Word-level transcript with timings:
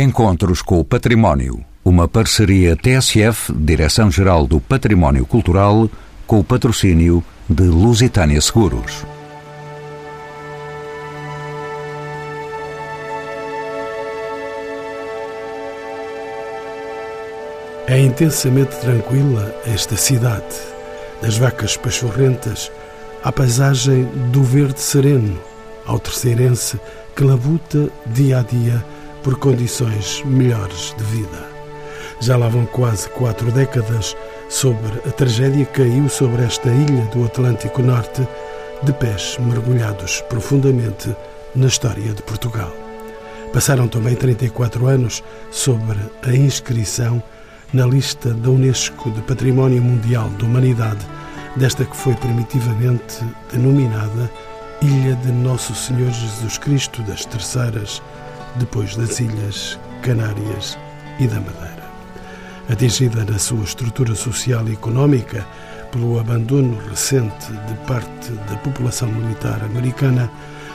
Encontros 0.00 0.62
com 0.62 0.78
o 0.78 0.84
Património. 0.84 1.64
Uma 1.84 2.06
parceria 2.06 2.76
TSF, 2.76 3.52
Direção-Geral 3.52 4.46
do 4.46 4.60
Património 4.60 5.26
Cultural, 5.26 5.90
com 6.24 6.38
o 6.38 6.44
patrocínio 6.44 7.20
de 7.48 7.64
Lusitânia 7.64 8.40
Seguros. 8.40 9.04
É 17.88 17.98
intensamente 17.98 18.76
tranquila 18.76 19.52
esta 19.66 19.96
cidade, 19.96 20.44
das 21.20 21.36
vacas 21.36 21.76
pachorrentas 21.76 22.70
à 23.24 23.32
paisagem 23.32 24.04
do 24.30 24.44
verde 24.44 24.80
sereno, 24.80 25.36
ao 25.84 25.98
terceirense 25.98 26.78
que 27.16 27.24
labuta 27.24 27.90
dia 28.06 28.38
a 28.38 28.42
dia 28.42 28.84
por 29.22 29.38
condições 29.38 30.22
melhores 30.24 30.94
de 30.96 31.04
vida. 31.04 31.48
Já 32.20 32.36
lá 32.36 32.48
vão 32.48 32.66
quase 32.66 33.08
quatro 33.10 33.50
décadas 33.52 34.16
sobre 34.48 34.98
a 35.06 35.12
tragédia 35.12 35.64
que 35.64 35.82
caiu 35.82 36.08
sobre 36.08 36.42
esta 36.42 36.68
ilha 36.68 37.04
do 37.06 37.24
Atlântico 37.24 37.82
Norte, 37.82 38.26
de 38.82 38.92
pés 38.92 39.36
mergulhados 39.40 40.20
profundamente 40.22 41.14
na 41.54 41.66
história 41.66 42.12
de 42.12 42.22
Portugal. 42.22 42.72
Passaram 43.52 43.88
também 43.88 44.14
34 44.14 44.86
anos 44.86 45.22
sobre 45.50 45.98
a 46.22 46.32
inscrição 46.32 47.22
na 47.72 47.86
lista 47.86 48.32
da 48.32 48.50
Unesco 48.50 49.10
de 49.10 49.20
Património 49.22 49.82
Mundial 49.82 50.28
da 50.30 50.44
Humanidade, 50.44 51.06
desta 51.56 51.84
que 51.84 51.96
foi 51.96 52.14
primitivamente 52.14 53.24
denominada 53.52 54.30
Ilha 54.80 55.16
de 55.16 55.32
Nosso 55.32 55.74
Senhor 55.74 56.10
Jesus 56.10 56.56
Cristo 56.56 57.02
das 57.02 57.24
Terceiras, 57.24 58.00
depois 58.58 58.96
das 58.96 59.20
Ilhas 59.20 59.78
Canárias 60.02 60.78
e 61.18 61.26
da 61.26 61.36
Madeira. 61.36 61.88
Atingida 62.68 63.24
na 63.24 63.38
sua 63.38 63.64
estrutura 63.64 64.14
social 64.14 64.68
e 64.68 64.72
económica 64.72 65.46
pelo 65.90 66.20
abandono 66.20 66.78
recente 66.88 67.50
de 67.50 67.74
parte 67.86 68.30
da 68.48 68.56
população 68.58 69.08
militar 69.08 69.62
americana, 69.64 70.30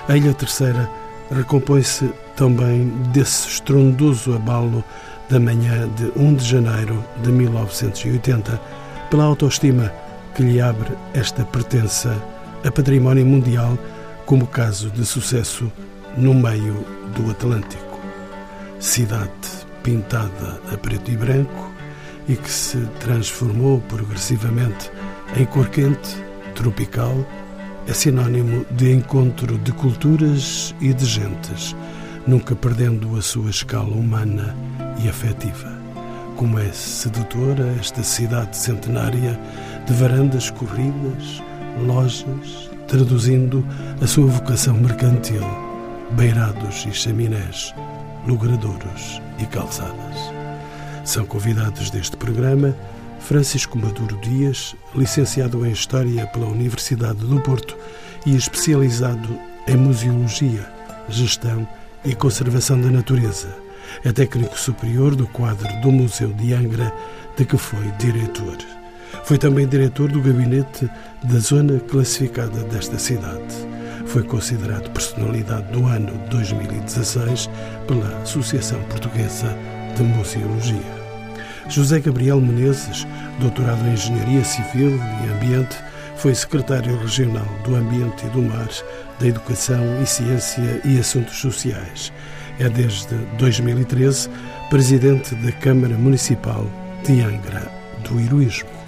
a 0.07 0.17
Ilha 0.17 0.33
Terceira 0.33 0.89
recompõe-se 1.31 2.09
também 2.35 2.87
desse 3.11 3.47
estrondoso 3.47 4.33
abalo 4.33 4.83
da 5.29 5.39
manhã 5.39 5.87
de 5.95 6.11
1 6.15 6.35
de 6.35 6.45
janeiro 6.45 7.03
de 7.21 7.31
1980, 7.31 8.59
pela 9.09 9.25
autoestima 9.25 9.91
que 10.35 10.43
lhe 10.43 10.59
abre 10.59 10.97
esta 11.13 11.45
pertença 11.45 12.15
a 12.65 12.71
património 12.71 13.25
mundial 13.25 13.77
como 14.25 14.47
caso 14.47 14.89
de 14.89 15.05
sucesso 15.05 15.71
no 16.17 16.33
meio 16.33 16.85
do 17.15 17.31
Atlântico. 17.31 17.99
Cidade 18.79 19.29
pintada 19.83 20.61
a 20.71 20.77
preto 20.77 21.11
e 21.11 21.17
branco 21.17 21.71
e 22.27 22.35
que 22.35 22.49
se 22.49 22.77
transformou 22.99 23.81
progressivamente 23.81 24.91
em 25.35 25.45
cor 25.45 25.67
quente, 25.69 26.15
tropical, 26.55 27.25
é 27.87 27.93
sinónimo 27.93 28.65
de 28.71 28.93
encontro 28.93 29.57
de 29.57 29.71
culturas 29.73 30.73
e 30.79 30.93
de 30.93 31.05
gentes, 31.05 31.75
nunca 32.25 32.55
perdendo 32.55 33.17
a 33.17 33.21
sua 33.21 33.49
escala 33.49 33.89
humana 33.89 34.55
e 35.03 35.09
afetiva. 35.09 35.73
Como 36.37 36.57
é 36.59 36.71
sedutora 36.71 37.75
esta 37.79 38.03
cidade 38.03 38.55
centenária 38.55 39.39
de 39.85 39.93
varandas 39.93 40.49
corridas, 40.49 41.41
lojas, 41.85 42.69
traduzindo 42.87 43.65
a 44.01 44.07
sua 44.07 44.27
vocação 44.27 44.75
mercantil, 44.75 45.41
beirados 46.15 46.85
e 46.87 46.93
chaminés, 46.93 47.73
logradouros 48.27 49.21
e 49.39 49.45
calçadas. 49.45 50.17
São 51.03 51.25
convidados 51.25 51.89
deste 51.89 52.15
programa 52.15 52.75
Francisco 53.19 53.77
Maduro 53.77 54.17
Dias, 54.17 54.75
licenciado 54.95 55.65
em 55.65 55.71
História 55.71 56.27
pela 56.27 56.45
Universidade 56.45 57.19
do 57.19 57.39
Porto 57.41 57.75
e 58.25 58.35
especializado 58.35 59.39
em 59.67 59.75
Museologia, 59.75 60.69
Gestão 61.09 61.67
e 62.05 62.13
Conservação 62.13 62.79
da 62.79 62.89
Natureza. 62.89 63.55
É 64.03 64.11
técnico 64.11 64.57
superior 64.57 65.15
do 65.15 65.27
quadro 65.27 65.67
do 65.81 65.91
Museu 65.91 66.31
de 66.33 66.53
Angra, 66.53 66.93
de 67.35 67.45
que 67.45 67.57
foi 67.57 67.91
diretor. 67.97 68.57
Foi 69.23 69.37
também 69.37 69.67
diretor 69.67 70.11
do 70.11 70.21
gabinete 70.21 70.89
da 71.23 71.39
zona 71.39 71.79
classificada 71.79 72.63
desta 72.63 72.99
cidade. 72.99 73.72
Foi 74.13 74.21
considerado 74.21 74.91
personalidade 74.91 75.71
do 75.71 75.87
ano 75.87 76.15
2016 76.29 77.49
pela 77.87 78.21
Associação 78.21 78.79
Portuguesa 78.83 79.57
de 79.97 80.03
Museologia. 80.03 81.03
José 81.67 81.99
Gabriel 81.99 82.39
Menezes, 82.39 83.07
doutorado 83.39 83.83
em 83.87 83.93
Engenharia 83.93 84.43
Civil 84.43 84.91
e 84.91 85.33
Ambiente, 85.33 85.75
foi 86.15 86.35
secretário 86.35 86.95
regional 86.95 87.47
do 87.65 87.75
Ambiente 87.75 88.27
e 88.27 88.29
do 88.29 88.43
Mar, 88.43 88.69
da 89.19 89.25
Educação 89.25 89.81
e 89.99 90.05
Ciência 90.05 90.79
e 90.85 90.99
Assuntos 90.99 91.39
Sociais. 91.39 92.13
É 92.59 92.69
desde 92.69 93.15
2013 93.39 94.29
presidente 94.69 95.33
da 95.37 95.51
Câmara 95.53 95.97
Municipal 95.97 96.67
de 97.03 97.19
Angra 97.19 97.67
do 98.07 98.19
Heroísmo. 98.19 98.82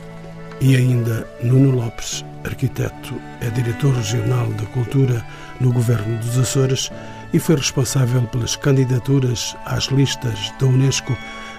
E 0.62 0.76
ainda 0.76 1.28
Nuno 1.44 1.72
Lopes, 1.72 2.24
arquiteto, 2.46 3.14
é 3.42 3.50
diretor 3.50 3.94
regional 3.94 4.48
da 4.54 4.66
Cultura 4.68 5.24
no 5.60 5.72
Governo 5.72 6.18
dos 6.20 6.38
Açores 6.38 6.92
e 7.34 7.40
foi 7.40 7.56
responsável 7.58 8.22
pelas 8.24 8.56
candidaturas 8.56 9.56
às 9.66 9.86
listas 9.86 10.54
da 10.60 10.66
Unesco 10.66 11.16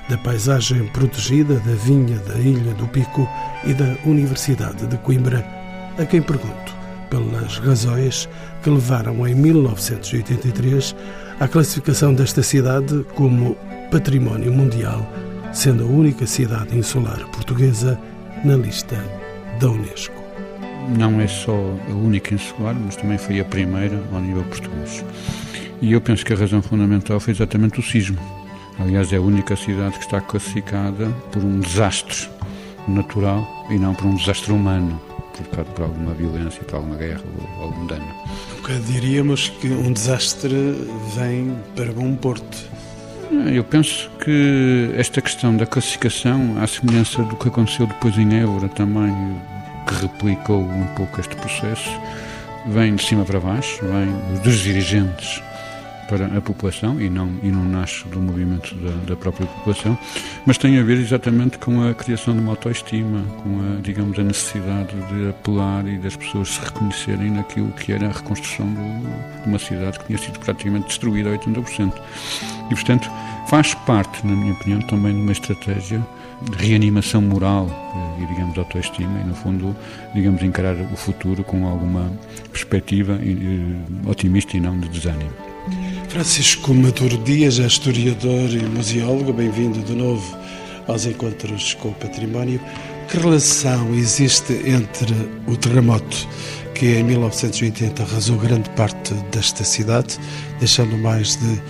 da 0.08 0.16
paisagem 0.18 0.86
protegida 0.88 1.54
da 1.54 1.74
vinha 1.74 2.18
da 2.20 2.38
Ilha 2.38 2.72
do 2.74 2.86
Pico 2.88 3.28
e 3.64 3.74
da 3.74 3.96
Universidade 4.04 4.86
de 4.86 4.96
Coimbra, 4.98 5.44
a 5.98 6.04
quem 6.04 6.22
pergunto 6.22 6.74
pelas 7.10 7.58
razões 7.58 8.28
que 8.62 8.70
levaram 8.70 9.26
em 9.26 9.34
1983 9.34 10.94
à 11.38 11.46
classificação 11.46 12.14
desta 12.14 12.42
cidade 12.42 13.04
como 13.14 13.56
Património 13.90 14.52
Mundial, 14.52 15.06
sendo 15.52 15.84
a 15.84 15.86
única 15.86 16.26
cidade 16.26 16.76
insular 16.76 17.24
portuguesa 17.28 17.98
na 18.44 18.56
lista 18.56 18.96
da 19.60 19.68
Unesco. 19.68 20.14
Não 20.98 21.20
é 21.20 21.26
só 21.26 21.52
a 21.88 21.92
única 21.92 22.34
insular, 22.34 22.74
mas 22.74 22.96
também 22.96 23.18
foi 23.18 23.40
a 23.40 23.44
primeira 23.44 24.00
ao 24.12 24.20
nível 24.20 24.44
português. 24.44 25.04
E 25.82 25.92
eu 25.92 26.00
penso 26.00 26.24
que 26.24 26.32
a 26.32 26.36
razão 26.36 26.62
fundamental 26.62 27.18
foi 27.18 27.32
exatamente 27.32 27.80
o 27.80 27.82
sismo 27.82 28.18
Aliás, 28.78 29.10
é 29.12 29.16
a 29.16 29.20
única 29.20 29.56
cidade 29.56 29.98
que 29.98 30.04
está 30.04 30.20
classificada 30.20 31.08
por 31.32 31.42
um 31.42 31.60
desastre 31.60 32.28
natural 32.86 33.46
e 33.70 33.78
não 33.78 33.94
por 33.94 34.06
um 34.06 34.14
desastre 34.14 34.52
humano, 34.52 35.00
por, 35.50 35.64
por 35.64 35.82
alguma 35.84 36.12
violência, 36.12 36.62
por 36.62 36.76
alguma 36.76 36.96
guerra 36.96 37.22
ou 37.58 37.64
algum 37.64 37.86
dano. 37.86 38.06
Nunca 38.54 38.74
diríamos 38.80 39.48
que 39.48 39.68
um 39.68 39.92
desastre 39.92 40.54
vem 41.16 41.56
para 41.74 41.90
bom 41.90 42.14
porto. 42.16 42.56
Eu 43.52 43.64
penso 43.64 44.10
que 44.22 44.90
esta 44.96 45.20
questão 45.20 45.56
da 45.56 45.66
classificação, 45.66 46.56
à 46.60 46.66
semelhança 46.66 47.22
do 47.22 47.36
que 47.36 47.48
aconteceu 47.48 47.86
depois 47.86 48.16
em 48.18 48.40
Évora 48.40 48.68
também, 48.68 49.14
que 49.86 49.94
replicou 49.94 50.62
um 50.62 50.86
pouco 50.96 51.20
este 51.20 51.34
processo, 51.36 51.90
vem 52.66 52.94
de 52.94 53.04
cima 53.04 53.24
para 53.24 53.40
baixo, 53.40 53.80
vem 53.82 54.40
dos 54.42 54.58
dirigentes 54.58 55.42
para 56.08 56.26
a 56.26 56.40
população 56.40 57.00
e 57.00 57.08
não, 57.08 57.28
e 57.42 57.48
não 57.48 57.64
nasce 57.64 58.06
do 58.08 58.20
movimento 58.20 58.74
da, 58.76 58.90
da, 59.06 59.16
própria 59.16 59.46
população, 59.46 59.98
mas 60.46 60.58
tem 60.58 60.78
a 60.78 60.82
ver 60.82 60.98
exatamente 60.98 61.58
com 61.58 61.88
a 61.88 61.94
criação 61.94 62.34
de 62.34 62.40
uma 62.40 62.52
autoestima, 62.52 63.22
com 63.42 63.60
a, 63.60 63.80
digamos, 63.80 64.18
a 64.18 64.22
necessidade 64.22 64.94
de 65.12 65.28
apelar 65.30 65.86
e 65.86 65.98
das 65.98 66.16
pessoas 66.16 66.48
se 66.50 66.60
reconhecerem 66.60 67.30
naquilo 67.30 67.70
que 67.72 67.92
era 67.92 68.06
a 68.06 68.12
reconstrução 68.12 68.66
do, 68.66 69.42
de 69.42 69.48
uma 69.48 69.58
cidade 69.58 69.98
que 69.98 70.06
tinha 70.06 70.18
sido 70.18 70.38
praticamente 70.40 70.86
destruída 70.86 71.30
a 71.30 71.38
80%. 71.38 71.92
E, 72.70 72.74
portanto, 72.74 73.10
faz 73.48 73.74
parte, 73.74 74.26
na 74.26 74.34
minha 74.34 74.52
opinião, 74.52 74.80
também 74.82 75.14
de 75.14 75.20
uma 75.20 75.32
estratégia 75.32 76.04
de 76.42 76.66
reanimação 76.66 77.22
moral 77.22 77.68
eh, 77.68 78.22
e, 78.22 78.26
digamos, 78.26 78.58
autoestima 78.58 79.20
e, 79.20 79.24
no 79.24 79.34
fundo, 79.34 79.74
digamos, 80.14 80.42
encarar 80.42 80.74
o 80.74 80.96
futuro 80.96 81.42
com 81.44 81.66
alguma 81.66 82.10
perspectiva 82.50 83.18
otimista 84.06 84.56
e 84.56 84.60
não 84.60 84.78
de 84.78 84.88
desânimo. 84.88 85.45
Francisco 86.16 86.72
Maduro 86.72 87.18
Dias 87.18 87.58
é 87.58 87.66
historiador 87.66 88.50
e 88.50 88.64
museólogo. 88.64 89.34
Bem-vindo 89.34 89.80
de 89.80 89.92
novo 89.92 90.24
aos 90.88 91.04
Encontros 91.04 91.74
com 91.74 91.88
o 91.88 91.92
Património. 91.92 92.58
Que 93.06 93.18
relação 93.18 93.92
existe 93.92 94.54
entre 94.64 95.12
o 95.46 95.54
terremoto 95.58 96.26
que 96.74 96.86
em 96.86 97.02
1980 97.02 98.02
arrasou 98.02 98.38
grande 98.38 98.70
parte 98.70 99.12
desta 99.30 99.62
cidade, 99.62 100.18
deixando 100.58 100.96
mais 100.96 101.36
de 101.36 101.60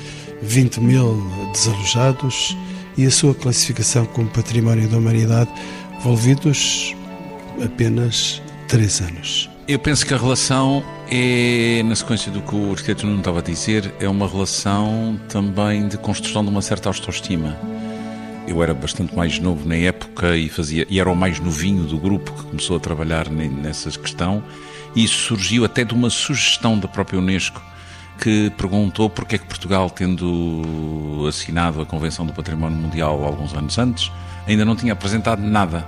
20 0.43 0.81
mil 0.81 1.29
desalojados, 1.53 2.57
e 2.97 3.05
a 3.05 3.11
sua 3.11 3.35
classificação 3.35 4.07
como 4.07 4.31
Património 4.31 4.89
da 4.89 4.99
Humanidade, 4.99 5.51
envolvidos 5.99 6.95
apenas 7.65 8.41
três 8.69 9.01
anos? 9.01 9.56
Eu 9.69 9.81
penso 9.81 10.07
que 10.07 10.15
a 10.15 10.17
relação 10.17 10.85
é, 11.11 11.83
na 11.85 11.97
sequência 11.97 12.31
do 12.31 12.41
que 12.41 12.55
o 12.55 12.71
arquiteto 12.71 13.05
não 13.05 13.19
estava 13.19 13.41
a 13.41 13.43
dizer, 13.43 13.93
é 13.99 14.09
uma 14.09 14.29
relação 14.29 15.19
também 15.29 15.89
de 15.89 15.99
construção 15.99 16.45
de 16.45 16.51
uma 16.51 16.63
certa 16.63 16.89
autoestima. 16.89 17.59
Eu 18.47 18.63
era 18.63 18.73
bastante 18.73 19.13
mais 19.17 19.41
novo 19.41 19.69
na 19.69 19.75
época 19.75 20.37
e 20.37 20.49
fazia 20.49 20.87
e 20.89 21.01
era 21.01 21.11
o 21.11 21.17
mais 21.17 21.41
novinho 21.41 21.83
do 21.83 21.99
grupo 21.99 22.33
que 22.33 22.45
começou 22.45 22.77
a 22.77 22.81
trabalhar 22.81 23.29
nessa 23.29 23.91
questão. 23.91 24.41
E 24.95 25.03
isso 25.03 25.19
surgiu 25.19 25.65
até 25.65 25.83
de 25.83 25.93
uma 25.93 26.11
sugestão 26.11 26.79
da 26.79 26.87
própria 26.87 27.19
Unesco 27.19 27.61
que 28.21 28.51
perguntou 28.51 29.11
porque 29.11 29.35
é 29.35 29.39
que 29.39 29.47
Portugal, 29.47 29.91
tendo 29.91 31.27
assinado 31.29 31.81
a 31.81 31.87
Convenção 31.87 32.25
do 32.25 32.33
Património 32.33 32.79
Mundial 32.79 33.25
alguns 33.25 33.53
anos 33.53 33.77
antes, 33.79 34.13
ainda 34.47 34.65
não 34.65 34.77
tinha 34.77 34.93
apresentado 34.93 35.43
nada. 35.43 35.85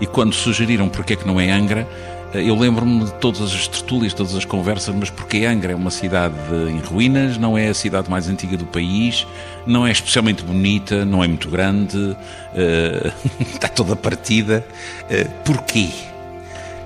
E 0.00 0.06
quando 0.06 0.34
sugeriram 0.34 0.88
porque 0.88 1.12
é 1.12 1.16
que 1.16 1.26
não 1.26 1.40
é 1.40 1.48
Angra, 1.48 1.86
eu 2.32 2.54
lembro-me 2.54 3.04
de 3.04 3.12
todas 3.14 3.40
as 3.40 3.66
tertúlias, 3.66 4.14
todas 4.14 4.34
as 4.36 4.44
conversas, 4.44 4.94
mas 4.94 5.10
porque 5.10 5.44
Angra 5.44 5.72
é 5.72 5.74
uma 5.74 5.90
cidade 5.90 6.34
em 6.70 6.78
ruínas, 6.78 7.36
não 7.36 7.58
é 7.58 7.68
a 7.68 7.74
cidade 7.74 8.08
mais 8.08 8.28
antiga 8.28 8.56
do 8.56 8.66
país, 8.66 9.26
não 9.66 9.84
é 9.84 9.90
especialmente 9.90 10.44
bonita, 10.44 11.04
não 11.04 11.24
é 11.24 11.28
muito 11.28 11.48
grande, 11.48 11.96
uh, 11.96 13.12
está 13.52 13.68
toda 13.68 13.96
partida. 13.96 14.64
Uh, 15.10 15.28
porquê? 15.44 15.88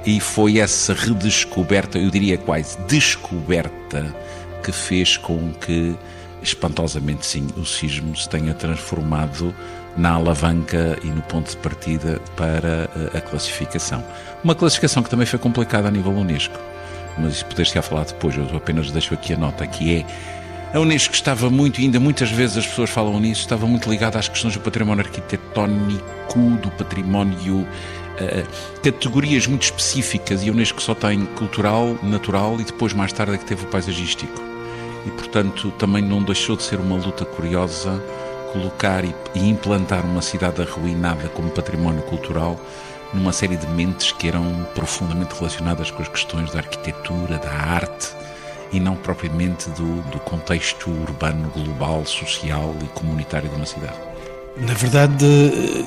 E 0.06 0.18
foi 0.18 0.58
essa 0.58 0.94
redescoberta, 0.94 1.98
eu 1.98 2.10
diria 2.10 2.38
quase 2.38 2.78
descoberta, 2.88 4.14
que 4.62 4.72
fez 4.72 5.18
com 5.18 5.52
que, 5.52 5.94
espantosamente 6.42 7.26
sim, 7.26 7.48
o 7.56 7.66
sismo 7.66 8.16
se 8.16 8.28
tenha 8.28 8.54
transformado 8.54 9.54
na 9.96 10.12
alavanca 10.12 10.98
e 11.02 11.06
no 11.06 11.22
ponto 11.22 11.50
de 11.50 11.56
partida 11.56 12.20
para 12.36 12.88
a 13.16 13.20
classificação. 13.20 14.04
Uma 14.42 14.54
classificação 14.54 15.02
que 15.02 15.10
também 15.10 15.26
foi 15.26 15.38
complicada 15.38 15.88
a 15.88 15.90
nível 15.90 16.12
Unesco, 16.12 16.58
mas 17.18 17.34
isso 17.34 17.46
poder-se-á 17.46 17.82
falar 17.82 18.04
depois, 18.04 18.36
eu 18.36 18.44
apenas 18.56 18.90
deixo 18.90 19.14
aqui 19.14 19.32
a 19.32 19.36
nota, 19.36 19.66
que 19.66 19.96
é 19.96 20.06
a 20.74 20.80
Unesco 20.80 21.14
estava 21.14 21.48
muito, 21.48 21.80
ainda 21.80 22.00
muitas 22.00 22.32
vezes 22.32 22.56
as 22.56 22.66
pessoas 22.66 22.90
falam 22.90 23.20
nisso, 23.20 23.42
estava 23.42 23.64
muito 23.64 23.88
ligada 23.88 24.18
às 24.18 24.26
questões 24.26 24.54
do 24.54 24.60
património 24.60 25.04
arquitetónico, 25.04 26.40
do 26.60 26.68
património, 26.72 27.58
uh, 27.60 28.80
categorias 28.82 29.46
muito 29.46 29.62
específicas, 29.62 30.42
e 30.42 30.48
a 30.48 30.52
Unesco 30.52 30.82
só 30.82 30.92
tem 30.92 31.26
cultural, 31.26 31.96
natural 32.02 32.60
e 32.60 32.64
depois 32.64 32.92
mais 32.92 33.12
tarde 33.12 33.34
é 33.34 33.38
que 33.38 33.44
teve 33.44 33.62
o 33.62 33.68
paisagístico. 33.68 34.42
E 35.06 35.10
portanto 35.10 35.70
também 35.78 36.02
não 36.02 36.24
deixou 36.24 36.56
de 36.56 36.64
ser 36.64 36.80
uma 36.80 36.96
luta 36.96 37.24
curiosa 37.24 38.02
colocar 38.54 39.04
e, 39.04 39.12
e 39.34 39.50
implantar 39.50 40.06
uma 40.06 40.22
cidade 40.22 40.62
arruinada 40.62 41.28
como 41.28 41.50
património 41.50 42.02
cultural 42.02 42.58
numa 43.12 43.32
série 43.32 43.56
de 43.56 43.66
mentes 43.66 44.12
que 44.12 44.28
eram 44.28 44.66
profundamente 44.74 45.34
relacionadas 45.34 45.90
com 45.90 46.02
as 46.02 46.08
questões 46.08 46.52
da 46.52 46.60
arquitetura, 46.60 47.38
da 47.38 47.50
arte 47.50 48.08
e 48.72 48.80
não 48.80 48.96
propriamente 48.96 49.68
do, 49.70 50.02
do 50.10 50.18
contexto 50.20 50.90
urbano, 50.90 51.50
global, 51.50 52.04
social 52.06 52.74
e 52.82 52.86
comunitário 52.88 53.48
de 53.48 53.56
uma 53.56 53.66
cidade. 53.66 53.96
Na 54.56 54.72
verdade, 54.72 55.26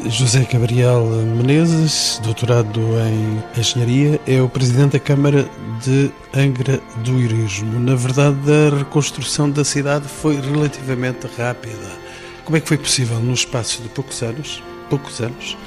José 0.09 0.45
Gabriel 0.51 1.05
Menezes, 1.05 2.19
doutorado 2.21 2.81
em 3.09 3.59
Engenharia, 3.59 4.19
é 4.27 4.41
o 4.41 4.49
presidente 4.49 4.93
da 4.93 4.99
Câmara 4.99 5.45
de 5.81 6.11
Angra 6.35 6.81
do 6.97 7.17
Irismo. 7.17 7.79
Na 7.79 7.95
verdade, 7.95 8.37
a 8.51 8.77
reconstrução 8.77 9.49
da 9.49 9.63
cidade 9.63 10.05
foi 10.09 10.41
relativamente 10.41 11.27
rápida 11.37 12.06
como 12.47 12.55
é 12.55 12.61
que 12.61 12.67
foi 12.69 12.77
possível, 12.77 13.19
num 13.19 13.33
espaço 13.33 13.81
de 13.81 13.89
poucos 13.89 14.23
anos, 14.23 14.63
poucos 14.89 15.19
anos, 15.19 15.57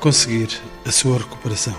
conseguir 0.00 0.48
a 0.84 0.90
sua 0.90 1.18
recuperação? 1.18 1.72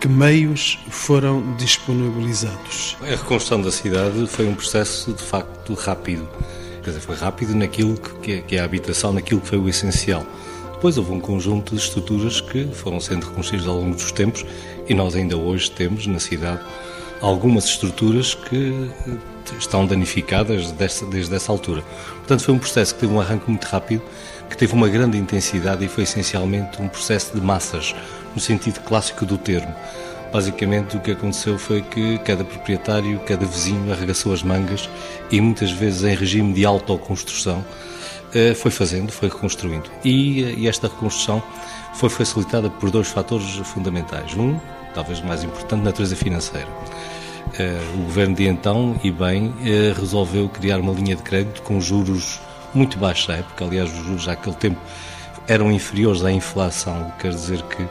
Que 0.00 0.08
meios 0.08 0.78
foram 0.88 1.54
disponibilizados? 1.56 2.96
A 3.02 3.10
reconstrução 3.10 3.60
da 3.60 3.70
cidade 3.70 4.26
foi 4.26 4.48
um 4.48 4.54
processo 4.54 5.12
de 5.12 5.22
facto 5.22 5.74
rápido. 5.74 6.26
Quer 6.82 6.92
dizer, 6.92 7.00
foi 7.00 7.14
rápido 7.14 7.54
naquilo 7.54 7.98
que 8.22 8.42
é, 8.56 8.58
a 8.58 8.64
habitação, 8.64 9.12
naquilo 9.12 9.42
que 9.42 9.48
foi 9.48 9.58
o 9.58 9.68
essencial. 9.68 10.24
Depois 10.72 10.96
houve 10.96 11.12
um 11.12 11.20
conjunto 11.20 11.74
de 11.74 11.82
estruturas 11.82 12.40
que 12.40 12.66
foram 12.72 12.98
sendo 12.98 13.26
reconstruídas 13.26 13.68
ao 13.68 13.76
longo 13.76 13.96
dos 13.96 14.10
tempos 14.12 14.46
e 14.88 14.94
nós 14.94 15.14
ainda 15.14 15.36
hoje 15.36 15.70
temos 15.70 16.06
na 16.06 16.18
cidade 16.18 16.62
algumas 17.20 17.66
estruturas 17.66 18.32
que 18.32 18.90
estão 19.58 19.86
danificadas 19.86 20.72
desde 20.72 21.34
essa 21.34 21.50
altura. 21.50 21.82
Portanto, 22.18 22.44
foi 22.44 22.54
um 22.54 22.58
processo 22.58 22.94
que 22.94 23.00
teve 23.00 23.12
um 23.12 23.20
arranque 23.20 23.48
muito 23.48 23.64
rápido, 23.64 24.02
que 24.48 24.56
teve 24.56 24.72
uma 24.72 24.88
grande 24.88 25.18
intensidade 25.18 25.84
e 25.84 25.88
foi 25.88 26.04
essencialmente 26.04 26.80
um 26.80 26.88
processo 26.88 27.34
de 27.34 27.40
massas, 27.40 27.94
no 28.34 28.40
sentido 28.40 28.80
clássico 28.80 29.26
do 29.26 29.36
termo. 29.36 29.74
Basicamente, 30.32 30.96
o 30.96 31.00
que 31.00 31.12
aconteceu 31.12 31.58
foi 31.58 31.82
que 31.82 32.18
cada 32.18 32.44
proprietário, 32.44 33.20
cada 33.20 33.46
vizinho 33.46 33.92
arregaçou 33.92 34.32
as 34.32 34.42
mangas 34.42 34.88
e 35.30 35.40
muitas 35.40 35.70
vezes 35.70 36.02
em 36.02 36.14
regime 36.14 36.52
de 36.52 36.64
autoconstrução 36.64 37.64
eh, 38.34 38.52
foi 38.52 38.72
fazendo, 38.72 39.12
foi 39.12 39.28
reconstruindo. 39.28 39.88
E 40.04 40.66
esta 40.66 40.88
reconstrução 40.88 41.40
foi 41.94 42.08
facilitada 42.08 42.68
por 42.68 42.90
dois 42.90 43.08
fatores 43.08 43.46
fundamentais. 43.64 44.34
Um, 44.34 44.58
talvez 44.92 45.20
mais 45.20 45.44
importante, 45.44 45.82
natureza 45.82 46.16
financeira. 46.16 46.68
Eh, 47.58 47.80
o 47.94 48.02
governo 48.02 48.34
de 48.34 48.46
então, 48.48 48.98
e 49.04 49.12
bem, 49.12 49.54
eh, 49.64 49.94
resolveu 49.96 50.48
criar 50.48 50.80
uma 50.80 50.92
linha 50.92 51.14
de 51.14 51.22
crédito 51.22 51.62
com 51.62 51.80
juros 51.80 52.40
muito 52.74 52.98
baixos 52.98 53.30
à 53.30 53.36
época. 53.36 53.64
Aliás, 53.64 53.92
os 53.92 54.04
juros 54.04 54.28
àquele 54.28 54.56
tempo 54.56 54.80
eram 55.46 55.70
inferiores 55.70 56.24
à 56.24 56.32
inflação, 56.32 57.12
quer 57.20 57.30
dizer 57.30 57.62
que, 57.62 57.84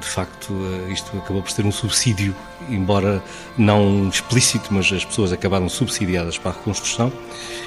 de 0.00 0.06
facto, 0.06 0.54
eh, 0.88 0.92
isto 0.92 1.14
acabou 1.18 1.42
por 1.42 1.50
ser 1.50 1.66
um 1.66 1.72
subsídio, 1.72 2.34
embora 2.70 3.22
não 3.58 4.08
explícito, 4.08 4.72
mas 4.72 4.90
as 4.90 5.04
pessoas 5.04 5.32
acabaram 5.32 5.68
subsidiadas 5.68 6.38
para 6.38 6.52
a 6.52 6.54
reconstrução 6.54 7.12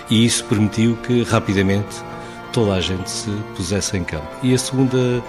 e 0.09 0.25
isso 0.25 0.43
permitiu 0.45 0.97
que 0.97 1.21
rapidamente 1.23 1.97
toda 2.51 2.73
a 2.73 2.81
gente 2.81 3.09
se 3.09 3.29
pusesse 3.55 3.95
em 3.95 4.03
campo. 4.03 4.27
E 4.41 4.55
a 4.55 4.57
segunda, 4.57 5.23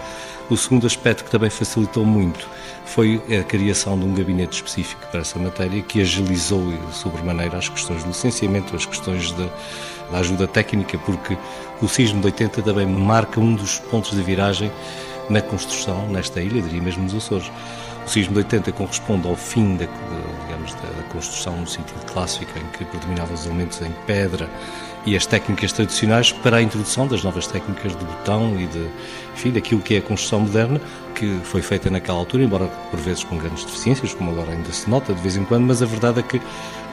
o 0.49 0.56
segundo 0.56 0.87
aspecto 0.87 1.25
que 1.25 1.31
também 1.31 1.50
facilitou 1.50 2.05
muito 2.05 2.49
foi 2.84 3.20
a 3.38 3.43
criação 3.44 3.99
de 3.99 4.05
um 4.05 4.14
gabinete 4.14 4.56
específico 4.56 5.06
para 5.11 5.20
essa 5.20 5.38
matéria 5.38 5.81
que 5.82 6.00
agilizou 6.00 6.62
sobremaneira 6.93 7.56
as 7.56 7.69
questões 7.69 8.02
do 8.02 8.08
licenciamento, 8.08 8.76
as 8.76 8.84
questões 8.87 9.32
da 9.32 10.19
ajuda 10.19 10.46
técnica, 10.46 10.99
porque 10.99 11.37
o 11.81 11.88
sismo 11.88 12.20
de 12.20 12.26
80 12.26 12.62
também 12.62 12.87
marca 12.87 13.40
um 13.40 13.55
dos 13.55 13.79
pontos 13.79 14.11
de 14.12 14.23
viragem 14.23 14.70
na 15.31 15.40
construção 15.40 16.06
nesta 16.08 16.40
ilha, 16.40 16.61
diria 16.61 16.82
mesmo 16.82 17.05
nos 17.05 17.14
Açores. 17.14 17.50
O 18.05 18.11
sismo 18.11 18.32
de 18.32 18.38
80 18.38 18.73
corresponde 18.73 19.28
ao 19.28 19.37
fim 19.37 19.76
da, 19.76 19.87
digamos, 20.62 20.75
da 20.75 21.03
construção 21.05 21.56
no 21.56 21.67
sentido 21.67 22.05
clássico, 22.06 22.50
em 22.59 22.67
que 22.76 22.85
predominavam 22.85 23.35
os 23.35 23.44
elementos 23.47 23.81
em 23.81 23.93
pedra 24.06 24.49
e 25.05 25.17
as 25.17 25.26
técnicas 25.26 25.73
tradicionais 25.73 26.31
para 26.31 26.59
a 26.59 26.62
introdução 26.62 27.06
das 27.06 27.25
novas 27.25 27.47
técnicas 27.47 27.97
de 27.97 28.05
botão 28.05 28.59
e 28.59 28.67
de, 28.67 28.88
enfim, 29.35 29.50
daquilo 29.50 29.81
que 29.81 29.97
é 29.97 29.99
a 29.99 30.02
construção 30.02 30.40
moderna, 30.40 30.81
que 31.14 31.40
foi 31.45 31.61
feita 31.61 31.90
naquela 31.90 32.19
altura, 32.19 32.45
embora 32.45 32.66
por 32.90 33.00
vezes 33.00 33.25
com 33.25 33.37
grandes 33.37 33.64
deficiências, 33.64 34.14
como 34.14 34.31
agora 34.31 34.52
ainda 34.52 34.73
se 34.73 34.88
nota 34.88 35.12
de 35.12 35.21
vez 35.21 35.37
em 35.37 35.45
quando, 35.45 35.64
mas 35.66 35.83
a 35.83 35.87
verdade 35.87 36.21
é 36.21 36.23
que 36.23 36.40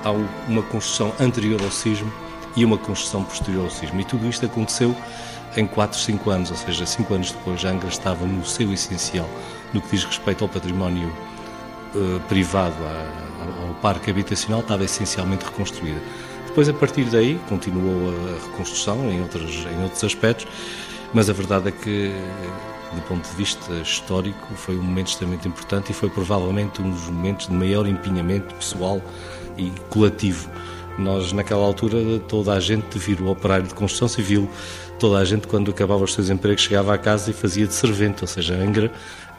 há 0.03 0.11
uma 0.47 0.63
construção 0.63 1.13
anterior 1.19 1.61
ao 1.61 1.71
sismo 1.71 2.11
e 2.55 2.65
uma 2.65 2.77
construção 2.77 3.23
posterior 3.23 3.65
ao 3.65 3.69
sismo. 3.69 3.99
E 4.01 4.05
tudo 4.05 4.27
isto 4.27 4.45
aconteceu 4.45 4.95
em 5.55 5.67
4, 5.67 5.97
5 5.97 6.29
anos, 6.29 6.51
ou 6.51 6.57
seja, 6.57 6.85
5 6.85 7.13
anos 7.13 7.31
depois, 7.31 7.63
Angra 7.63 7.89
estava 7.89 8.25
no 8.25 8.45
seu 8.45 8.71
essencial 8.73 9.29
no 9.73 9.81
que 9.81 9.91
diz 9.91 10.03
respeito 10.03 10.43
ao 10.43 10.49
património 10.49 11.13
uh, 11.93 12.19
privado, 12.27 12.75
ao 12.83 13.28
parque 13.81 14.12
habitacional, 14.12 14.62
estava 14.62 14.83
essencialmente 14.83 15.45
reconstruída. 15.45 16.00
Depois, 16.48 16.67
a 16.67 16.74
partir 16.74 17.05
daí, 17.05 17.39
continuou 17.48 18.09
a 18.09 18.45
reconstrução 18.48 19.12
em 19.12 19.21
outros, 19.21 19.65
em 19.65 19.83
outros 19.83 20.03
aspectos, 20.03 20.48
mas 21.13 21.29
a 21.29 21.33
verdade 21.33 21.69
é 21.69 21.71
que, 21.71 22.12
do 22.93 23.01
ponto 23.03 23.27
de 23.29 23.36
vista 23.36 23.71
histórico, 23.75 24.48
foi 24.55 24.75
um 24.75 24.81
momento 24.81 25.07
extremamente 25.07 25.48
importante 25.48 25.91
e 25.91 25.93
foi 25.93 26.09
provavelmente 26.09 26.81
um 26.81 26.89
dos 26.89 27.07
momentos 27.07 27.48
de 27.48 27.53
maior 27.53 27.88
empenhamento 27.88 28.53
pessoal 28.55 29.01
e 29.57 29.71
coletivo. 29.89 30.50
Nós, 30.98 31.31
naquela 31.31 31.63
altura, 31.63 31.98
toda 32.27 32.53
a 32.53 32.59
gente 32.59 33.00
virou 33.00 33.31
operário 33.31 33.67
de 33.67 33.74
construção 33.74 34.07
civil, 34.07 34.50
toda 35.00 35.19
a 35.19 35.25
gente, 35.25 35.48
quando 35.48 35.71
acabava 35.71 36.03
os 36.03 36.13
seus 36.13 36.29
empregos, 36.29 36.63
chegava 36.63 36.93
à 36.93 36.98
casa 36.98 37.31
e 37.31 37.33
fazia 37.33 37.65
de 37.65 37.74
servente, 37.74 38.21
ou 38.21 38.27
seja, 38.27 38.55
Angra 38.55 38.91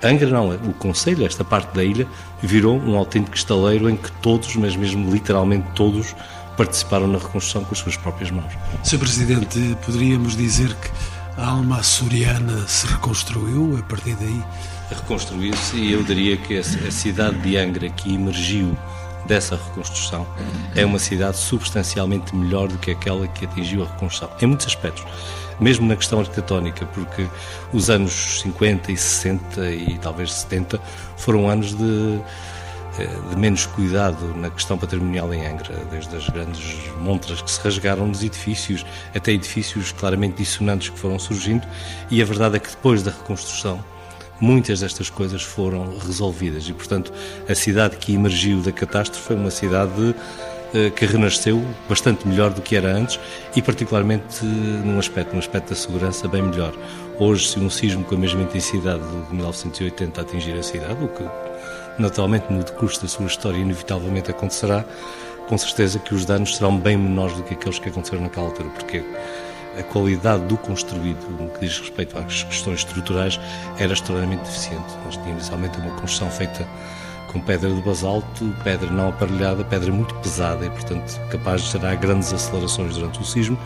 Angra 0.02 0.28
não, 0.30 0.50
o 0.50 0.72
Conselho, 0.72 1.26
esta 1.26 1.44
parte 1.44 1.74
da 1.74 1.84
ilha, 1.84 2.06
virou 2.42 2.78
um 2.78 2.96
autêntico 2.96 3.36
estaleiro 3.36 3.88
em 3.88 3.96
que 3.96 4.10
todos, 4.12 4.56
mas 4.56 4.74
mesmo 4.74 5.10
literalmente 5.10 5.66
todos, 5.74 6.14
participaram 6.56 7.06
na 7.06 7.18
reconstrução 7.18 7.64
com 7.64 7.72
as 7.72 7.78
suas 7.78 7.96
próprias 7.96 8.30
mãos. 8.30 8.52
Sr. 8.82 8.98
Presidente, 8.98 9.76
poderíamos 9.84 10.36
dizer 10.36 10.74
que 10.74 10.90
a 11.36 11.50
alma 11.50 11.78
açoriana 11.78 12.66
se 12.66 12.86
reconstruiu 12.86 13.78
a 13.78 13.82
partir 13.82 14.14
daí? 14.16 14.42
Reconstruiu-se 14.90 15.76
e 15.76 15.92
eu 15.92 16.02
diria 16.02 16.36
que 16.36 16.58
a 16.58 16.90
cidade 16.90 17.38
de 17.38 17.56
Angra, 17.56 17.88
que 17.88 18.14
emergiu 18.14 18.76
dessa 19.26 19.56
reconstrução, 19.56 20.26
é 20.74 20.84
uma 20.84 20.98
cidade 20.98 21.36
substancialmente 21.36 22.34
melhor 22.34 22.68
do 22.68 22.78
que 22.78 22.90
aquela 22.90 23.26
que 23.28 23.44
atingiu 23.44 23.82
a 23.82 23.86
reconstrução, 23.86 24.30
em 24.40 24.46
muitos 24.46 24.66
aspectos. 24.66 25.04
Mesmo 25.60 25.86
na 25.86 25.94
questão 25.94 26.20
arquitetónica, 26.20 26.86
porque 26.86 27.28
os 27.72 27.90
anos 27.90 28.40
50 28.40 28.92
e 28.92 28.96
60 28.96 29.70
e 29.70 29.98
talvez 29.98 30.32
70 30.32 30.80
foram 31.16 31.50
anos 31.50 31.74
de 31.74 32.20
eh, 32.98 33.06
de 33.30 33.36
menos 33.36 33.66
cuidado 33.66 34.34
na 34.36 34.50
questão 34.50 34.76
patrimonial 34.76 35.32
em 35.32 35.46
Angra, 35.46 35.74
desde 35.90 36.16
as 36.16 36.28
grandes 36.28 36.76
montras 36.98 37.40
que 37.40 37.50
se 37.50 37.60
rasgaram 37.60 38.06
nos 38.06 38.22
edifícios, 38.22 38.84
até 39.14 39.32
edifícios 39.32 39.92
claramente 39.92 40.38
dissonantes 40.38 40.90
que 40.90 40.98
foram 40.98 41.18
surgindo, 41.18 41.66
e 42.10 42.20
a 42.20 42.24
verdade 42.24 42.56
é 42.56 42.58
que 42.58 42.68
depois 42.68 43.02
da 43.02 43.10
reconstrução, 43.10 43.82
muitas 44.40 44.80
destas 44.80 45.10
coisas 45.10 45.42
foram 45.42 45.98
resolvidas 45.98 46.68
e, 46.68 46.72
portanto, 46.72 47.12
a 47.48 47.54
cidade 47.54 47.96
que 47.96 48.14
emergiu 48.14 48.60
da 48.60 48.72
catástrofe 48.72 49.26
foi 49.26 49.36
uma 49.36 49.50
cidade 49.50 50.14
eh, 50.72 50.90
que 50.90 51.04
renasceu 51.04 51.64
bastante 51.88 52.26
melhor 52.26 52.50
do 52.50 52.62
que 52.62 52.76
era 52.76 52.92
antes 52.92 53.18
e 53.56 53.60
particularmente 53.60 54.44
num 54.44 54.98
aspecto, 54.98 55.32
num 55.32 55.40
aspecto 55.40 55.70
da 55.70 55.74
segurança 55.74 56.28
bem 56.28 56.42
melhor. 56.42 56.72
Hoje, 57.18 57.48
se 57.48 57.58
um 57.58 57.68
sismo 57.68 58.04
com 58.04 58.14
a 58.14 58.18
mesma 58.18 58.42
intensidade 58.42 59.02
de 59.02 59.34
1980 59.34 60.20
atingir 60.20 60.56
a 60.56 60.62
cidade, 60.62 61.04
o 61.04 61.08
que 61.08 61.24
naturalmente 61.98 62.52
no 62.52 62.62
decurso 62.62 63.02
da 63.02 63.08
sua 63.08 63.26
história 63.26 63.58
inevitavelmente 63.58 64.30
acontecerá, 64.30 64.84
com 65.48 65.58
certeza 65.58 65.98
que 65.98 66.14
os 66.14 66.24
danos 66.24 66.56
serão 66.56 66.78
bem 66.78 66.96
menores 66.96 67.36
do 67.36 67.42
que 67.42 67.54
aqueles 67.54 67.80
que 67.80 67.88
aconteceram 67.88 68.22
naquela 68.22 68.46
altura, 68.46 68.68
porque 68.70 69.04
a 69.80 69.84
qualidade 69.84 70.44
do 70.44 70.56
construído, 70.56 71.28
no 71.38 71.48
que 71.50 71.60
diz 71.60 71.78
respeito 71.78 72.16
às 72.18 72.44
questões 72.44 72.80
estruturais, 72.80 73.40
era 73.78 73.92
extraordinariamente 73.92 74.48
deficiente. 74.48 74.92
Nós 75.04 75.14
tínhamos 75.16 75.42
inicialmente 75.42 75.78
uma 75.78 75.90
construção 75.92 76.30
feita 76.30 76.66
com 77.32 77.40
pedra 77.40 77.70
de 77.70 77.80
basalto, 77.82 78.54
pedra 78.64 78.90
não 78.90 79.08
aparelhada, 79.08 79.64
pedra 79.64 79.92
muito 79.92 80.14
pesada 80.16 80.66
e, 80.66 80.70
portanto, 80.70 81.20
capaz 81.30 81.62
de 81.62 81.70
gerar 81.70 81.94
grandes 81.94 82.32
acelerações 82.32 82.96
durante 82.96 83.20
o 83.20 83.24
sismo, 83.24 83.58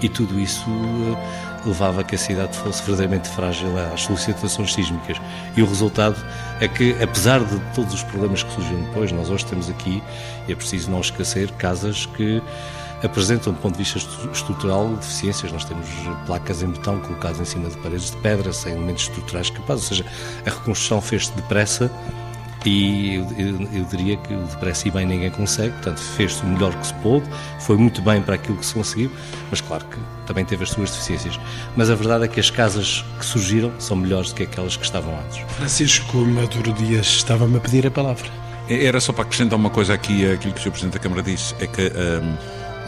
e 0.00 0.08
tudo 0.08 0.38
isso 0.40 0.64
eh, 0.68 1.68
levava 1.68 2.00
a 2.00 2.04
que 2.04 2.14
a 2.14 2.18
cidade 2.18 2.56
fosse 2.56 2.82
verdadeiramente 2.82 3.28
frágil 3.28 3.68
às 3.92 4.02
solicitações 4.02 4.72
sísmicas. 4.72 5.20
E 5.56 5.62
o 5.62 5.66
resultado 5.66 6.16
é 6.60 6.68
que, 6.68 6.96
apesar 7.02 7.40
de 7.40 7.58
todos 7.74 7.92
os 7.94 8.02
problemas 8.04 8.42
que 8.42 8.52
surgiram 8.52 8.82
depois, 8.84 9.12
nós 9.12 9.28
hoje 9.28 9.44
temos 9.44 9.68
aqui, 9.68 10.02
é 10.48 10.54
preciso 10.54 10.90
não 10.90 11.00
esquecer, 11.00 11.50
casas 11.52 12.06
que 12.06 12.42
apresentam, 13.02 13.52
do 13.52 13.58
ponto 13.58 13.76
de 13.76 13.84
vista 13.84 13.98
estrutural, 14.32 14.88
deficiências. 14.96 15.52
Nós 15.52 15.64
temos 15.64 15.88
placas 16.26 16.62
em 16.62 16.68
betão 16.68 16.98
colocadas 17.00 17.40
em 17.40 17.44
cima 17.44 17.68
de 17.68 17.76
paredes 17.78 18.10
de 18.10 18.16
pedra, 18.18 18.52
sem 18.52 18.72
elementos 18.72 19.04
estruturais 19.04 19.50
capazes, 19.50 19.90
ou 19.90 19.96
seja, 19.96 20.06
a 20.46 20.50
reconstrução 20.50 21.00
fez-se 21.00 21.32
depressa 21.32 21.90
e 22.66 23.14
eu, 23.14 23.26
eu, 23.38 23.68
eu, 23.72 23.84
diria 23.84 24.16
que 24.18 24.34
depressa 24.34 24.86
e 24.86 24.90
bem 24.90 25.06
ninguém 25.06 25.30
consegue, 25.30 25.72
portanto 25.72 25.98
fez-se 25.98 26.42
o 26.42 26.46
melhor 26.46 26.74
que 26.74 26.86
se 26.86 26.94
pôde, 26.94 27.26
foi 27.60 27.76
muito 27.76 28.02
bem 28.02 28.20
para 28.20 28.34
aquilo 28.34 28.58
que 28.58 28.66
se 28.66 28.74
conseguiu, 28.74 29.10
mas 29.50 29.60
claro 29.60 29.84
que 29.86 29.96
também 30.26 30.44
teve 30.44 30.64
as 30.64 30.70
suas 30.70 30.90
deficiências. 30.90 31.40
Mas 31.74 31.90
a 31.90 31.94
verdade 31.94 32.24
é 32.24 32.28
que 32.28 32.38
as 32.38 32.50
casas 32.50 33.04
que 33.18 33.24
surgiram 33.24 33.72
são 33.78 33.96
melhores 33.96 34.30
do 34.30 34.34
que 34.34 34.42
aquelas 34.42 34.76
que 34.76 34.84
estavam 34.84 35.18
antes. 35.18 35.38
Francisco 35.56 36.18
Maduro 36.18 36.72
Dias 36.74 37.06
estava-me 37.06 37.56
a 37.56 37.60
pedir 37.60 37.86
a 37.86 37.90
palavra. 37.90 38.28
Era 38.68 39.00
só 39.00 39.12
para 39.12 39.22
acrescentar 39.22 39.58
uma 39.58 39.70
coisa 39.70 39.94
aqui, 39.94 40.30
aquilo 40.30 40.52
que 40.52 40.60
o 40.60 40.62
Sr. 40.62 40.70
Presidente 40.70 40.92
da 40.92 41.00
Câmara 41.00 41.22
disse, 41.22 41.54
é 41.58 41.66
que 41.66 41.82
hum, 41.82 42.36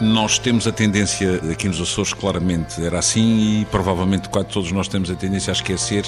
nós 0.03 0.37
temos 0.37 0.67
a 0.67 0.71
tendência, 0.71 1.41
aqui 1.51 1.67
nos 1.67 1.81
Açores 1.81 2.13
claramente 2.13 2.83
era 2.83 2.99
assim 2.99 3.61
e 3.61 3.65
provavelmente 3.65 4.29
quase 4.29 4.47
todos 4.49 4.71
nós 4.71 4.87
temos 4.87 5.09
a 5.09 5.15
tendência 5.15 5.51
a 5.51 5.53
esquecer 5.53 6.03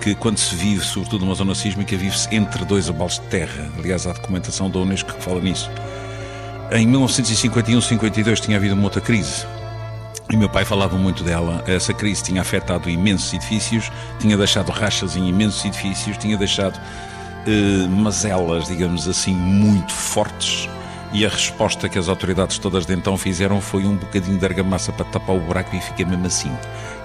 que 0.00 0.14
quando 0.14 0.38
se 0.38 0.54
vive, 0.54 0.84
sobretudo 0.84 1.24
numa 1.24 1.34
zona 1.34 1.54
sísmica, 1.54 1.96
vive-se 1.96 2.34
entre 2.34 2.64
dois 2.64 2.88
abalos 2.88 3.14
de 3.14 3.26
terra. 3.26 3.70
Aliás, 3.78 4.06
há 4.06 4.12
documentação 4.12 4.70
da 4.70 4.78
Unesco 4.78 5.12
que 5.12 5.22
fala 5.22 5.40
nisso. 5.40 5.70
Em 6.72 6.86
1951-52 6.88 8.40
tinha 8.40 8.56
havido 8.56 8.74
uma 8.74 8.84
outra 8.84 9.00
crise. 9.00 9.46
E 10.30 10.36
meu 10.36 10.48
pai 10.48 10.64
falava 10.64 10.96
muito 10.96 11.22
dela. 11.22 11.62
Essa 11.66 11.92
crise 11.92 12.22
tinha 12.22 12.40
afetado 12.40 12.88
imensos 12.88 13.32
edifícios, 13.34 13.90
tinha 14.18 14.36
deixado 14.36 14.70
rachas 14.70 15.16
em 15.16 15.28
imensos 15.28 15.64
edifícios, 15.64 16.16
tinha 16.16 16.36
deixado 16.36 16.80
eh, 17.46 17.86
mazelas, 17.88 18.68
digamos 18.68 19.08
assim, 19.08 19.34
muito 19.34 19.92
fortes. 19.92 20.68
E 21.12 21.26
a 21.26 21.28
resposta 21.28 21.88
que 21.88 21.98
as 21.98 22.08
autoridades 22.08 22.58
todas 22.58 22.86
de 22.86 22.94
então 22.94 23.16
fizeram 23.16 23.60
foi 23.60 23.84
um 23.84 23.96
bocadinho 23.96 24.38
de 24.38 24.44
argamassa 24.44 24.92
para 24.92 25.04
tapar 25.04 25.34
o 25.34 25.40
buraco 25.40 25.74
e 25.74 25.80
fica 25.80 26.04
mesmo 26.04 26.26
assim. 26.26 26.52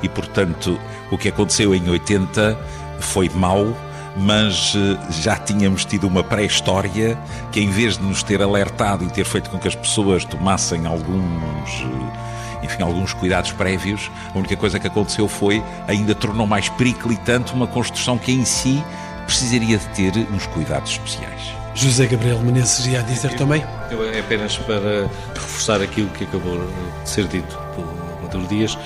E 0.03 0.09
portanto, 0.09 0.79
o 1.09 1.17
que 1.17 1.29
aconteceu 1.29 1.73
em 1.73 1.89
80 1.89 2.57
foi 2.99 3.29
mau, 3.29 3.75
mas 4.15 4.73
eh, 4.75 5.11
já 5.11 5.35
tínhamos 5.37 5.85
tido 5.85 6.07
uma 6.07 6.23
pré-história 6.23 7.17
que, 7.51 7.59
em 7.59 7.69
vez 7.69 7.97
de 7.97 8.03
nos 8.03 8.21
ter 8.21 8.41
alertado 8.41 9.03
e 9.03 9.09
ter 9.09 9.25
feito 9.25 9.49
com 9.49 9.57
que 9.57 9.67
as 9.67 9.75
pessoas 9.75 10.23
tomassem 10.23 10.85
alguns, 10.85 11.69
eh, 11.81 12.63
enfim, 12.63 12.83
alguns 12.83 13.11
cuidados 13.11 13.51
prévios, 13.53 14.11
a 14.33 14.37
única 14.37 14.55
coisa 14.55 14.79
que 14.79 14.85
aconteceu 14.85 15.27
foi 15.27 15.63
ainda 15.87 16.13
tornou 16.13 16.45
mais 16.45 16.69
periclitante 16.69 17.53
uma 17.53 17.65
construção 17.65 18.19
que 18.19 18.31
em 18.31 18.45
si 18.45 18.83
precisaria 19.25 19.77
de 19.77 19.87
ter 19.89 20.17
uns 20.31 20.45
cuidados 20.47 20.91
especiais. 20.91 21.41
José 21.73 22.05
Gabriel 22.07 22.39
Menezes 22.39 22.85
ia 22.85 23.03
dizer 23.03 23.35
também? 23.35 23.63
Eu, 23.91 24.09
é 24.09 24.19
apenas 24.19 24.57
para 24.57 25.09
reforçar 25.33 25.81
aquilo 25.81 26.09
que 26.09 26.23
acabou 26.23 26.57
de 27.03 27.09
ser 27.09 27.27
dito 27.27 27.57
por 27.75 27.85
Maduro 28.21 28.47
Dias 28.47 28.77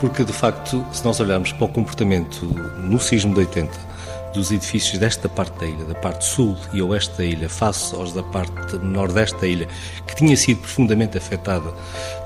porque 0.00 0.24
de 0.24 0.32
facto, 0.32 0.84
se 0.92 1.04
nós 1.04 1.18
olharmos 1.20 1.52
para 1.52 1.64
o 1.64 1.68
comportamento 1.68 2.46
no 2.78 3.00
sismo 3.00 3.34
de 3.34 3.40
80 3.40 3.88
dos 4.32 4.50
edifícios 4.50 4.98
desta 4.98 5.28
parte 5.28 5.58
da 5.58 5.66
ilha, 5.66 5.84
da 5.84 5.94
parte 5.94 6.24
sul 6.24 6.56
e 6.72 6.82
oeste 6.82 7.16
da 7.16 7.24
ilha, 7.24 7.48
face 7.48 7.94
aos 7.94 8.12
da 8.12 8.22
parte 8.22 8.76
nordeste 8.78 9.38
da 9.40 9.46
ilha, 9.46 9.68
que 10.06 10.14
tinha 10.14 10.36
sido 10.36 10.60
profundamente 10.60 11.16
afetada 11.18 11.72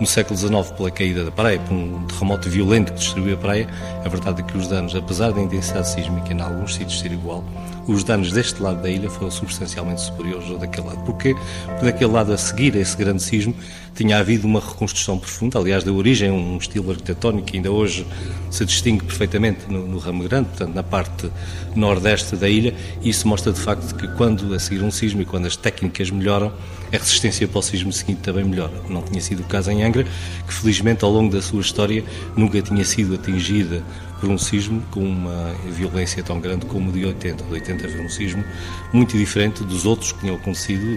no 0.00 0.06
século 0.06 0.38
XIX 0.38 0.70
pela 0.76 0.90
caída 0.90 1.24
da 1.24 1.30
praia, 1.30 1.58
por 1.60 1.74
um 1.74 2.06
terremoto 2.06 2.48
violento 2.48 2.92
que 2.92 2.98
destruiu 2.98 3.34
a 3.34 3.38
praia, 3.38 3.68
a 4.04 4.08
verdade 4.08 4.42
é 4.42 4.44
que 4.44 4.56
os 4.56 4.68
danos, 4.68 4.94
apesar 4.94 5.32
da 5.32 5.40
intensidade 5.40 5.88
sísmica 5.88 6.32
em 6.32 6.40
alguns 6.40 6.74
sítios 6.74 7.00
ser 7.00 7.12
igual, 7.12 7.44
os 7.86 8.04
danos 8.04 8.32
deste 8.32 8.62
lado 8.62 8.82
da 8.82 8.88
ilha 8.88 9.10
foram 9.10 9.30
substancialmente 9.30 10.00
superiores 10.00 10.48
ao 10.50 10.58
daquele 10.58 10.86
lado. 10.86 11.02
Porquê? 11.04 11.34
Porque 11.66 11.84
daquele 11.84 12.12
lado 12.12 12.32
a 12.32 12.38
seguir 12.38 12.76
a 12.76 12.80
esse 12.80 12.96
grande 12.96 13.22
sismo 13.22 13.54
tinha 13.94 14.18
havido 14.18 14.46
uma 14.46 14.60
reconstrução 14.60 15.18
profunda, 15.18 15.58
aliás, 15.58 15.84
da 15.84 15.92
origem 15.92 16.30
um 16.30 16.56
estilo 16.56 16.90
arquitetónico 16.90 17.46
que 17.46 17.56
ainda 17.56 17.70
hoje 17.70 18.06
se 18.50 18.64
distingue 18.64 19.04
perfeitamente 19.04 19.60
no, 19.68 19.86
no 19.86 19.98
ramo 19.98 20.22
grande, 20.24 20.48
portanto, 20.48 20.74
na 20.74 20.82
parte 20.82 21.30
nordeste 21.76 22.36
da 22.36 22.48
ilha, 22.48 22.74
e 23.02 23.10
isso 23.10 23.28
mostra 23.28 23.52
de 23.52 23.60
facto 23.60 23.94
que 23.94 24.08
quando 24.16 24.54
a 24.54 24.58
seguir 24.58 24.82
um 24.82 24.90
sismo 24.90 25.20
e 25.22 25.24
quando 25.24 25.46
as 25.46 25.56
técnicas 25.56 26.10
melhoram, 26.10 26.52
a 26.92 26.96
resistência 26.96 27.46
para 27.48 27.58
o 27.58 27.62
sismo 27.62 27.92
seguinte 27.92 28.20
também 28.20 28.44
melhora. 28.44 28.72
Não 28.88 29.02
tinha 29.02 29.20
sido 29.20 29.40
o 29.40 29.44
caso 29.44 29.70
em 29.70 29.82
Angra, 29.82 30.04
que 30.46 30.54
felizmente 30.54 31.04
ao 31.04 31.10
longo 31.10 31.32
da 31.32 31.40
sua 31.40 31.60
história 31.60 32.04
nunca 32.36 32.60
tinha 32.60 32.84
sido 32.84 33.14
atingida 33.14 33.82
por 34.22 34.30
um 34.30 34.38
sismo 34.38 34.80
com 34.92 35.00
uma 35.00 35.52
violência 35.66 36.22
tão 36.22 36.38
grande 36.38 36.64
como 36.66 36.90
o 36.90 36.92
de 36.92 37.04
80. 37.04 37.42
O 37.42 37.46
de 37.48 37.54
80 37.54 37.88
foi 37.88 38.00
um 38.02 38.08
sismo 38.08 38.44
muito 38.92 39.18
diferente 39.18 39.64
dos 39.64 39.84
outros 39.84 40.12
que 40.12 40.20
tinham 40.20 40.36
acontecido, 40.36 40.96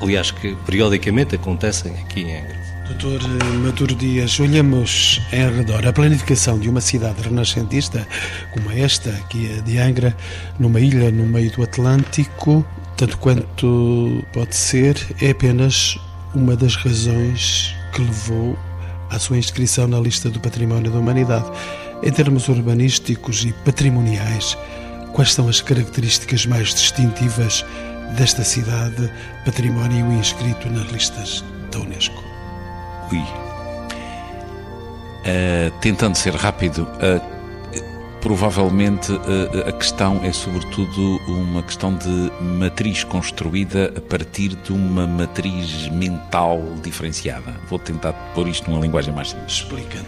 aliás, 0.00 0.30
que 0.30 0.56
periodicamente 0.64 1.34
acontecem 1.34 1.92
aqui 1.98 2.22
em 2.22 2.34
Angra. 2.34 2.56
Doutor 2.88 3.28
Maduro 3.62 3.94
Dias, 3.94 4.40
olhamos 4.40 5.20
em 5.30 5.54
redor 5.54 5.86
a 5.86 5.92
planificação 5.92 6.58
de 6.58 6.70
uma 6.70 6.80
cidade 6.80 7.20
renascentista 7.20 8.08
como 8.52 8.72
esta, 8.72 9.10
aqui 9.10 9.50
é 9.52 9.60
de 9.60 9.76
Angra, 9.76 10.16
numa 10.58 10.80
ilha 10.80 11.10
no 11.10 11.26
meio 11.26 11.50
do 11.52 11.62
Atlântico, 11.62 12.66
tanto 12.96 13.18
quanto 13.18 14.24
pode 14.32 14.56
ser, 14.56 14.96
é 15.20 15.30
apenas 15.30 15.98
uma 16.34 16.56
das 16.56 16.74
razões 16.76 17.74
que 17.92 18.00
levou 18.00 18.58
à 19.12 19.18
sua 19.18 19.38
inscrição 19.38 19.86
na 19.86 20.00
lista 20.00 20.30
do 20.30 20.40
Património 20.40 20.90
da 20.90 20.98
Humanidade. 20.98 21.50
Em 22.02 22.10
termos 22.10 22.48
urbanísticos 22.48 23.44
e 23.44 23.52
patrimoniais, 23.64 24.56
quais 25.12 25.32
são 25.32 25.48
as 25.48 25.60
características 25.60 26.46
mais 26.46 26.74
distintivas 26.74 27.64
desta 28.16 28.42
cidade, 28.42 29.12
património 29.44 30.10
inscrito 30.12 30.68
nas 30.68 30.90
listas 30.90 31.44
da 31.70 31.78
Unesco? 31.80 32.22
Ui. 33.12 33.18
Uh, 35.22 35.70
tentando 35.80 36.16
ser 36.16 36.34
rápido, 36.34 36.82
uh, 36.82 37.41
provavelmente 38.22 39.12
uh, 39.12 39.68
a 39.68 39.72
questão 39.72 40.20
é 40.22 40.32
sobretudo 40.32 41.18
uma 41.26 41.62
questão 41.62 41.94
de 41.94 42.32
matriz 42.40 43.02
construída 43.04 43.92
a 43.96 44.00
partir 44.00 44.50
de 44.50 44.72
uma 44.72 45.06
matriz 45.06 45.88
mental 45.88 46.62
diferenciada. 46.82 47.54
Vou 47.68 47.80
tentar 47.80 48.12
pôr 48.34 48.48
isto 48.48 48.70
numa 48.70 48.80
linguagem 48.80 49.12
mais 49.12 49.30
simples. 49.30 49.52
Explicando. 49.52 50.06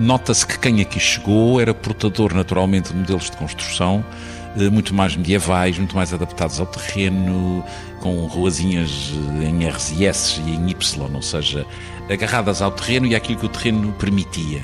Nota-se 0.00 0.46
que 0.46 0.58
quem 0.58 0.80
aqui 0.80 0.98
chegou 0.98 1.60
era 1.60 1.74
portador 1.74 2.34
naturalmente 2.34 2.90
de 2.90 2.98
modelos 2.98 3.30
de 3.30 3.36
construção 3.36 4.02
muito 4.70 4.94
mais 4.94 5.16
medievais, 5.16 5.78
muito 5.78 5.96
mais 5.96 6.12
adaptados 6.12 6.60
ao 6.60 6.66
terreno, 6.66 7.64
com 8.00 8.26
ruazinhas 8.26 9.12
em 9.40 9.66
R's 9.66 9.92
e 9.92 10.04
e 10.04 10.54
em 10.54 10.70
Y, 10.70 11.14
ou 11.14 11.22
seja, 11.22 11.64
agarradas 12.10 12.60
ao 12.60 12.70
terreno 12.70 13.06
e 13.06 13.14
àquilo 13.14 13.38
que 13.38 13.46
o 13.46 13.48
terreno 13.48 13.92
permitia. 13.92 14.62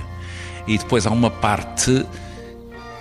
E 0.67 0.77
depois 0.77 1.07
há 1.07 1.11
uma 1.11 1.31
parte 1.31 2.05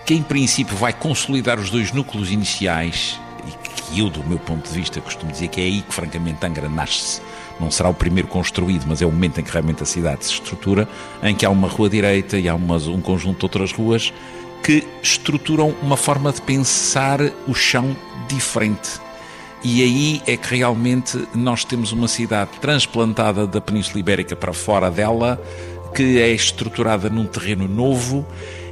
que, 0.08 0.14
em 0.14 0.24
princípio, 0.24 0.78
vai 0.78 0.94
consolidar 0.94 1.60
os 1.60 1.70
dois 1.70 1.92
núcleos 1.92 2.32
iniciais, 2.32 3.20
e 3.46 3.52
que 3.52 4.00
eu, 4.00 4.10
do 4.10 4.24
meu 4.24 4.40
ponto 4.40 4.66
de 4.66 4.74
vista, 4.74 5.02
costumo 5.02 5.34
dizer 5.34 5.50
que 5.50 5.60
é 5.60 5.66
aí 5.66 5.82
que, 5.82 5.94
francamente, 5.94 6.46
Angra 6.46 6.70
nasce. 6.70 7.22
Não 7.60 7.70
será 7.70 7.90
o 7.90 7.94
primeiro 7.94 8.26
construído, 8.30 8.86
mas 8.88 9.02
é 9.02 9.06
o 9.06 9.12
momento 9.12 9.42
em 9.42 9.44
que 9.44 9.52
realmente 9.52 9.84
a 9.84 9.86
cidade 9.86 10.26
se 10.26 10.32
estrutura, 10.32 10.88
em 11.22 11.36
que 11.36 11.46
há 11.46 11.50
uma 11.50 11.68
rua 11.68 11.90
direita 11.90 12.38
e 12.38 12.48
há 12.48 12.56
uma, 12.56 12.78
um 12.78 13.02
conjunto 13.02 13.40
de 13.40 13.46
outras 13.46 13.74
ruas 13.74 14.14
que 14.64 14.88
estruturam 15.04 15.76
uma 15.82 15.98
forma 15.98 16.32
de 16.32 16.42
pensar 16.42 17.20
o 17.46 17.54
chão 17.54 17.96
diferente 18.28 19.00
E 19.64 19.84
aí 19.84 20.22
é 20.26 20.38
que 20.38 20.56
realmente 20.56 21.22
nós 21.36 21.66
temos 21.66 21.92
uma 21.92 22.08
cidade 22.08 22.52
transplantada 22.62 23.46
da 23.46 23.60
Península 23.60 24.00
Ibérica 24.00 24.38
para 24.38 24.54
fora 24.54 24.90
dela, 24.90 25.42
que 25.94 26.18
é 26.18 26.30
estruturada 26.30 27.10
num 27.10 27.26
terreno 27.26 27.68
novo 27.68 28.26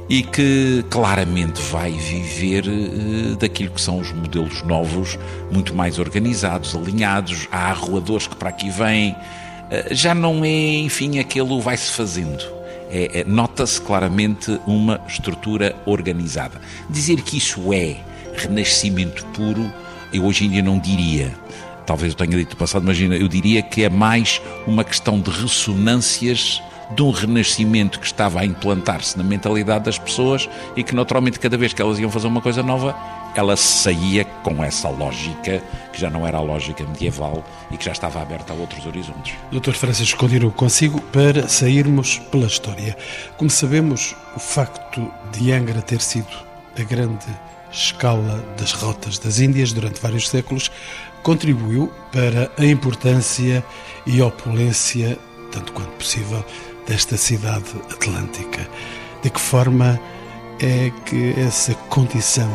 e 0.08 0.22
que 0.22 0.84
claramente 0.88 1.60
vai 1.62 1.90
viver 1.90 2.64
uh, 2.66 3.36
daquilo 3.36 3.70
que 3.70 3.80
são 3.80 3.98
os 3.98 4.12
modelos 4.12 4.62
novos, 4.62 5.18
muito 5.50 5.74
mais 5.74 5.98
organizados, 5.98 6.74
alinhados. 6.74 7.48
Há 7.50 7.70
arruadores 7.70 8.26
que 8.26 8.36
para 8.36 8.50
aqui 8.50 8.70
vêm. 8.70 9.12
Uh, 9.12 9.94
já 9.94 10.14
não 10.14 10.44
é, 10.44 10.48
enfim, 10.48 11.18
aquele 11.18 11.60
vai-se 11.60 11.90
fazendo. 11.90 12.44
É, 12.88 13.20
é, 13.20 13.24
Nota-se 13.24 13.80
claramente 13.80 14.60
uma 14.66 15.00
estrutura 15.08 15.74
organizada. 15.84 16.60
Dizer 16.88 17.20
que 17.22 17.36
isso 17.36 17.72
é 17.72 17.96
renascimento 18.36 19.24
puro, 19.26 19.72
eu 20.12 20.24
hoje 20.24 20.46
em 20.46 20.50
dia 20.50 20.62
não 20.62 20.78
diria. 20.78 21.34
Talvez 21.84 22.12
eu 22.12 22.16
tenha 22.16 22.36
dito 22.36 22.50
no 22.50 22.56
passado, 22.56 22.84
mas 22.84 23.00
eu 23.00 23.28
diria 23.28 23.62
que 23.62 23.84
é 23.84 23.88
mais 23.88 24.40
uma 24.66 24.84
questão 24.84 25.20
de 25.20 25.30
ressonâncias 25.30 26.62
de 26.90 27.02
um 27.02 27.10
renascimento 27.10 27.98
que 27.98 28.06
estava 28.06 28.40
a 28.40 28.44
implantar-se 28.44 29.18
na 29.18 29.24
mentalidade 29.24 29.84
das 29.84 29.98
pessoas 29.98 30.48
e 30.76 30.82
que, 30.82 30.94
naturalmente, 30.94 31.40
cada 31.40 31.56
vez 31.56 31.72
que 31.72 31.82
elas 31.82 31.98
iam 31.98 32.10
fazer 32.10 32.26
uma 32.26 32.40
coisa 32.40 32.62
nova, 32.62 32.96
ela 33.34 33.56
saía 33.56 34.24
com 34.24 34.64
essa 34.64 34.88
lógica, 34.88 35.62
que 35.92 36.00
já 36.00 36.08
não 36.08 36.26
era 36.26 36.38
a 36.38 36.40
lógica 36.40 36.84
medieval 36.84 37.44
e 37.70 37.76
que 37.76 37.84
já 37.84 37.92
estava 37.92 38.20
aberta 38.22 38.52
a 38.52 38.56
outros 38.56 38.86
horizontes. 38.86 39.34
Dr. 39.52 39.72
Francisco, 39.72 40.18
continuo 40.18 40.50
consigo 40.50 41.00
para 41.00 41.48
sairmos 41.48 42.18
pela 42.30 42.46
história. 42.46 42.96
Como 43.36 43.50
sabemos, 43.50 44.16
o 44.34 44.40
facto 44.40 45.10
de 45.32 45.52
Angra 45.52 45.82
ter 45.82 46.00
sido 46.00 46.28
a 46.78 46.82
grande 46.82 47.26
escala 47.70 48.42
das 48.56 48.72
rotas 48.72 49.18
das 49.18 49.38
Índias 49.38 49.72
durante 49.72 50.00
vários 50.00 50.28
séculos 50.28 50.70
contribuiu 51.22 51.92
para 52.12 52.50
a 52.56 52.64
importância 52.64 53.64
e 54.06 54.22
opulência, 54.22 55.18
tanto 55.50 55.72
quanto 55.72 55.90
possível, 55.90 56.44
desta 56.86 57.16
cidade 57.16 57.70
atlântica. 57.90 58.68
De 59.22 59.30
que 59.30 59.40
forma 59.40 60.00
é 60.60 60.90
que 61.04 61.34
essa 61.38 61.74
condição 61.90 62.50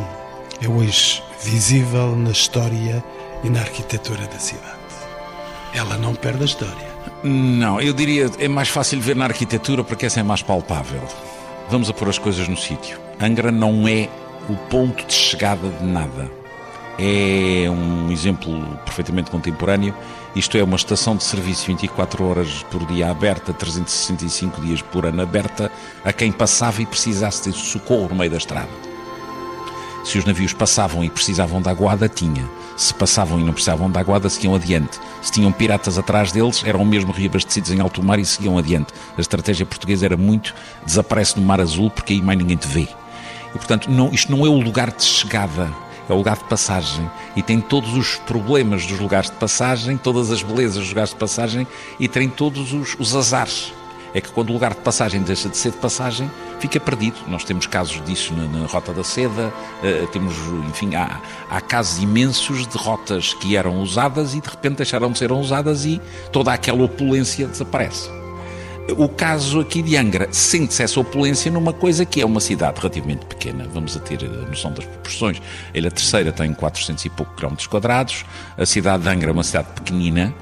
é 0.61 0.67
hoje 0.67 1.21
visível 1.43 2.15
na 2.15 2.31
história 2.31 3.03
e 3.43 3.49
na 3.49 3.59
arquitetura 3.59 4.25
da 4.27 4.39
cidade? 4.39 4.79
Ela 5.73 5.97
não 5.97 6.15
perde 6.15 6.43
a 6.43 6.45
história. 6.45 6.91
Não, 7.23 7.79
eu 7.79 7.93
diria 7.93 8.29
é 8.39 8.47
mais 8.47 8.69
fácil 8.69 8.99
ver 8.99 9.15
na 9.15 9.25
arquitetura 9.25 9.83
porque 9.83 10.05
essa 10.05 10.19
é 10.19 10.23
mais 10.23 10.41
palpável. 10.41 11.01
Vamos 11.69 11.89
a 11.89 11.93
pôr 11.93 12.09
as 12.09 12.17
coisas 12.17 12.47
no 12.47 12.57
sítio. 12.57 12.99
Angra 13.19 13.51
não 13.51 13.87
é 13.87 14.09
o 14.49 14.55
ponto 14.55 15.05
de 15.05 15.13
chegada 15.13 15.69
de 15.69 15.85
nada. 15.85 16.29
É 16.97 17.69
um 17.69 18.11
exemplo 18.11 18.77
perfeitamente 18.85 19.31
contemporâneo 19.31 19.95
isto 20.33 20.57
é 20.57 20.63
uma 20.63 20.77
estação 20.77 21.15
de 21.15 21.23
serviço 21.25 21.67
24 21.67 22.23
horas 22.25 22.63
por 22.71 22.85
dia 22.85 23.11
aberta, 23.11 23.51
365 23.51 24.61
dias 24.61 24.81
por 24.81 25.05
ano 25.05 25.21
aberta, 25.21 25.69
a 26.05 26.13
quem 26.13 26.31
passava 26.31 26.81
e 26.81 26.85
precisasse 26.85 27.51
de 27.51 27.57
socorro 27.57 28.07
no 28.09 28.15
meio 28.15 28.31
da 28.31 28.37
estrada. 28.37 28.69
Se 30.05 30.17
os 30.17 30.25
navios 30.25 30.53
passavam 30.53 31.03
e 31.03 31.09
precisavam 31.09 31.61
de 31.61 31.69
aguada, 31.69 32.07
tinha. 32.07 32.49
Se 32.77 32.93
passavam 32.93 33.39
e 33.39 33.43
não 33.43 33.51
precisavam 33.51 33.91
de 33.91 33.99
aguada, 33.99 34.29
seguiam 34.29 34.55
adiante. 34.55 34.99
Se 35.21 35.33
tinham 35.33 35.51
piratas 35.51 35.97
atrás 35.97 36.31
deles, 36.31 36.63
eram 36.65 36.83
mesmo 36.85 37.11
reabastecidos 37.11 37.71
em 37.71 37.81
alto 37.81 38.01
mar 38.01 38.17
e 38.17 38.25
seguiam 38.25 38.57
adiante. 38.57 38.93
A 39.17 39.21
estratégia 39.21 39.65
portuguesa 39.65 40.05
era 40.05 40.17
muito 40.17 40.55
desaparece 40.85 41.37
no 41.37 41.45
mar 41.45 41.59
azul 41.59 41.91
porque 41.91 42.13
aí 42.13 42.21
mais 42.21 42.39
ninguém 42.39 42.57
te 42.57 42.67
vê. 42.67 42.87
E 43.53 43.57
portanto, 43.57 43.91
não, 43.91 44.11
isto 44.11 44.31
não 44.31 44.45
é 44.45 44.49
o 44.49 44.59
lugar 44.59 44.91
de 44.91 45.03
chegada 45.03 45.71
é 46.11 46.13
o 46.13 46.17
lugar 46.17 46.37
de 46.37 46.43
passagem 46.43 47.09
e 47.35 47.41
tem 47.41 47.61
todos 47.61 47.93
os 47.93 48.17
problemas 48.17 48.85
dos 48.85 48.99
lugares 48.99 49.29
de 49.29 49.37
passagem, 49.37 49.95
todas 49.95 50.29
as 50.29 50.43
belezas 50.43 50.79
dos 50.79 50.89
lugares 50.89 51.11
de 51.11 51.15
passagem 51.15 51.65
e 51.97 52.07
tem 52.07 52.27
todos 52.27 52.73
os, 52.73 52.95
os 52.99 53.15
azares. 53.15 53.73
É 54.13 54.19
que 54.19 54.29
quando 54.29 54.49
o 54.49 54.53
lugar 54.53 54.73
de 54.73 54.81
passagem 54.81 55.21
deixa 55.21 55.47
de 55.47 55.55
ser 55.55 55.71
de 55.71 55.77
passagem, 55.77 56.29
fica 56.59 56.81
perdido. 56.81 57.15
Nós 57.27 57.45
temos 57.45 57.65
casos 57.65 58.03
disso 58.03 58.33
na, 58.33 58.43
na 58.45 58.67
Rota 58.67 58.91
da 58.91 59.05
Seda, 59.05 59.53
uh, 59.81 60.07
temos, 60.07 60.35
enfim, 60.67 60.95
há, 60.95 61.21
há 61.49 61.61
casos 61.61 62.03
imensos 62.03 62.67
de 62.67 62.77
rotas 62.77 63.33
que 63.33 63.55
eram 63.55 63.79
usadas 63.81 64.33
e 64.33 64.41
de 64.41 64.49
repente 64.49 64.77
deixaram 64.77 65.13
de 65.13 65.17
ser 65.17 65.31
usadas 65.31 65.85
e 65.85 66.01
toda 66.29 66.51
aquela 66.51 66.83
opulência 66.83 67.47
desaparece. 67.47 68.20
O 68.97 69.07
caso 69.07 69.59
aqui 69.59 69.81
de 69.81 69.95
Angra 69.95 70.27
sente-se 70.31 70.83
essa 70.83 70.99
opulência 70.99 71.51
numa 71.51 71.71
coisa 71.71 72.05
que 72.05 72.21
é 72.21 72.25
uma 72.25 72.39
cidade 72.39 72.79
relativamente 72.79 73.25
pequena. 73.25 73.67
Vamos 73.71 73.95
a 73.95 73.99
ter 73.99 74.23
a 74.25 74.47
noção 74.47 74.73
das 74.73 74.85
proporções. 74.85 75.41
A 75.73 75.77
Ilha 75.77 75.91
Terceira 75.91 76.31
tem 76.31 76.53
400 76.53 77.05
e 77.05 77.09
pouco 77.09 77.33
quilómetros 77.35 77.67
quadrados. 77.67 78.25
A 78.57 78.65
cidade 78.65 79.03
de 79.03 79.09
Angra 79.09 79.29
é 79.29 79.33
uma 79.33 79.43
cidade 79.43 79.69
pequenina, 79.75 80.33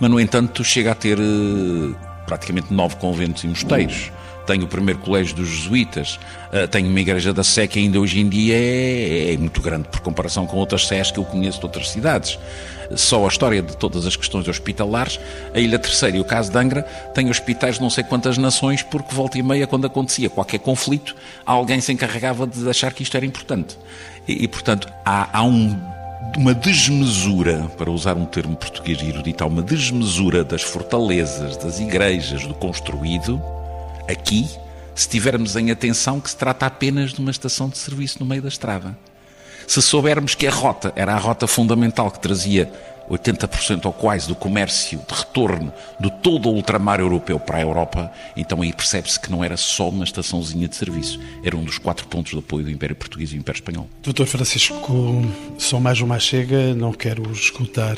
mas 0.00 0.10
no 0.10 0.20
entanto 0.20 0.62
chega 0.62 0.92
a 0.92 0.94
ter 0.94 1.18
eh, 1.18 1.94
praticamente 2.26 2.72
nove 2.74 2.96
conventos 2.96 3.44
e 3.44 3.48
mosteiros 3.48 4.10
tenho 4.48 4.64
o 4.64 4.66
primeiro 4.66 4.98
colégio 5.00 5.36
dos 5.36 5.46
jesuítas, 5.46 6.18
uh, 6.46 6.66
tenho 6.68 6.88
uma 6.88 7.00
igreja 7.00 7.34
da 7.34 7.44
Sé 7.44 7.66
que 7.66 7.78
ainda 7.78 8.00
hoje 8.00 8.18
em 8.18 8.26
dia 8.26 8.56
é, 8.56 9.34
é, 9.34 9.36
muito 9.36 9.60
grande 9.60 9.86
por 9.88 10.00
comparação 10.00 10.46
com 10.46 10.56
outras 10.56 10.86
Sés 10.86 11.10
que 11.10 11.18
eu 11.18 11.24
conheço 11.24 11.58
de 11.58 11.66
outras 11.66 11.90
cidades. 11.90 12.38
Só 12.96 13.26
a 13.26 13.28
história 13.28 13.60
de 13.60 13.76
todas 13.76 14.06
as 14.06 14.16
questões 14.16 14.48
hospitalares, 14.48 15.20
a 15.52 15.60
Ilha 15.60 15.78
Terceira 15.78 16.16
e 16.16 16.20
o 16.20 16.24
caso 16.24 16.50
de 16.50 16.56
Angra 16.56 16.82
têm 17.12 17.28
hospitais 17.28 17.74
de 17.74 17.82
não 17.82 17.90
sei 17.90 18.02
quantas 18.02 18.38
nações, 18.38 18.82
porque 18.82 19.14
volta 19.14 19.36
e 19.36 19.42
meia, 19.42 19.66
quando 19.66 19.86
acontecia 19.86 20.30
qualquer 20.30 20.60
conflito, 20.60 21.14
alguém 21.44 21.82
se 21.82 21.92
encarregava 21.92 22.46
de 22.46 22.66
achar 22.70 22.94
que 22.94 23.02
isto 23.02 23.14
era 23.14 23.26
importante. 23.26 23.76
E, 24.26 24.44
e 24.44 24.48
portanto, 24.48 24.88
há, 25.04 25.28
há 25.38 25.42
um 25.42 25.78
uma 26.36 26.54
desmesura, 26.54 27.70
para 27.76 27.90
usar 27.90 28.16
um 28.16 28.26
termo 28.26 28.54
português 28.54 29.00
erudito, 29.02 29.42
há 29.42 29.46
uma 29.46 29.62
desmesura 29.62 30.44
das 30.44 30.62
fortalezas, 30.62 31.56
das 31.56 31.80
igrejas, 31.80 32.46
do 32.46 32.54
construído, 32.54 33.42
aqui, 34.08 34.48
se 34.94 35.08
tivermos 35.08 35.54
em 35.54 35.70
atenção 35.70 36.20
que 36.20 36.30
se 36.30 36.36
trata 36.36 36.66
apenas 36.66 37.12
de 37.12 37.20
uma 37.20 37.30
estação 37.30 37.68
de 37.68 37.78
serviço 37.78 38.18
no 38.20 38.26
meio 38.26 38.42
da 38.42 38.48
estrada. 38.48 38.96
Se 39.66 39.82
soubermos 39.82 40.34
que 40.34 40.46
a 40.46 40.50
rota 40.50 40.92
era 40.96 41.14
a 41.14 41.18
rota 41.18 41.46
fundamental 41.46 42.10
que 42.10 42.18
trazia 42.18 42.72
80% 43.10 43.86
ou 43.86 43.92
quase 43.92 44.28
do 44.28 44.34
comércio 44.34 44.98
de 44.98 45.14
retorno 45.14 45.72
de 45.98 46.10
todo 46.22 46.48
o 46.48 46.54
ultramar 46.54 47.00
europeu 47.00 47.40
para 47.40 47.58
a 47.58 47.60
Europa, 47.60 48.12
então 48.36 48.62
aí 48.62 48.72
percebe-se 48.72 49.18
que 49.18 49.30
não 49.30 49.42
era 49.42 49.56
só 49.56 49.88
uma 49.88 50.04
estaçãozinha 50.04 50.68
de 50.68 50.76
serviço, 50.76 51.18
era 51.42 51.56
um 51.56 51.64
dos 51.64 51.78
quatro 51.78 52.06
pontos 52.06 52.32
de 52.32 52.38
apoio 52.38 52.64
do 52.64 52.70
Império 52.70 52.94
Português 52.94 53.30
e 53.30 53.34
do 53.34 53.40
Império 53.40 53.58
Espanhol. 53.58 53.88
Doutor 54.02 54.26
Francisco, 54.26 55.22
só 55.58 55.80
mais 55.80 56.00
uma 56.00 56.18
chega, 56.18 56.74
não 56.74 56.92
quero 56.92 57.30
escutar 57.32 57.96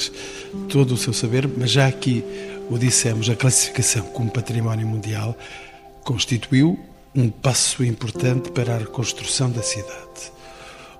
todo 0.68 0.94
o 0.94 0.96
seu 0.96 1.12
saber, 1.12 1.48
mas 1.48 1.70
já 1.70 1.86
aqui 1.86 2.24
o 2.70 2.78
dissemos, 2.78 3.28
a 3.28 3.34
classificação 3.34 4.02
como 4.02 4.30
património 4.30 4.86
mundial 4.86 5.36
constituiu 6.10 6.76
um 7.14 7.30
passo 7.30 7.84
importante 7.84 8.50
para 8.50 8.74
a 8.74 8.78
reconstrução 8.78 9.48
da 9.48 9.62
cidade. 9.62 10.32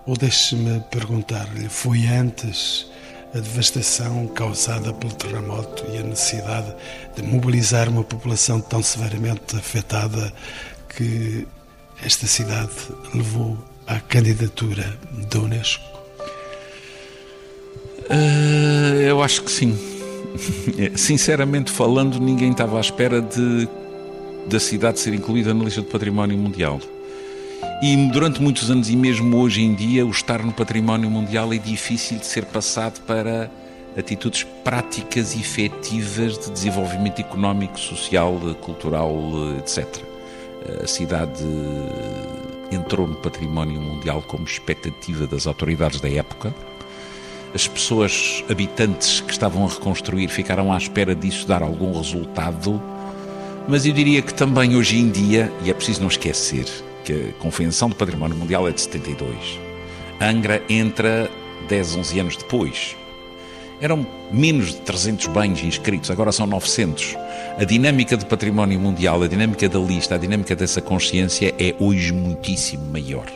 Ou 0.06 0.16
deixe-me 0.16 0.78
perguntar-lhe, 0.88 1.68
foi 1.68 2.06
antes 2.06 2.86
a 3.34 3.40
devastação 3.40 4.28
causada 4.28 4.92
pelo 4.92 5.12
terremoto 5.12 5.84
e 5.92 5.98
a 5.98 6.02
necessidade 6.04 6.72
de 7.16 7.24
mobilizar 7.24 7.88
uma 7.88 8.04
população 8.04 8.60
tão 8.60 8.80
severamente 8.84 9.56
afetada 9.56 10.32
que 10.96 11.44
esta 12.04 12.28
cidade 12.28 12.70
levou 13.12 13.58
à 13.88 13.98
candidatura 13.98 14.96
da 15.28 15.40
Unesco? 15.40 15.82
Uh, 18.08 19.00
eu 19.00 19.20
acho 19.20 19.42
que 19.42 19.50
sim. 19.50 19.76
Sinceramente 20.94 21.72
falando, 21.72 22.20
ninguém 22.20 22.52
estava 22.52 22.78
à 22.78 22.80
espera 22.80 23.20
de 23.20 23.68
da 24.46 24.60
cidade 24.60 24.98
ser 24.98 25.14
incluída 25.14 25.52
na 25.54 25.64
lista 25.64 25.80
do 25.80 25.88
património 25.88 26.36
mundial. 26.36 26.80
E 27.82 27.96
durante 28.10 28.42
muitos 28.42 28.70
anos, 28.70 28.90
e 28.90 28.96
mesmo 28.96 29.38
hoje 29.38 29.62
em 29.62 29.74
dia, 29.74 30.04
o 30.04 30.10
estar 30.10 30.42
no 30.44 30.52
património 30.52 31.10
mundial 31.10 31.52
é 31.52 31.58
difícil 31.58 32.18
de 32.18 32.26
ser 32.26 32.44
passado 32.44 33.00
para 33.06 33.50
atitudes 33.96 34.44
práticas 34.62 35.34
e 35.34 35.40
efetivas 35.40 36.38
de 36.38 36.50
desenvolvimento 36.50 37.20
económico, 37.20 37.78
social, 37.78 38.38
cultural, 38.60 39.12
etc. 39.58 39.86
A 40.82 40.86
cidade 40.86 41.44
entrou 42.70 43.06
no 43.06 43.16
património 43.16 43.80
mundial 43.80 44.22
como 44.26 44.44
expectativa 44.44 45.26
das 45.26 45.46
autoridades 45.46 46.00
da 46.00 46.10
época. 46.10 46.54
As 47.54 47.66
pessoas 47.66 48.44
habitantes 48.48 49.20
que 49.20 49.32
estavam 49.32 49.64
a 49.64 49.68
reconstruir 49.68 50.28
ficaram 50.28 50.72
à 50.72 50.76
espera 50.76 51.14
disso 51.14 51.46
dar 51.48 51.62
algum 51.62 51.96
resultado 51.96 52.80
mas 53.68 53.86
eu 53.86 53.92
diria 53.92 54.22
que 54.22 54.34
também 54.34 54.76
hoje 54.76 54.98
em 54.98 55.10
dia, 55.10 55.52
e 55.64 55.70
é 55.70 55.74
preciso 55.74 56.00
não 56.00 56.08
esquecer, 56.08 56.66
que 57.04 57.12
a 57.12 57.32
Convenção 57.40 57.88
do 57.88 57.96
Património 57.96 58.36
Mundial 58.36 58.68
é 58.68 58.72
de 58.72 58.80
72. 58.80 59.58
Angra 60.20 60.62
entra 60.68 61.30
10, 61.68 61.96
11 61.96 62.20
anos 62.20 62.36
depois. 62.36 62.96
Eram 63.80 64.06
menos 64.30 64.74
de 64.74 64.80
300 64.82 65.28
bens 65.28 65.64
inscritos, 65.64 66.10
agora 66.10 66.30
são 66.32 66.46
900. 66.46 67.16
A 67.58 67.64
dinâmica 67.64 68.14
do 68.14 68.26
património 68.26 68.78
mundial, 68.78 69.22
a 69.22 69.26
dinâmica 69.26 69.66
da 69.70 69.78
lista, 69.78 70.16
a 70.16 70.18
dinâmica 70.18 70.54
dessa 70.54 70.82
consciência 70.82 71.54
é 71.58 71.74
hoje 71.78 72.12
muitíssimo 72.12 72.84
maior. 72.92 73.26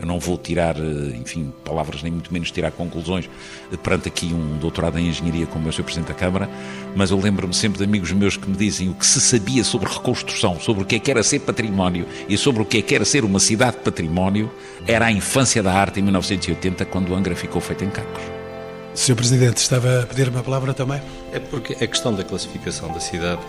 Eu 0.00 0.06
não 0.06 0.18
vou 0.18 0.36
tirar, 0.36 0.76
eh, 0.76 1.16
enfim, 1.20 1.52
palavras, 1.64 2.02
nem 2.02 2.10
muito 2.10 2.32
menos 2.32 2.50
tirar 2.50 2.72
conclusões 2.72 3.30
eh, 3.72 3.76
perante 3.76 4.08
aqui 4.08 4.26
um 4.34 4.58
doutorado 4.58 4.98
em 4.98 5.06
engenharia 5.06 5.46
como 5.46 5.68
o 5.68 5.72
Sr. 5.72 5.84
Presidente 5.84 6.08
da 6.08 6.14
Câmara, 6.14 6.50
mas 6.96 7.12
eu 7.12 7.20
lembro-me 7.20 7.54
sempre 7.54 7.78
de 7.78 7.84
amigos 7.84 8.10
meus 8.10 8.36
que 8.36 8.50
me 8.50 8.56
dizem 8.56 8.88
o 8.88 8.94
que 8.94 9.06
se 9.06 9.20
sabia 9.20 9.62
sobre 9.62 9.88
reconstrução, 9.88 10.58
sobre 10.58 10.82
o 10.82 10.86
que 10.86 10.96
é 10.96 10.98
que 10.98 11.12
era 11.12 11.22
ser 11.22 11.38
património 11.38 12.04
e 12.28 12.36
sobre 12.36 12.62
o 12.62 12.64
que 12.64 12.78
é 12.78 12.82
que 12.82 12.96
era 12.96 13.04
ser 13.04 13.24
uma 13.24 13.38
cidade 13.38 13.76
património, 13.76 14.50
era 14.88 15.06
a 15.06 15.12
infância 15.12 15.62
da 15.62 15.72
arte 15.72 16.00
em 16.00 16.02
1980, 16.02 16.84
quando 16.86 17.14
Angra 17.14 17.36
ficou 17.36 17.60
feita 17.60 17.84
em 17.84 17.90
cacos. 17.90 18.41
Sr. 18.94 19.16
Presidente, 19.16 19.56
estava 19.56 20.02
a 20.02 20.06
pedir 20.06 20.28
uma 20.28 20.42
palavra 20.42 20.74
também? 20.74 21.00
É 21.32 21.38
porque 21.38 21.72
a 21.82 21.86
questão 21.86 22.14
da 22.14 22.22
classificação 22.22 22.92
da 22.92 23.00
cidade 23.00 23.40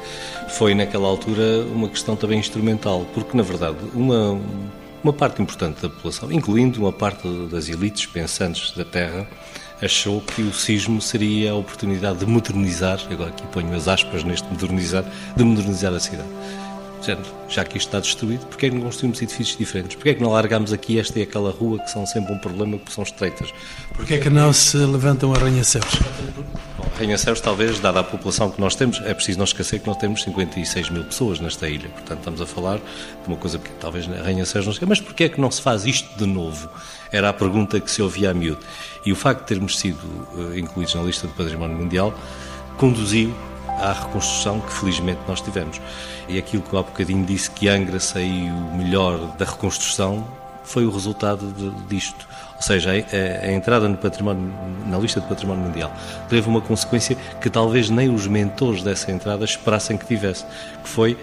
foi, 0.57 0.73
naquela 0.73 1.07
altura, 1.07 1.65
uma 1.73 1.89
questão 1.89 2.15
também 2.15 2.39
instrumental, 2.39 3.05
porque, 3.13 3.35
na 3.35 3.43
verdade, 3.43 3.77
uma 3.93 4.39
uma 5.03 5.11
parte 5.11 5.41
importante 5.41 5.81
da 5.81 5.89
população, 5.89 6.31
incluindo 6.31 6.79
uma 6.79 6.93
parte 6.93 7.27
das 7.51 7.67
elites 7.67 8.05
pensantes 8.05 8.71
da 8.71 8.85
Terra, 8.85 9.27
achou 9.81 10.21
que 10.21 10.41
o 10.41 10.53
sismo 10.53 11.01
seria 11.01 11.51
a 11.51 11.55
oportunidade 11.55 12.19
de 12.19 12.25
modernizar, 12.25 13.01
agora 13.11 13.29
aqui 13.29 13.45
ponho 13.47 13.75
as 13.75 13.89
aspas 13.89 14.23
neste 14.23 14.47
modernizar, 14.47 15.03
de 15.35 15.43
modernizar 15.43 15.93
a 15.93 15.99
cidade. 15.99 16.29
Já 17.49 17.63
que 17.63 17.77
isto 17.77 17.87
está 17.87 17.99
destruído, 17.99 18.45
porquê 18.45 18.67
é 18.67 18.69
que 18.69 18.75
não 18.75 18.83
construímos 18.83 19.21
edifícios 19.21 19.57
diferentes? 19.57 19.95
Porquê 19.95 20.11
é 20.11 20.13
que 20.13 20.21
não 20.21 20.31
largamos 20.31 20.71
aqui 20.71 20.99
esta 20.99 21.19
e 21.19 21.23
aquela 21.23 21.51
rua 21.51 21.79
que 21.79 21.89
são 21.89 22.05
sempre 22.05 22.33
um 22.33 22.37
problema 22.39 22.77
porque 22.77 22.93
são 22.93 23.03
estreitas? 23.03 23.53
Porquê 23.93 24.15
é 24.15 24.17
que 24.19 24.29
não 24.29 24.53
se 24.53 24.77
levantam 24.77 25.33
arranha-céus? 25.33 25.99
Arranha-céus, 26.95 27.41
talvez, 27.41 27.79
dada 27.79 27.99
a 27.99 28.03
população 28.03 28.49
que 28.49 28.61
nós 28.61 28.75
temos, 28.75 29.01
é 29.01 29.13
preciso 29.13 29.37
não 29.37 29.45
esquecer 29.45 29.79
que 29.79 29.87
nós 29.87 29.97
temos 29.97 30.23
56 30.23 30.89
mil 30.89 31.03
pessoas 31.03 31.39
nesta 31.39 31.67
ilha. 31.67 31.89
Portanto, 31.89 32.19
estamos 32.19 32.41
a 32.41 32.45
falar 32.45 32.77
de 32.77 33.27
uma 33.27 33.37
coisa 33.37 33.59
que 33.59 33.69
talvez 33.79 34.07
arranha-céus 34.07 34.65
não 34.65 34.73
se 34.73 34.85
Mas 34.85 35.01
porquê 35.01 35.25
é 35.25 35.29
que 35.29 35.41
não 35.41 35.51
se 35.51 35.61
faz 35.61 35.85
isto 35.85 36.17
de 36.17 36.25
novo? 36.25 36.69
Era 37.11 37.29
a 37.29 37.33
pergunta 37.33 37.79
que 37.79 37.91
se 37.91 38.01
ouvia 38.01 38.31
a 38.31 38.33
miúdo. 38.33 38.61
E 39.05 39.11
o 39.11 39.15
facto 39.15 39.41
de 39.41 39.47
termos 39.47 39.77
sido 39.77 40.05
uh, 40.33 40.57
incluídos 40.57 40.95
na 40.95 41.01
lista 41.03 41.27
do 41.27 41.33
Património 41.33 41.77
Mundial 41.77 42.13
conduziu 42.77 43.33
à 43.79 43.93
reconstrução 43.93 44.59
que 44.59 44.71
felizmente 44.71 45.19
nós 45.27 45.41
tivemos. 45.41 45.81
E 46.27 46.37
aquilo 46.37 46.63
que 46.63 46.75
há 46.75 46.81
bocadinho 46.81 47.25
disse 47.25 47.49
que 47.51 47.67
Angra 47.67 47.99
saiu 47.99 48.53
melhor 48.75 49.17
da 49.37 49.45
reconstrução 49.45 50.25
foi 50.63 50.85
o 50.85 50.91
resultado 50.91 51.51
de, 51.51 51.69
disto. 51.87 52.27
Ou 52.55 52.61
seja, 52.61 52.91
a, 52.91 53.45
a, 53.45 53.51
entrada 53.51 53.87
no 53.87 53.97
património, 53.97 54.53
na 54.87 54.97
lista 54.97 55.19
do 55.19 55.27
património 55.27 55.63
mundial 55.63 55.91
teve 56.29 56.47
uma 56.47 56.61
consequência 56.61 57.17
que 57.41 57.49
talvez 57.49 57.89
nem 57.89 58.13
os 58.13 58.27
mentores 58.27 58.81
dessa 58.81 59.11
entrada 59.11 59.43
esperassem 59.43 59.97
que 59.97 60.05
tivesse, 60.05 60.45
que 60.81 60.89
foi 60.89 61.17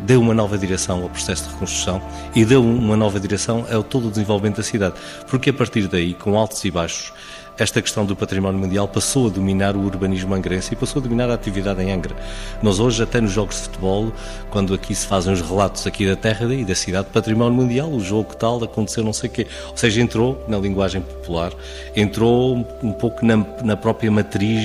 deu 0.00 0.20
uma 0.20 0.34
nova 0.34 0.58
direção 0.58 1.02
ao 1.02 1.08
processo 1.08 1.44
de 1.44 1.50
reconstrução 1.50 2.02
e 2.34 2.44
deu 2.44 2.64
uma 2.64 2.96
nova 2.96 3.20
direção 3.20 3.64
ao 3.70 3.82
todo 3.82 4.08
o 4.08 4.10
desenvolvimento 4.10 4.56
da 4.56 4.62
cidade. 4.62 4.94
Porque 5.28 5.50
a 5.50 5.52
partir 5.52 5.86
daí, 5.86 6.14
com 6.14 6.36
altos 6.36 6.64
e 6.64 6.70
baixos, 6.70 7.12
esta 7.58 7.82
questão 7.82 8.06
do 8.06 8.16
património 8.16 8.58
mundial 8.58 8.88
passou 8.88 9.26
a 9.26 9.30
dominar 9.30 9.76
o 9.76 9.80
urbanismo 9.80 10.34
angrense 10.34 10.72
e 10.72 10.76
passou 10.76 11.00
a 11.00 11.02
dominar 11.02 11.30
a 11.30 11.34
atividade 11.34 11.82
em 11.82 11.92
Angra. 11.92 12.16
Nós 12.62 12.80
hoje, 12.80 13.02
até 13.02 13.20
nos 13.20 13.32
jogos 13.32 13.56
de 13.56 13.62
futebol, 13.62 14.12
quando 14.50 14.72
aqui 14.72 14.94
se 14.94 15.06
fazem 15.06 15.32
os 15.32 15.42
relatos 15.42 15.86
aqui 15.86 16.06
da 16.06 16.16
terra 16.16 16.52
e 16.54 16.64
da 16.64 16.74
cidade, 16.74 17.08
património 17.12 17.52
mundial, 17.52 17.90
o 17.90 18.00
jogo 18.00 18.34
tal, 18.34 18.62
aconteceu 18.64 19.04
não 19.04 19.12
sei 19.12 19.28
o 19.28 19.32
quê. 19.32 19.46
Ou 19.70 19.76
seja, 19.76 20.00
entrou 20.00 20.42
na 20.48 20.58
linguagem 20.58 21.02
popular, 21.02 21.52
entrou 21.94 22.56
um 22.82 22.92
pouco 22.92 23.24
na, 23.24 23.36
na 23.62 23.76
própria 23.76 24.10
matriz 24.10 24.64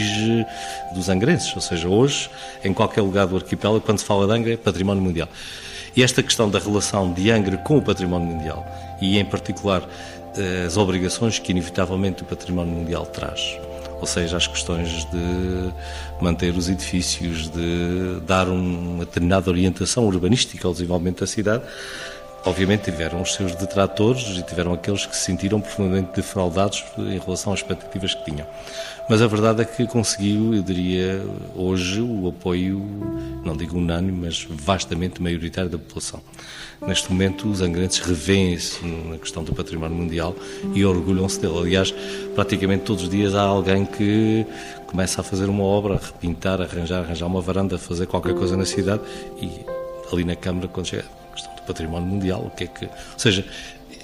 dos 0.93 1.09
angrenses. 1.09 1.53
Ou 1.55 1.61
seja, 1.61 1.87
hoje, 1.89 2.29
em 2.63 2.73
qualquer 2.73 3.01
lugar 3.01 3.27
do 3.27 3.35
arquipélago, 3.35 3.81
quando 3.81 3.99
se 3.99 4.05
fala 4.05 4.25
de 4.25 4.33
Angra, 4.33 4.53
é 4.53 4.57
património 4.57 5.03
mundial. 5.03 5.27
E 5.95 6.03
esta 6.03 6.21
questão 6.21 6.47
da 6.47 6.59
relação 6.59 7.11
de 7.11 7.31
Angra 7.31 7.57
com 7.57 7.77
o 7.77 7.81
património 7.81 8.27
mundial, 8.27 8.65
e 9.01 9.17
em 9.17 9.25
particular 9.25 9.81
as 10.65 10.77
obrigações 10.77 11.39
que 11.39 11.51
inevitavelmente 11.51 12.23
o 12.23 12.25
património 12.25 12.73
mundial 12.73 13.05
traz. 13.05 13.57
Ou 13.99 14.05
seja, 14.05 14.37
as 14.37 14.45
questões 14.45 15.05
de 15.05 15.73
manter 16.21 16.55
os 16.55 16.69
edifícios, 16.69 17.49
de 17.49 18.19
dar 18.27 18.47
uma 18.47 19.05
determinada 19.05 19.49
orientação 19.49 20.05
urbanística 20.05 20.67
ao 20.67 20.73
desenvolvimento 20.73 21.21
da 21.21 21.27
cidade, 21.27 21.63
obviamente 22.47 22.85
tiveram 22.85 23.21
os 23.21 23.33
seus 23.33 23.53
detratores 23.55 24.37
e 24.37 24.41
tiveram 24.41 24.73
aqueles 24.73 25.05
que 25.05 25.15
se 25.15 25.23
sentiram 25.23 25.59
profundamente 25.59 26.15
defraudados 26.15 26.83
em 26.97 27.19
relação 27.19 27.51
às 27.51 27.59
expectativas 27.59 28.13
que 28.13 28.23
tinham. 28.23 28.47
Mas 29.09 29.21
a 29.21 29.27
verdade 29.27 29.61
é 29.61 29.65
que 29.65 29.85
conseguiu, 29.85 30.53
eu 30.53 30.63
diria, 30.63 31.21
hoje 31.55 32.01
o 32.01 32.27
apoio, 32.27 32.79
não 33.43 33.55
digo 33.55 33.77
unânime, 33.77 34.25
mas 34.25 34.47
vastamente 34.49 35.21
maioritário 35.21 35.69
da 35.69 35.77
população. 35.77 36.21
Neste 36.81 37.11
momento, 37.11 37.49
os 37.49 37.61
angrenses 37.61 37.99
revêem-se 37.99 38.85
na 38.85 39.17
questão 39.17 39.43
do 39.43 39.53
património 39.53 39.97
mundial 39.97 40.35
e 40.73 40.85
orgulham-se 40.85 41.39
dele. 41.39 41.57
Aliás, 41.57 41.93
praticamente 42.33 42.83
todos 42.83 43.03
os 43.03 43.09
dias 43.09 43.35
há 43.35 43.41
alguém 43.41 43.85
que 43.85 44.45
começa 44.85 45.19
a 45.21 45.23
fazer 45.23 45.49
uma 45.49 45.63
obra, 45.63 45.95
a 45.95 45.97
repintar, 45.97 46.61
arranjar, 46.61 47.03
arranjar 47.03 47.27
uma 47.27 47.41
varanda, 47.41 47.77
fazer 47.77 48.07
qualquer 48.07 48.33
coisa 48.35 48.55
na 48.55 48.65
cidade 48.65 49.01
e 49.41 49.49
ali 50.11 50.23
na 50.23 50.35
Câmara, 50.35 50.67
quando 50.67 50.87
chega 50.87 51.03
a 51.03 51.26
património 51.67 52.07
mundial, 52.07 52.41
o 52.45 52.49
que 52.49 52.63
é 52.63 52.67
que. 52.67 52.85
Ou 52.85 53.19
seja, 53.19 53.45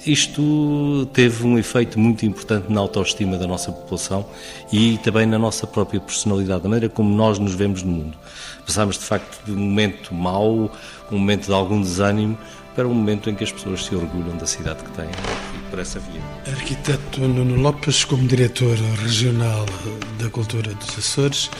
isto 0.06 1.08
teve 1.14 1.46
um 1.46 1.58
efeito 1.58 1.98
muito 1.98 2.26
importante 2.26 2.70
na 2.70 2.80
autoestima 2.80 3.38
da 3.38 3.46
nossa 3.46 3.72
população 3.72 4.26
e 4.70 4.98
também 4.98 5.24
na 5.24 5.38
nossa 5.38 5.66
própria 5.66 5.98
personalidade, 5.98 6.62
da 6.62 6.68
maneira 6.68 6.92
como 6.92 7.14
nós 7.14 7.38
nos 7.38 7.54
vemos 7.54 7.82
no 7.82 7.90
mundo. 7.90 8.18
Passámos, 8.66 8.98
de 8.98 9.04
facto, 9.04 9.44
de 9.46 9.52
um 9.52 9.56
momento 9.56 10.14
mau, 10.14 10.70
um 11.10 11.18
momento 11.18 11.46
de 11.46 11.52
algum 11.52 11.80
desânimo, 11.80 12.38
para 12.74 12.86
um 12.86 12.92
momento 12.92 13.30
em 13.30 13.34
que 13.34 13.44
as 13.44 13.52
pessoas 13.52 13.84
se 13.84 13.94
orgulham 13.94 14.36
da 14.36 14.46
cidade 14.46 14.82
que 14.82 14.90
têm 14.90 15.06
e 15.06 15.70
por 15.70 15.78
essa 15.78 16.00
via. 16.00 16.20
Arquiteto 16.52 17.20
Nuno 17.20 17.54
Lopes, 17.54 18.04
como 18.04 18.26
diretor 18.26 18.76
regional 19.02 19.64
da 20.18 20.28
cultura 20.28 20.74
dos 20.74 20.98
Açores, 20.98 21.50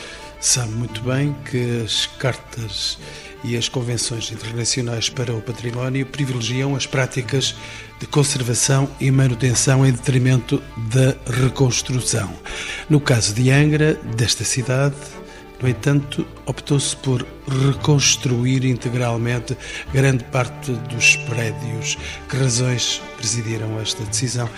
sabe 0.40 0.72
muito 0.72 1.00
bem 1.02 1.34
que 1.50 1.82
as 1.82 2.06
cartas 2.18 2.98
e 3.44 3.56
as 3.56 3.68
convenções 3.68 4.32
internacionais 4.32 5.10
para 5.10 5.32
o 5.32 5.40
património 5.40 6.06
privilegiam 6.06 6.74
as 6.74 6.86
práticas 6.86 7.54
de 8.00 8.06
conservação 8.06 8.88
e 8.98 9.10
manutenção 9.10 9.86
em 9.86 9.92
detrimento 9.92 10.62
da 10.90 11.14
reconstrução. 11.30 12.32
No 12.88 12.98
caso 12.98 13.34
de 13.34 13.50
Angra, 13.50 13.94
desta 14.16 14.44
cidade, 14.44 14.96
no 15.62 15.68
entanto, 15.68 16.26
optou-se 16.46 16.96
por 16.96 17.24
reconstruir 17.46 18.64
integralmente 18.64 19.56
grande 19.92 20.24
parte 20.24 20.72
dos 20.72 21.16
prédios. 21.16 21.96
Que 22.28 22.36
razões 22.36 23.00
presidiram 23.16 23.80
esta 23.80 24.02
decisão? 24.04 24.48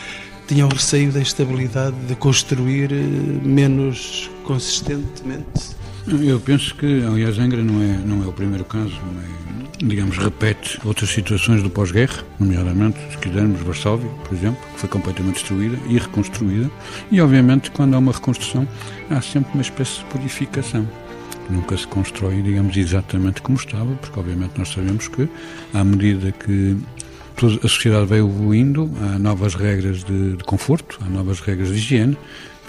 Tinham 0.48 0.68
receio 0.68 1.12
da 1.12 1.20
instabilidade 1.20 1.96
de 2.06 2.14
construir 2.14 2.92
eh, 2.92 2.96
menos 2.96 4.30
consistentemente? 4.44 5.75
Eu 6.08 6.38
penso 6.38 6.74
que, 6.76 7.04
aliás, 7.04 7.36
Angra 7.38 7.62
não 7.62 7.82
é, 7.82 7.98
não 7.98 8.22
é 8.22 8.26
o 8.26 8.32
primeiro 8.32 8.64
caso, 8.64 8.94
é, 8.94 9.84
digamos, 9.84 10.16
repete 10.16 10.78
outras 10.84 11.10
situações 11.10 11.64
do 11.64 11.68
pós-guerra, 11.68 12.22
nomeadamente, 12.38 12.96
se 13.10 13.18
quisermos, 13.18 13.60
Varsóvia, 13.62 14.08
por 14.24 14.36
exemplo, 14.36 14.60
que 14.72 14.80
foi 14.80 14.88
completamente 14.88 15.34
destruída 15.34 15.76
e 15.88 15.98
reconstruída, 15.98 16.70
e 17.10 17.20
obviamente, 17.20 17.72
quando 17.72 17.94
há 17.94 17.98
uma 17.98 18.12
reconstrução, 18.12 18.68
há 19.10 19.20
sempre 19.20 19.50
uma 19.54 19.62
espécie 19.62 19.98
de 19.98 20.04
purificação. 20.04 20.88
Nunca 21.50 21.76
se 21.76 21.86
constrói, 21.88 22.40
digamos, 22.40 22.76
exatamente 22.76 23.42
como 23.42 23.58
estava, 23.58 23.92
porque 23.96 24.18
obviamente 24.18 24.52
nós 24.56 24.68
sabemos 24.68 25.08
que, 25.08 25.28
à 25.74 25.82
medida 25.82 26.30
que 26.30 26.76
a 27.44 27.68
sociedade 27.68 28.06
vai 28.06 28.20
evoluindo, 28.20 28.90
há 29.02 29.18
novas 29.18 29.54
regras 29.54 30.02
de, 30.04 30.36
de 30.36 30.44
conforto, 30.44 30.98
há 31.04 31.08
novas 31.08 31.40
regras 31.40 31.68
de 31.68 31.74
higiene, 31.74 32.16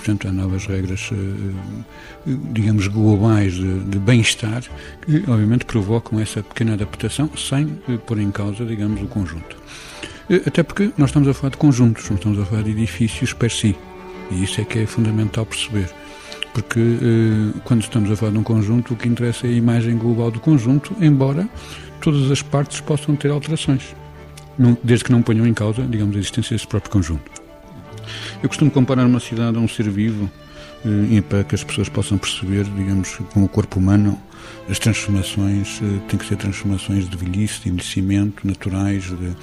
portanto, 0.08 0.28
há 0.30 0.32
novas 0.32 0.66
regras, 0.66 1.10
eh, 1.12 2.32
digamos, 2.54 2.88
globais 2.88 3.54
de, 3.54 3.80
de 3.82 4.00
bem-estar, 4.00 4.64
que 5.06 5.18
obviamente 5.30 5.66
provocam 5.66 6.20
essa 6.20 6.42
pequena 6.42 6.74
adaptação 6.74 7.30
sem 7.36 7.78
eh, 7.90 7.98
pôr 7.98 8.20
em 8.20 8.32
causa, 8.32 8.66
digamos, 8.66 9.02
o 9.02 9.08
conjunto. 9.08 9.58
Eh, 10.30 10.42
até 10.46 10.64
porque 10.64 10.92
nós 10.98 11.10
estamos 11.10 11.28
a 11.28 11.34
falar 11.34 11.52
de 11.52 11.58
conjuntos, 11.58 12.10
não 12.10 12.16
estamos 12.16 12.40
a 12.40 12.46
falar 12.46 12.64
de 12.64 12.72
edifícios 12.72 13.34
per 13.34 13.52
si. 13.52 13.76
E 14.32 14.44
isso 14.44 14.62
é 14.62 14.64
que 14.64 14.80
é 14.80 14.86
fundamental 14.86 15.46
perceber. 15.46 15.90
Porque 16.54 16.80
quando 17.66 17.82
estamos 17.82 18.10
a 18.10 18.16
falar 18.16 18.32
de 18.32 18.38
um 18.40 18.44
conjunto, 18.44 18.94
o 18.94 18.98
que 18.98 19.08
interessa 19.08 19.46
é 19.46 19.52
a 19.52 19.54
imagem 19.54 19.96
global 19.96 20.32
do 20.32 20.40
conjunto, 20.40 20.96
embora 21.00 21.48
todas 22.02 22.32
as 22.32 22.42
partes 22.42 22.82
possam 22.82 23.16
ter 23.16 23.30
alterações, 23.30 23.96
desde 24.84 25.06
que 25.06 25.12
não 25.12 25.22
ponham 25.22 25.46
em 25.46 25.54
causa, 25.54 25.84
digamos, 25.84 26.16
a 26.16 26.20
existência 26.20 26.56
desse 26.56 26.68
próprio 26.68 26.92
conjunto. 26.92 27.37
Eu 28.42 28.50
costumo 28.50 28.72
comparar 28.72 29.06
uma 29.06 29.20
cidade 29.20 29.58
a 29.58 29.60
um 29.60 29.68
ser 29.68 29.90
vivo 29.90 30.30
eh, 30.86 31.22
para 31.22 31.44
que 31.44 31.56
as 31.56 31.64
pessoas 31.64 31.90
possam 31.90 32.18
perceber, 32.18 32.64
digamos, 32.64 33.18
com 33.34 33.44
o 33.44 33.48
corpo 33.48 33.80
humano, 33.80 34.20
as 34.70 34.80
transformações 34.80 35.80
uh, 35.82 36.00
têm 36.08 36.20
que 36.20 36.26
ser 36.26 36.38
transformações 36.38 37.10
de 37.10 37.18
velhice, 37.18 37.62
de 37.62 37.70
envelhecimento, 37.70 38.46
naturais, 38.46 39.04
de 39.04 39.36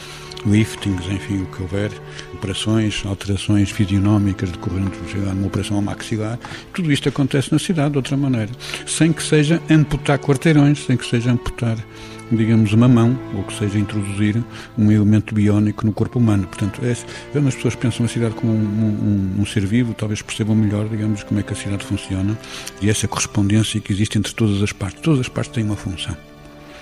liftings, 0.46 1.06
enfim, 1.06 1.42
o 1.42 1.46
que 1.46 1.62
houver, 1.62 1.90
operações, 2.34 3.02
alterações 3.06 3.70
fisionómicas 3.70 4.50
decorrentes 4.50 5.00
de 5.08 5.18
uma 5.18 5.46
operação 5.46 5.80
maxilar. 5.80 6.38
Tudo 6.72 6.92
isto 6.92 7.08
acontece 7.08 7.52
na 7.52 7.58
cidade 7.58 7.92
de 7.92 7.98
outra 7.98 8.16
maneira, 8.16 8.50
sem 8.86 9.12
que 9.12 9.22
seja 9.22 9.60
amputar 9.70 10.18
quarteirões, 10.18 10.84
sem 10.84 10.96
que 10.96 11.06
seja 11.06 11.32
amputar 11.32 11.78
digamos, 12.30 12.72
uma 12.72 12.88
mão, 12.88 13.18
ou 13.34 13.42
que 13.44 13.54
seja 13.54 13.78
introduzir 13.78 14.42
um 14.76 14.90
elemento 14.90 15.34
biónico 15.34 15.84
no 15.84 15.92
corpo 15.92 16.18
humano. 16.18 16.46
Portanto, 16.46 16.80
é, 16.82 16.96
quando 17.32 17.48
as 17.48 17.54
pessoas 17.54 17.74
pensam 17.74 18.06
a 18.06 18.08
cidade 18.08 18.34
como 18.34 18.52
um, 18.52 18.56
um, 18.56 19.40
um, 19.40 19.46
ser 19.46 19.66
vivo, 19.66 19.94
talvez 19.94 20.22
percebam 20.22 20.56
melhor, 20.56 20.88
digamos, 20.88 21.22
como 21.22 21.40
é 21.40 21.42
que 21.42 21.52
a 21.52 21.56
cidade 21.56 21.84
funciona 21.84 22.38
e 22.80 22.88
essa 22.88 23.06
correspondência 23.06 23.80
que 23.80 23.92
existe 23.92 24.18
entre 24.18 24.32
todas 24.34 24.62
as 24.62 24.72
partes. 24.72 24.93
Todas 25.02 25.20
as 25.20 25.28
partes 25.28 25.52
têm 25.52 25.64
uma 25.64 25.76
função. 25.76 26.16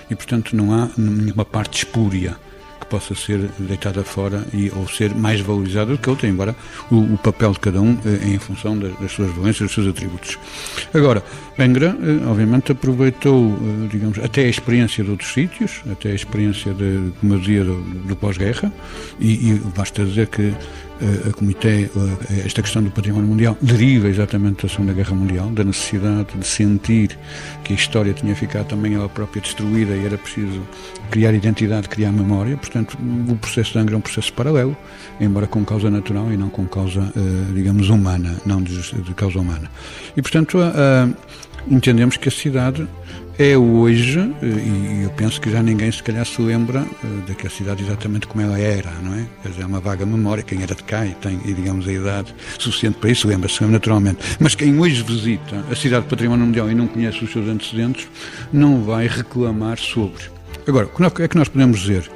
E, 0.09 0.15
portanto, 0.15 0.55
não 0.55 0.73
há 0.73 0.89
nenhuma 0.97 1.45
parte 1.45 1.79
espúria 1.79 2.35
que 2.83 2.85
possa 2.87 3.15
ser 3.15 3.49
deitada 3.57 4.03
fora 4.03 4.45
e, 4.53 4.71
ou 4.75 4.87
ser 4.87 5.15
mais 5.15 5.39
valorizada 5.39 5.91
do 5.91 5.97
que 5.97 6.09
outra, 6.09 6.27
embora 6.27 6.55
o, 6.91 6.97
o 6.97 7.17
papel 7.17 7.53
de 7.53 7.59
cada 7.59 7.81
um 7.81 7.97
é 8.05 8.29
em 8.29 8.39
função 8.39 8.77
das, 8.77 8.93
das, 8.99 9.11
suas 9.11 9.31
valências, 9.31 9.69
dos 9.69 9.73
seus 9.73 9.87
atributos. 9.87 10.37
Agora, 10.93 11.23
Bengra, 11.57 11.95
eh, 12.01 12.27
obviamente, 12.27 12.71
aproveitou, 12.71 13.53
eh, 13.53 13.87
digamos, 13.89 14.19
até 14.19 14.41
a 14.41 14.49
experiência 14.49 15.03
de 15.03 15.11
outros 15.11 15.31
sítios, 15.31 15.81
até 15.89 16.11
a 16.11 16.15
experiência, 16.15 16.73
de, 16.73 17.11
como 17.19 17.33
eu 17.33 17.39
dizia, 17.39 17.63
do, 17.63 17.81
do 17.81 18.15
pós-guerra, 18.15 18.71
e, 19.19 19.51
e 19.51 19.61
basta 19.75 20.03
dizer 20.03 20.27
que 20.27 20.53
a 21.27 21.33
Comitê, 21.33 21.89
esta 22.45 22.61
questão 22.61 22.81
do 22.81 22.91
património 22.91 23.27
mundial 23.27 23.57
deriva 23.61 24.07
exatamente 24.07 24.63
da 24.63 24.69
Segunda 24.69 24.93
Guerra 24.93 25.15
Mundial, 25.15 25.49
da 25.49 25.63
necessidade 25.63 26.27
de 26.37 26.45
sentir 26.45 27.17
que 27.63 27.73
a 27.73 27.75
história 27.75 28.13
tinha 28.13 28.35
ficado 28.35 28.67
também 28.67 28.93
ela 28.93 29.09
própria 29.09 29.41
destruída 29.41 29.95
e 29.95 30.05
era 30.05 30.17
preciso 30.17 30.61
criar 31.09 31.33
identidade, 31.33 31.89
criar 31.89 32.11
memória. 32.11 32.57
Portanto, 32.57 32.97
o 33.27 33.35
processo 33.35 33.73
de 33.73 33.79
Angra 33.79 33.95
é 33.95 33.97
um 33.97 34.01
processo 34.01 34.31
paralelo, 34.33 34.75
embora 35.19 35.47
com 35.47 35.63
causa 35.63 35.89
natural 35.89 36.31
e 36.31 36.37
não 36.37 36.49
com 36.49 36.65
causa, 36.65 37.11
eh, 37.15 37.53
digamos, 37.53 37.89
humana, 37.89 38.35
não 38.45 38.61
de, 38.61 39.13
causa 39.15 39.39
humana. 39.39 39.69
E, 40.15 40.21
portanto, 40.21 40.57
entendemos 41.67 42.17
que 42.17 42.29
a 42.29 42.31
cidade 42.31 42.87
é 43.37 43.57
hoje, 43.57 44.19
eh, 44.41 44.45
e 44.45 45.03
eu 45.03 45.09
penso 45.11 45.41
que 45.41 45.49
já 45.49 45.63
ninguém 45.63 45.91
se 45.91 46.03
calhar 46.03 46.25
se 46.25 46.41
lembra 46.41 46.85
eh, 47.03 47.07
daquela 47.27 47.49
cidade 47.49 47.83
exatamente 47.83 48.27
como 48.27 48.43
ela 48.43 48.59
era, 48.59 48.91
não 49.01 49.13
é? 49.15 49.25
Quer 49.41 49.49
dizer, 49.49 49.63
é 49.63 49.65
uma 49.65 49.79
vaga 49.79 50.05
memória, 50.05 50.43
quem 50.43 50.61
era 50.61 50.75
de 50.75 50.83
cá 50.83 51.05
e 51.05 51.13
tem, 51.15 51.39
e, 51.45 51.53
digamos, 51.53 51.87
a 51.87 51.91
idade 51.91 52.33
suficiente 52.59 52.97
para 52.99 53.09
isso, 53.09 53.27
lembra-se 53.27 53.63
naturalmente. 53.63 54.19
Mas 54.39 54.55
quem 54.55 54.79
hoje 54.79 55.01
visita 55.03 55.63
a 55.69 55.75
cidade 55.75 56.05
do 56.05 56.09
património 56.09 56.45
mundial 56.45 56.69
e 56.69 56.75
não 56.75 56.87
conhece 56.87 57.23
os 57.23 57.31
seus 57.31 57.47
antecedentes, 57.47 58.07
não 58.51 58.83
vai 58.83 59.07
reclamar 59.07 59.79
sobre. 59.79 60.32
Agora, 60.65 60.85
o 60.85 61.11
que 61.11 61.23
é 61.23 61.27
que 61.27 61.37
nós 61.37 61.49
podemos 61.49 61.81
dizer? 61.81 62.09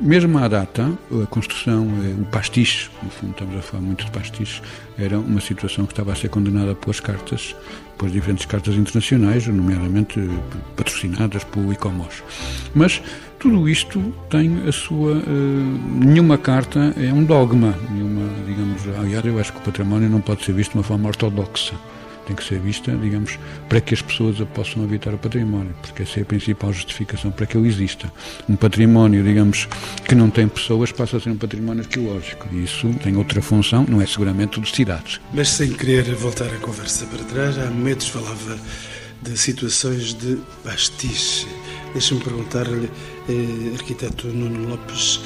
Mesmo 0.00 0.38
à 0.38 0.46
data, 0.48 0.92
a 1.22 1.26
construção, 1.26 1.88
eh, 2.04 2.20
o 2.20 2.26
pastiche, 2.26 2.90
no 3.02 3.08
fundo 3.08 3.32
estamos 3.32 3.56
a 3.56 3.62
falar 3.62 3.82
muito 3.82 4.04
de 4.04 4.10
pastiche, 4.10 4.60
era 4.98 5.18
uma 5.18 5.40
situação 5.40 5.86
que 5.86 5.92
estava 5.92 6.12
a 6.12 6.14
ser 6.14 6.28
condenada 6.28 6.74
pelas 6.74 7.00
cartas, 7.00 7.56
pelas 7.96 8.12
diferentes 8.12 8.44
cartas 8.44 8.74
internacionais, 8.74 9.46
nomeadamente 9.46 10.20
patrocinadas 10.76 11.42
pelo 11.44 11.72
ICOMOS. 11.72 12.22
Mas 12.74 13.00
tudo 13.38 13.66
isto 13.66 14.12
tem 14.28 14.68
a 14.68 14.72
sua. 14.72 15.12
Uh, 15.12 16.04
nenhuma 16.04 16.36
carta 16.36 16.94
é 16.98 17.10
um 17.10 17.24
dogma, 17.24 17.74
nenhuma, 17.90 18.28
digamos. 18.46 18.82
Aliás, 18.98 19.24
eu 19.24 19.38
acho 19.38 19.54
que 19.54 19.58
o 19.58 19.62
património 19.62 20.10
não 20.10 20.20
pode 20.20 20.44
ser 20.44 20.52
visto 20.52 20.72
de 20.72 20.78
uma 20.78 20.84
forma 20.84 21.08
ortodoxa 21.08 21.74
tem 22.30 22.36
que 22.36 22.44
ser 22.44 22.60
vista, 22.60 22.96
digamos, 22.96 23.38
para 23.68 23.80
que 23.80 23.92
as 23.92 24.00
pessoas 24.00 24.36
possam 24.54 24.84
habitar 24.84 25.12
o 25.12 25.18
património, 25.18 25.74
porque 25.82 26.04
essa 26.04 26.20
é 26.20 26.22
a 26.22 26.24
principal 26.24 26.72
justificação 26.72 27.32
para 27.32 27.44
que 27.44 27.56
ele 27.56 27.66
exista. 27.66 28.12
Um 28.48 28.54
património, 28.54 29.24
digamos, 29.24 29.66
que 30.06 30.14
não 30.14 30.30
tem 30.30 30.46
pessoas 30.46 30.92
passa 30.92 31.16
a 31.16 31.20
ser 31.20 31.30
um 31.30 31.36
património 31.36 31.82
arqueológico 31.82 32.46
e 32.52 32.62
isso 32.62 32.88
tem 33.02 33.16
outra 33.16 33.42
função, 33.42 33.84
não 33.88 34.00
é 34.00 34.06
seguramente 34.06 34.60
de 34.60 34.70
cidades. 34.70 35.20
Mas 35.34 35.48
sem 35.48 35.72
querer 35.72 36.14
voltar 36.14 36.46
a 36.46 36.58
conversa 36.58 37.04
para 37.06 37.24
trás, 37.24 37.58
há 37.58 37.68
momentos 37.68 38.06
falava 38.06 38.56
de 39.22 39.36
situações 39.36 40.14
de 40.14 40.38
pastiche. 40.62 41.48
Deixa-me 41.92 42.20
perguntar-lhe, 42.20 42.88
eh, 43.28 43.74
arquiteto 43.74 44.28
Nuno 44.28 44.68
Lopes, 44.68 45.20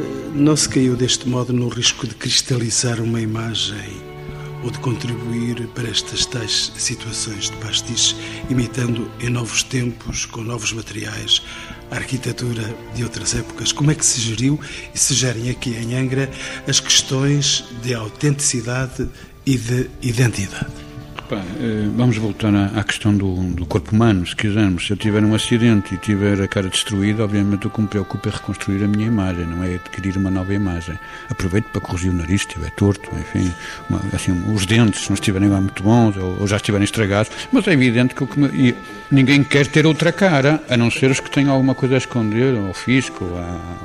eh, 0.00 0.30
não 0.32 0.54
se 0.54 0.68
caiu 0.68 0.94
deste 0.94 1.28
modo 1.28 1.52
no 1.52 1.68
risco 1.68 2.06
de 2.06 2.14
cristalizar 2.14 3.00
uma 3.02 3.20
imagem 3.20 4.15
ou 4.62 4.70
de 4.70 4.78
contribuir 4.78 5.66
para 5.68 5.88
estas 5.88 6.26
tais 6.26 6.72
situações 6.76 7.50
de 7.50 7.56
pastiche, 7.56 8.16
imitando 8.48 9.10
em 9.20 9.30
novos 9.30 9.62
tempos, 9.62 10.24
com 10.26 10.42
novos 10.42 10.72
materiais, 10.72 11.42
a 11.90 11.96
arquitetura 11.96 12.74
de 12.94 13.04
outras 13.04 13.34
épocas. 13.34 13.72
Como 13.72 13.90
é 13.90 13.94
que 13.94 14.04
se 14.04 14.20
geriu 14.20 14.58
e 14.94 14.98
se 14.98 15.14
gerem 15.14 15.50
aqui 15.50 15.70
em 15.70 15.94
Angra 15.94 16.30
as 16.66 16.80
questões 16.80 17.64
de 17.82 17.94
autenticidade 17.94 19.08
e 19.44 19.56
de 19.56 19.90
identidade? 20.02 20.85
Eh, 21.34 21.88
vamos 21.96 22.16
voltar 22.18 22.54
à, 22.54 22.84
questão 22.84 23.16
do, 23.16 23.34
do, 23.54 23.66
corpo 23.66 23.92
humano, 23.92 24.24
se 24.26 24.36
quisermos. 24.36 24.86
Se 24.86 24.92
eu 24.92 24.96
tiver 24.96 25.24
um 25.24 25.34
acidente 25.34 25.94
e 25.94 25.98
tiver 25.98 26.40
a 26.40 26.46
cara 26.46 26.68
destruída, 26.68 27.24
obviamente 27.24 27.66
o 27.66 27.70
que 27.70 27.80
me 27.80 27.88
preocupa 27.88 28.28
é 28.28 28.32
reconstruir 28.32 28.84
a 28.84 28.88
minha 28.88 29.06
imagem, 29.06 29.44
não 29.46 29.64
é 29.64 29.74
adquirir 29.74 30.16
uma 30.16 30.30
nova 30.30 30.54
imagem. 30.54 30.96
Aproveito 31.28 31.66
para 31.66 31.80
corrigir 31.80 32.12
o 32.12 32.14
nariz, 32.14 32.42
se 32.42 32.48
estiver 32.48 32.70
torto, 32.70 33.10
enfim, 33.18 33.52
uma, 33.90 34.00
assim, 34.12 34.32
os 34.54 34.66
dentes, 34.66 35.02
se 35.02 35.10
não 35.10 35.14
estiverem 35.14 35.48
lá 35.48 35.60
muito 35.60 35.82
bons 35.82 36.16
ou, 36.16 36.40
ou 36.40 36.46
já 36.46 36.56
estiverem 36.56 36.84
estragados. 36.84 37.32
Mas 37.50 37.66
é 37.66 37.72
evidente 37.72 38.14
que, 38.14 38.24
que 38.24 38.38
me, 38.38 38.74
ninguém 39.10 39.42
quer 39.42 39.66
ter 39.66 39.84
outra 39.84 40.12
cara, 40.12 40.62
a 40.68 40.76
não 40.76 40.90
ser 40.90 41.10
os 41.10 41.18
que 41.18 41.30
têm 41.30 41.48
alguma 41.48 41.74
coisa 41.74 41.96
a 41.96 41.98
esconder, 41.98 42.56
ao 42.56 42.72
fisco, 42.72 43.24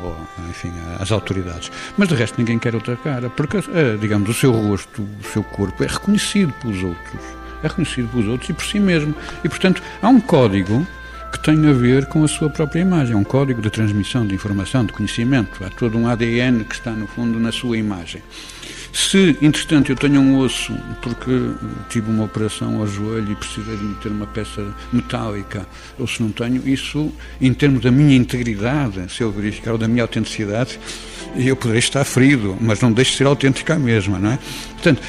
ou, 0.04 0.18
enfim, 0.50 0.72
às 1.00 1.12
autoridades. 1.12 1.72
Mas 1.98 2.08
de 2.10 2.16
resto 2.16 2.38
ninguém 2.38 2.60
quer 2.60 2.76
outra 2.76 2.96
cara, 2.98 3.30
porque, 3.30 3.58
eh, 3.58 3.98
digamos, 4.00 4.30
o 4.30 4.34
seu 4.34 4.52
rosto, 4.52 5.02
o 5.02 5.24
seu 5.32 5.44
corpo 5.44 5.84
é 5.84 5.88
reconhecido 5.88 6.54
pelos 6.62 6.84
outros 6.84 7.31
é 7.64 7.68
reconhecido 7.68 8.10
pelos 8.10 8.28
outros 8.28 8.50
e 8.50 8.54
por 8.54 8.66
si 8.66 8.80
mesmo. 8.80 9.14
E, 9.44 9.50
portanto, 9.50 9.82
há 10.02 10.10
um 10.10 10.20
código 10.20 10.86
que 11.32 11.40
tem 11.40 11.68
a 11.68 11.72
ver 11.72 12.06
com 12.08 12.24
a 12.24 12.28
sua 12.28 12.50
própria 12.50 12.82
imagem. 12.82 13.14
É 13.14 13.18
um 13.18 13.24
código 13.24 13.62
de 13.62 13.70
transmissão 13.70 14.28
de 14.28 14.36
informação, 14.36 14.86
de 14.86 14.92
conhecimento. 14.92 15.64
Há 15.64 15.70
todo 15.70 15.98
um 15.98 16.08
ADN 16.08 16.66
que 16.66 16.76
está, 16.76 16.92
no 16.92 17.08
fundo, 17.08 17.40
na 17.40 17.52
sua 17.52 17.78
imagem. 17.78 18.22
Se, 18.94 19.38
entretanto, 19.42 19.90
eu 19.90 19.96
tenho 19.96 20.20
um 20.20 20.40
osso 20.40 20.74
porque 21.02 21.32
tive 21.90 22.12
uma 22.12 22.26
operação 22.26 22.82
ao 22.82 22.88
joelho 22.88 23.32
e 23.32 23.36
precisei 23.36 23.78
de 23.78 23.84
meter 23.84 24.12
uma 24.12 24.28
peça 24.28 24.76
metálica, 24.92 25.66
ou 25.98 26.06
se 26.06 26.22
não 26.22 26.30
tenho, 26.30 26.68
isso, 26.68 27.10
em 27.40 27.54
termos 27.54 27.82
da 27.82 27.90
minha 27.90 28.16
integridade, 28.16 29.10
se 29.10 29.22
eu 29.22 29.32
verificar, 29.32 29.72
ou 29.72 29.78
da 29.78 29.88
minha 29.88 30.04
autenticidade, 30.04 30.78
eu 31.38 31.56
poderei 31.56 31.80
estar 31.80 32.04
ferido, 32.04 32.58
mas 32.60 32.82
não 32.82 32.92
deixe 32.92 33.12
de 33.12 33.18
ser 33.20 33.28
autêntica 33.28 33.76
a 33.76 33.80
mesma, 33.80 34.20
não 34.20 34.34
é? 34.34 34.40
Portanto, 34.74 35.02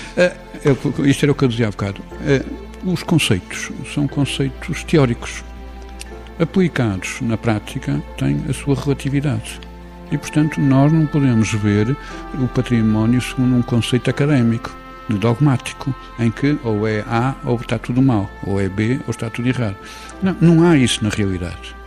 eu, 0.64 1.06
isto 1.06 1.24
era 1.24 1.32
o 1.32 1.34
que 1.34 1.44
eu 1.44 1.48
dizia 1.48 1.68
há 1.68 1.70
bocado. 1.70 2.00
Eh, 2.24 2.44
os 2.84 3.02
conceitos 3.02 3.70
são 3.94 4.08
conceitos 4.08 4.84
teóricos. 4.84 5.44
Aplicados 6.38 7.20
na 7.20 7.36
prática, 7.36 8.02
têm 8.16 8.44
a 8.48 8.52
sua 8.52 8.74
relatividade. 8.74 9.60
E, 10.10 10.18
portanto, 10.18 10.60
nós 10.60 10.92
não 10.92 11.06
podemos 11.06 11.52
ver 11.54 11.96
o 12.34 12.48
património 12.48 13.20
segundo 13.20 13.56
um 13.56 13.62
conceito 13.62 14.10
académico, 14.10 14.74
dogmático, 15.08 15.94
em 16.18 16.30
que 16.30 16.58
ou 16.62 16.86
é 16.86 17.00
A 17.08 17.34
ou 17.44 17.56
está 17.56 17.78
tudo 17.78 18.02
mal, 18.02 18.30
ou 18.46 18.60
é 18.60 18.68
B 18.68 19.00
ou 19.06 19.10
está 19.10 19.30
tudo 19.30 19.48
errado. 19.48 19.76
Não, 20.22 20.36
não 20.40 20.68
há 20.68 20.76
isso 20.76 21.02
na 21.02 21.10
realidade. 21.10 21.81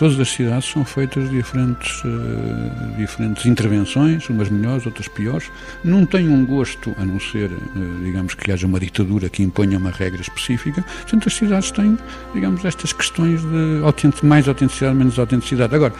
Todas 0.00 0.18
as 0.18 0.30
cidades 0.30 0.64
são 0.64 0.82
feitas 0.82 1.28
de 1.28 1.36
diferentes, 1.36 2.02
uh, 2.04 2.96
diferentes 2.96 3.44
intervenções, 3.44 4.26
umas 4.30 4.48
melhores, 4.48 4.86
outras 4.86 5.08
piores. 5.08 5.50
Não 5.84 6.06
tem 6.06 6.26
um 6.26 6.46
gosto, 6.46 6.96
a 6.96 7.04
não 7.04 7.20
ser, 7.20 7.50
uh, 7.50 8.02
digamos, 8.02 8.32
que 8.32 8.50
haja 8.50 8.66
uma 8.66 8.80
ditadura 8.80 9.28
que 9.28 9.42
imponha 9.42 9.76
uma 9.76 9.90
regra 9.90 10.22
específica. 10.22 10.82
Portanto, 11.02 11.26
as 11.26 11.34
cidades 11.34 11.70
têm, 11.70 11.98
digamos, 12.32 12.64
estas 12.64 12.94
questões 12.94 13.42
de 13.42 14.26
mais 14.26 14.48
autenticidade, 14.48 14.96
menos 14.96 15.18
autenticidade. 15.18 15.74
Agora, 15.74 15.92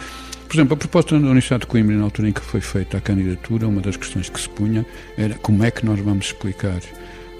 por 0.47 0.55
exemplo, 0.55 0.73
a 0.73 0.77
proposta 0.77 1.19
da 1.19 1.23
Universidade 1.23 1.61
de 1.61 1.67
Coimbra, 1.67 1.95
na 1.95 2.03
altura 2.05 2.29
em 2.29 2.33
que 2.33 2.41
foi 2.41 2.59
feita 2.59 2.97
a 2.97 3.01
candidatura, 3.01 3.67
uma 3.67 3.81
das 3.81 3.97
questões 3.97 4.29
que 4.29 4.41
se 4.41 4.49
punha 4.49 4.83
era 5.15 5.35
como 5.35 5.63
é 5.63 5.69
que 5.69 5.85
nós 5.85 5.99
vamos 5.99 6.25
explicar. 6.25 6.81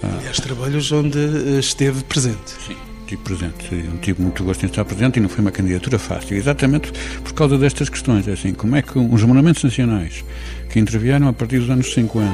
A... 0.03 0.15
Aliás, 0.15 0.37
trabalhos 0.39 0.91
onde 0.91 1.17
eh, 1.17 1.57
esteve 1.57 2.03
presente. 2.03 2.51
Sim 2.67 2.90
presente. 3.17 3.73
Eu 3.73 3.97
tive 4.01 4.21
muito 4.21 4.43
gosto 4.43 4.63
em 4.63 4.67
estar 4.67 4.85
presente 4.85 5.17
e 5.17 5.19
não 5.19 5.29
foi 5.29 5.41
uma 5.41 5.51
candidatura 5.51 5.99
fácil, 5.99 6.37
exatamente 6.37 6.91
por 7.23 7.33
causa 7.33 7.57
destas 7.57 7.89
questões. 7.89 8.27
É 8.27 8.33
assim, 8.33 8.53
como 8.53 8.75
é 8.75 8.81
que 8.81 8.97
os 8.97 9.23
monumentos 9.23 9.63
nacionais 9.63 10.23
que 10.69 10.79
intervieram 10.79 11.27
a 11.27 11.33
partir 11.33 11.59
dos 11.59 11.69
anos 11.69 11.93
50, 11.93 12.31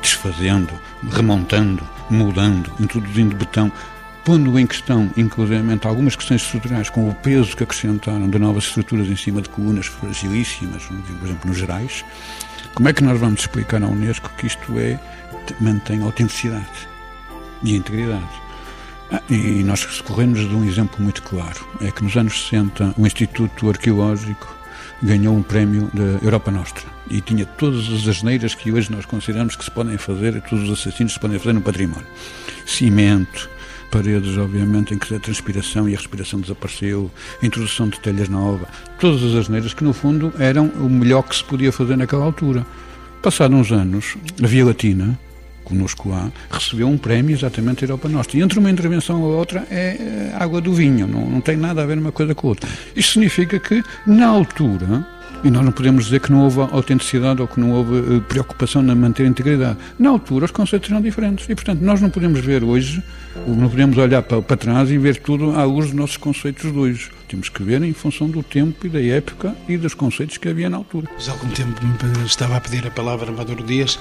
desfazendo, 0.00 0.72
remontando, 1.10 1.86
mudando, 2.08 2.72
introduzindo 2.78 3.36
betão, 3.36 3.72
pondo 4.24 4.58
em 4.58 4.66
questão, 4.66 5.10
inclusive, 5.16 5.80
algumas 5.84 6.14
questões 6.14 6.42
estruturais 6.42 6.88
com 6.88 7.08
o 7.08 7.14
peso 7.14 7.56
que 7.56 7.64
acrescentaram 7.64 8.28
de 8.30 8.38
novas 8.38 8.64
estruturas 8.64 9.08
em 9.08 9.16
cima 9.16 9.42
de 9.42 9.48
colunas 9.48 9.86
fragilíssimas, 9.86 10.84
por 10.84 11.26
exemplo, 11.26 11.48
nos 11.48 11.58
gerais, 11.58 12.04
como 12.74 12.88
é 12.88 12.92
que 12.92 13.02
nós 13.02 13.18
vamos 13.18 13.40
explicar 13.40 13.82
à 13.82 13.86
Unesco 13.86 14.30
que 14.38 14.46
isto 14.46 14.78
é 14.78 14.98
mantém 15.60 16.02
autenticidade 16.02 16.88
e 17.62 17.76
integridade? 17.76 18.42
E 19.28 19.62
nós 19.62 19.84
recorremos 19.84 20.40
de 20.40 20.54
um 20.54 20.64
exemplo 20.64 21.02
muito 21.02 21.22
claro. 21.22 21.66
É 21.80 21.90
que 21.90 22.02
nos 22.02 22.16
anos 22.16 22.48
60 22.48 22.94
o 22.96 23.06
Instituto 23.06 23.68
Arqueológico 23.68 24.56
ganhou 25.02 25.36
um 25.36 25.42
prémio 25.42 25.90
da 25.92 26.24
Europa 26.24 26.50
Nostra 26.50 26.84
e 27.10 27.20
tinha 27.20 27.44
todas 27.44 27.92
as 27.92 28.06
asneiras 28.08 28.54
que 28.54 28.72
hoje 28.72 28.90
nós 28.90 29.04
consideramos 29.04 29.56
que 29.56 29.64
se 29.64 29.70
podem 29.70 29.98
fazer, 29.98 30.40
todos 30.42 30.68
os 30.68 30.78
assassinos 30.78 31.14
se 31.14 31.20
podem 31.20 31.38
fazer 31.38 31.52
no 31.52 31.60
património. 31.60 32.06
Cimento, 32.64 33.50
paredes, 33.90 34.38
obviamente, 34.38 34.94
em 34.94 34.98
que 34.98 35.14
a 35.14 35.20
transpiração 35.20 35.88
e 35.88 35.94
a 35.94 35.98
respiração 35.98 36.40
desapareceu, 36.40 37.10
introdução 37.42 37.88
de 37.88 38.00
telhas 38.00 38.28
novas, 38.28 38.68
todas 38.98 39.22
as 39.22 39.34
asneiras 39.34 39.74
que, 39.74 39.84
no 39.84 39.92
fundo, 39.92 40.32
eram 40.38 40.68
o 40.68 40.88
melhor 40.88 41.22
que 41.22 41.36
se 41.36 41.44
podia 41.44 41.70
fazer 41.70 41.96
naquela 41.96 42.24
altura. 42.24 42.64
Passados 43.20 43.56
uns 43.56 43.70
anos, 43.70 44.16
a 44.42 44.46
Via 44.46 44.64
Latina, 44.64 45.18
conosco 45.72 46.08
lá, 46.10 46.30
recebeu 46.50 46.86
um 46.86 46.98
prémio 46.98 47.34
exatamente 47.34 47.80
da 47.80 47.92
Europa 47.92 48.08
Nostra. 48.08 48.38
E 48.38 48.42
entre 48.42 48.58
uma 48.58 48.70
intervenção 48.70 49.18
e 49.18 49.22
outra 49.22 49.66
é 49.70 50.32
água 50.38 50.60
do 50.60 50.72
vinho, 50.72 51.06
não, 51.06 51.28
não 51.28 51.40
tem 51.40 51.56
nada 51.56 51.82
a 51.82 51.86
ver 51.86 51.98
uma 51.98 52.12
coisa 52.12 52.34
com 52.34 52.46
a 52.46 52.50
outra. 52.50 52.68
Isto 52.94 53.14
significa 53.14 53.58
que, 53.58 53.82
na 54.06 54.26
altura, 54.26 55.06
e 55.44 55.50
nós 55.50 55.64
não 55.64 55.72
podemos 55.72 56.04
dizer 56.04 56.20
que 56.20 56.30
não 56.30 56.44
houve 56.44 56.60
autenticidade 56.60 57.40
ou 57.40 57.48
que 57.48 57.58
não 57.58 57.72
houve 57.72 57.94
uh, 57.94 58.20
preocupação 58.22 58.80
na 58.80 58.94
manter 58.94 59.24
a 59.24 59.26
integridade. 59.26 59.76
Na 59.98 60.10
altura, 60.10 60.44
os 60.44 60.52
conceitos 60.52 60.88
eram 60.88 61.02
diferentes. 61.02 61.48
E, 61.48 61.54
portanto, 61.54 61.80
nós 61.80 62.00
não 62.00 62.10
podemos 62.10 62.38
ver 62.40 62.62
hoje, 62.62 63.02
não 63.46 63.68
podemos 63.68 63.98
olhar 63.98 64.22
para, 64.22 64.40
para 64.40 64.56
trás 64.56 64.90
e 64.90 64.98
ver 64.98 65.16
tudo 65.16 65.50
à 65.52 65.64
luz 65.64 65.86
dos 65.86 65.94
nossos 65.94 66.16
conceitos 66.16 66.70
de 66.70 66.78
hoje. 66.78 67.10
Temos 67.28 67.48
que 67.48 67.62
ver 67.62 67.82
em 67.82 67.92
função 67.92 68.28
do 68.28 68.42
tempo 68.42 68.86
e 68.86 68.88
da 68.88 69.02
época 69.02 69.56
e 69.68 69.76
dos 69.76 69.94
conceitos 69.94 70.38
que 70.38 70.48
havia 70.48 70.70
na 70.70 70.76
altura. 70.76 71.08
Mas 71.12 71.28
há 71.28 71.32
algum 71.32 71.48
tempo 71.48 71.80
estava 72.24 72.56
a 72.56 72.60
pedir 72.60 72.86
a 72.86 72.90
palavra 72.90 73.32
Maduro 73.32 73.64
Dias 73.64 73.98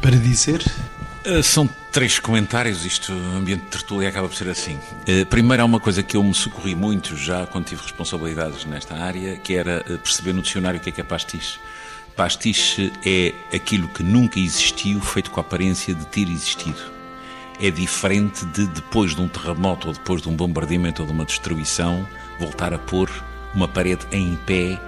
para 0.00 0.16
dizer 0.16 0.62
eh, 0.64 0.97
são 1.42 1.68
três 1.92 2.18
comentários, 2.18 2.84
isto, 2.84 3.12
ambiente 3.12 3.62
de 3.62 3.68
tertúlia 3.68 4.08
acaba 4.08 4.28
por 4.28 4.36
ser 4.36 4.48
assim. 4.48 4.78
Eh, 5.06 5.24
primeiro, 5.24 5.62
há 5.62 5.66
uma 5.66 5.80
coisa 5.80 6.02
que 6.02 6.16
eu 6.16 6.22
me 6.22 6.34
socorri 6.34 6.74
muito 6.74 7.16
já 7.16 7.46
quando 7.46 7.66
tive 7.66 7.82
responsabilidades 7.82 8.64
nesta 8.64 8.94
área, 8.94 9.36
que 9.36 9.54
era 9.54 9.84
eh, 9.88 9.96
perceber 9.96 10.32
no 10.32 10.42
dicionário 10.42 10.78
o 10.78 10.82
que 10.82 10.90
é 10.90 10.92
que 10.92 11.00
é 11.00 11.04
pastiche. 11.04 11.58
Pastiche 12.16 12.92
é 13.04 13.32
aquilo 13.54 13.88
que 13.88 14.02
nunca 14.02 14.38
existiu, 14.38 15.00
feito 15.00 15.30
com 15.30 15.40
a 15.40 15.42
aparência 15.42 15.94
de 15.94 16.06
ter 16.06 16.28
existido. 16.28 16.80
É 17.60 17.70
diferente 17.70 18.44
de, 18.46 18.66
depois 18.66 19.14
de 19.14 19.20
um 19.20 19.28
terremoto 19.28 19.88
ou 19.88 19.94
depois 19.94 20.22
de 20.22 20.28
um 20.28 20.36
bombardeamento 20.36 21.02
ou 21.02 21.06
de 21.06 21.12
uma 21.12 21.24
destruição, 21.24 22.06
voltar 22.38 22.72
a 22.72 22.78
pôr 22.78 23.10
uma 23.54 23.66
parede 23.66 24.06
em 24.12 24.36
pé 24.46 24.80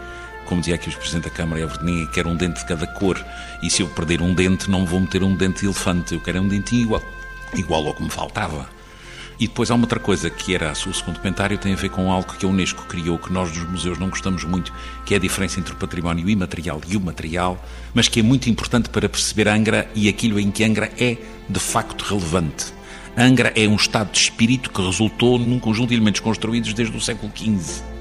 como 0.51 0.61
dizia 0.61 0.75
aqui 0.75 0.89
o 0.89 0.93
Presidente 0.99 1.25
da 1.25 1.31
Câmara, 1.31 1.63
Everton, 1.63 1.85
ninguém 1.85 2.07
quer 2.09 2.27
um 2.27 2.35
dente 2.35 2.59
de 2.59 2.67
cada 2.67 2.85
cor. 2.85 3.25
E 3.63 3.71
se 3.71 3.83
eu 3.83 3.89
perder 3.89 4.21
um 4.21 4.35
dente, 4.35 4.69
não 4.69 4.85
vou 4.85 4.99
meter 4.99 5.23
um 5.23 5.37
dente 5.37 5.61
de 5.61 5.67
elefante. 5.67 6.13
Eu 6.13 6.21
quero 6.21 6.41
um 6.41 6.49
dentinho 6.49 6.83
igual, 6.83 7.03
igual 7.55 7.87
ao 7.87 7.95
que 7.95 8.03
me 8.03 8.11
faltava. 8.11 8.69
E 9.39 9.47
depois 9.47 9.71
há 9.71 9.77
uma 9.77 9.85
outra 9.85 10.01
coisa 10.01 10.29
que 10.29 10.53
era 10.53 10.73
o 10.73 10.93
segundo 10.93 11.21
comentário, 11.21 11.57
tem 11.57 11.73
a 11.73 11.77
ver 11.77 11.89
com 11.89 12.11
algo 12.11 12.35
que 12.35 12.45
a 12.45 12.49
Unesco 12.49 12.85
criou, 12.87 13.17
que 13.17 13.33
nós 13.33 13.53
dos 13.53 13.63
museus 13.63 13.97
não 13.97 14.11
gostamos 14.11 14.43
muito, 14.43 14.73
que 15.07 15.15
é 15.15 15.19
a 15.19 15.21
diferença 15.21 15.61
entre 15.61 15.73
o 15.73 15.77
património 15.77 16.29
imaterial 16.29 16.81
e 16.89 16.97
o 16.97 17.01
material, 17.01 17.65
mas 17.95 18.09
que 18.09 18.19
é 18.19 18.23
muito 18.23 18.51
importante 18.51 18.91
para 18.91 19.09
perceber 19.09 19.47
Angra 19.47 19.89
e 19.95 20.09
aquilo 20.09 20.39
em 20.41 20.51
que 20.51 20.65
Angra 20.65 20.91
é 20.99 21.17
de 21.49 21.61
facto 21.61 22.03
relevante. 22.03 22.67
Angra 23.17 23.53
é 23.55 23.69
um 23.69 23.77
estado 23.77 24.11
de 24.11 24.19
espírito 24.19 24.69
que 24.69 24.83
resultou 24.83 25.39
num 25.39 25.61
conjunto 25.61 25.91
de 25.91 25.95
elementos 25.95 26.21
construídos 26.21 26.75
desde 26.75 26.97
o 26.97 27.01
século 27.01 27.33
XV 27.35 28.00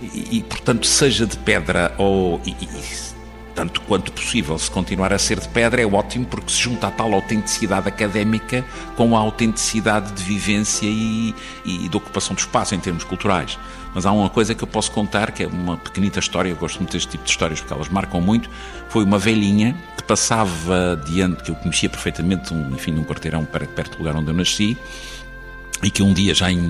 e, 0.00 0.38
e, 0.38 0.42
portanto, 0.42 0.86
seja 0.86 1.26
de 1.26 1.36
pedra 1.38 1.94
ou. 1.98 2.40
E, 2.44 2.50
e, 2.50 3.16
tanto 3.54 3.80
quanto 3.80 4.12
possível, 4.12 4.58
se 4.58 4.70
continuar 4.70 5.14
a 5.14 5.18
ser 5.18 5.40
de 5.40 5.48
pedra, 5.48 5.80
é 5.80 5.86
ótimo 5.86 6.26
porque 6.26 6.52
se 6.52 6.58
junta 6.58 6.88
a 6.88 6.90
tal 6.90 7.14
autenticidade 7.14 7.88
académica 7.88 8.62
com 8.96 9.16
a 9.16 9.20
autenticidade 9.20 10.12
de 10.12 10.22
vivência 10.22 10.86
e, 10.86 11.34
e 11.64 11.88
de 11.88 11.96
ocupação 11.96 12.34
do 12.34 12.38
espaço 12.38 12.74
em 12.74 12.78
termos 12.78 13.02
culturais. 13.02 13.58
Mas 13.94 14.04
há 14.04 14.12
uma 14.12 14.28
coisa 14.28 14.54
que 14.54 14.62
eu 14.62 14.68
posso 14.68 14.92
contar, 14.92 15.32
que 15.32 15.42
é 15.42 15.46
uma 15.46 15.78
pequenita 15.78 16.18
história, 16.18 16.50
eu 16.50 16.56
gosto 16.56 16.76
muito 16.80 16.92
deste 16.92 17.08
tipo 17.08 17.24
de 17.24 17.30
histórias 17.30 17.58
porque 17.58 17.72
elas 17.72 17.88
marcam 17.88 18.20
muito. 18.20 18.50
Foi 18.90 19.02
uma 19.02 19.18
velhinha 19.18 19.74
que 19.96 20.02
passava 20.02 21.02
diante, 21.06 21.42
que 21.42 21.50
eu 21.50 21.54
conhecia 21.54 21.88
perfeitamente, 21.88 22.52
um, 22.52 22.74
enfim, 22.74 22.90
num 22.90 23.04
quarteirão 23.04 23.46
perto 23.46 23.92
do 23.92 23.98
lugar 24.00 24.14
onde 24.16 24.28
eu 24.28 24.34
nasci, 24.34 24.76
e 25.82 25.90
que 25.90 26.02
um 26.02 26.12
dia, 26.12 26.34
já 26.34 26.50
em 26.50 26.60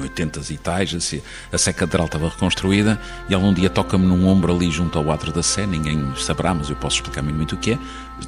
80 0.00 0.40
e 0.50 0.56
tais, 0.58 1.14
a 1.52 1.58
Sé 1.58 1.72
Catedral 1.72 2.06
estava 2.06 2.28
reconstruída 2.28 3.00
e 3.28 3.34
ela 3.34 3.44
um 3.44 3.54
dia 3.54 3.70
toca-me 3.70 4.06
num 4.06 4.28
ombro 4.28 4.54
ali 4.54 4.70
junto 4.70 4.98
ao 4.98 5.10
Ato 5.10 5.32
da 5.32 5.42
Sé, 5.42 5.66
ninguém 5.66 6.12
saberá, 6.16 6.52
mas 6.52 6.68
eu 6.68 6.76
posso 6.76 6.96
explicar 6.96 7.22
muito 7.22 7.54
o 7.54 7.58
que 7.58 7.72
é, 7.72 7.78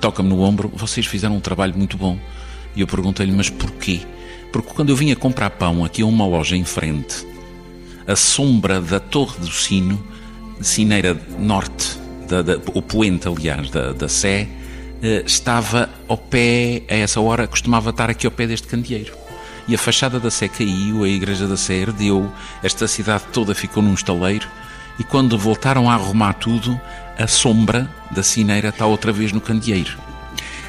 toca-me 0.00 0.30
no 0.30 0.40
ombro, 0.40 0.72
vocês 0.74 1.06
fizeram 1.06 1.36
um 1.36 1.40
trabalho 1.40 1.76
muito 1.76 1.96
bom. 1.96 2.18
E 2.74 2.80
eu 2.80 2.86
perguntei-lhe, 2.86 3.32
mas 3.32 3.50
porquê? 3.50 4.00
Porque 4.50 4.70
quando 4.74 4.88
eu 4.88 4.96
vinha 4.96 5.14
comprar 5.14 5.50
pão 5.50 5.84
aqui 5.84 6.02
a 6.02 6.06
uma 6.06 6.26
loja 6.26 6.56
em 6.56 6.64
frente, 6.64 7.26
a 8.06 8.16
sombra 8.16 8.80
da 8.80 8.98
Torre 8.98 9.38
do 9.38 9.50
Sino, 9.50 10.02
Cineira 10.60 11.20
Norte, 11.38 11.98
da, 12.26 12.40
da, 12.40 12.54
o 12.72 12.80
poente, 12.80 13.28
aliás, 13.28 13.68
da, 13.68 13.92
da 13.92 14.08
Sé, 14.08 14.48
eh, 15.02 15.22
estava 15.26 15.90
ao 16.08 16.16
pé, 16.16 16.82
a 16.88 16.94
essa 16.94 17.20
hora, 17.20 17.46
costumava 17.46 17.90
estar 17.90 18.08
aqui 18.08 18.26
ao 18.26 18.32
pé 18.32 18.46
deste 18.46 18.66
candeeiro 18.66 19.21
e 19.68 19.74
a 19.74 19.78
fachada 19.78 20.18
da 20.18 20.30
Sé 20.30 20.48
caiu, 20.48 21.04
a 21.04 21.08
igreja 21.08 21.46
da 21.46 21.56
Sé 21.56 21.74
herdeu, 21.74 22.32
esta 22.62 22.88
cidade 22.88 23.24
toda 23.32 23.54
ficou 23.54 23.82
num 23.82 23.94
estaleiro 23.94 24.48
e 24.98 25.04
quando 25.04 25.38
voltaram 25.38 25.90
a 25.90 25.94
arrumar 25.94 26.34
tudo, 26.34 26.80
a 27.18 27.26
sombra 27.26 27.88
da 28.10 28.22
sineira 28.22 28.68
está 28.68 28.86
outra 28.86 29.12
vez 29.12 29.32
no 29.32 29.40
candeeiro. 29.40 29.98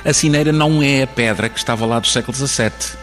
A 0.06 0.14
sineira 0.14 0.52
não 0.52 0.82
é 0.82 1.04
a 1.04 1.08
pedra 1.08 1.50
que 1.50 1.58
estava 1.58 1.86
lá 1.86 2.00
do 2.00 2.08
século 2.08 2.36
XVII, 2.36 2.98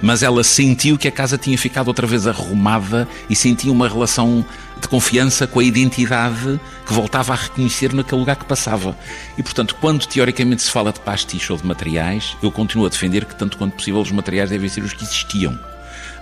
mas 0.00 0.22
ela 0.22 0.44
sentiu 0.44 0.96
que 0.96 1.08
a 1.08 1.12
casa 1.12 1.36
tinha 1.36 1.58
ficado 1.58 1.88
outra 1.88 2.06
vez 2.06 2.26
arrumada 2.26 3.08
e 3.28 3.36
sentia 3.36 3.72
uma 3.72 3.88
relação 3.88 4.44
de 4.80 4.88
confiança 4.88 5.46
com 5.46 5.60
a 5.60 5.64
identidade 5.64 6.60
que 6.86 6.92
voltava 6.92 7.32
a 7.32 7.36
reconhecer 7.36 7.92
naquele 7.92 8.20
lugar 8.20 8.36
que 8.36 8.44
passava. 8.44 8.96
E, 9.36 9.42
portanto, 9.42 9.76
quando 9.80 10.06
teoricamente 10.06 10.62
se 10.62 10.70
fala 10.70 10.92
de 10.92 11.00
pastiche 11.00 11.52
ou 11.52 11.58
de 11.58 11.66
materiais, 11.66 12.36
eu 12.42 12.50
continuo 12.50 12.86
a 12.86 12.88
defender 12.88 13.24
que, 13.24 13.34
tanto 13.34 13.58
quanto 13.58 13.74
possível, 13.74 14.00
os 14.00 14.10
materiais 14.10 14.50
devem 14.50 14.68
ser 14.68 14.82
os 14.82 14.92
que 14.92 15.04
existiam. 15.04 15.58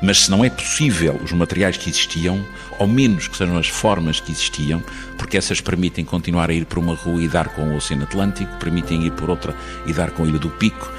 Mas 0.02 0.24
se 0.24 0.30
não 0.30 0.44
é 0.44 0.50
possível 0.50 1.18
os 1.24 1.32
materiais 1.32 1.76
que 1.76 1.88
existiam, 1.88 2.44
ao 2.78 2.86
menos 2.86 3.28
que 3.28 3.36
sejam 3.36 3.56
as 3.56 3.68
formas 3.68 4.20
que 4.20 4.30
existiam, 4.30 4.82
porque 5.16 5.36
essas 5.36 5.60
permitem 5.60 6.04
continuar 6.04 6.50
a 6.50 6.52
ir 6.52 6.66
por 6.66 6.78
uma 6.78 6.94
rua 6.94 7.22
e 7.22 7.28
dar 7.28 7.48
com 7.48 7.62
o 7.62 7.76
Oceano 7.76 8.02
Atlântico, 8.02 8.56
permitem 8.56 9.04
ir 9.04 9.12
por 9.12 9.30
outra 9.30 9.54
e 9.86 9.92
dar 9.92 10.10
com 10.10 10.24
a 10.24 10.26
Ilha 10.26 10.38
do 10.38 10.50
Pico, 10.50 10.92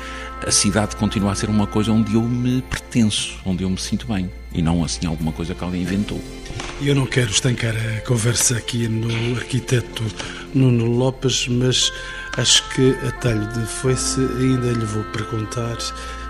a 0.45 0.51
cidade 0.51 0.95
continua 0.95 1.31
a 1.31 1.35
ser 1.35 1.49
uma 1.49 1.65
coisa 1.65 1.91
onde 1.91 2.13
eu 2.13 2.21
me 2.21 2.61
pertenço, 2.61 3.39
onde 3.45 3.63
eu 3.63 3.69
me 3.69 3.77
sinto 3.77 4.07
bem, 4.07 4.31
e 4.57 4.61
não 4.61 4.83
assim 4.83 5.05
alguma 5.05 5.31
coisa 5.31 5.53
que 5.53 5.63
alguém 5.63 5.83
inventou. 5.83 6.19
Eu 6.81 6.95
não 6.95 7.05
quero 7.05 7.29
estancar 7.29 7.75
a 7.75 8.01
conversa 8.01 8.57
aqui 8.57 8.87
no 8.87 9.35
arquiteto 9.35 10.03
Nuno 10.53 10.85
Lopes, 10.85 11.47
mas 11.47 11.93
acho 12.35 12.67
que 12.69 12.95
a 13.07 13.11
talho 13.11 13.47
de 13.53 13.65
foice 13.67 14.19
ainda 14.19 14.71
lhe 14.71 14.85
vou 14.85 15.03
perguntar 15.05 15.77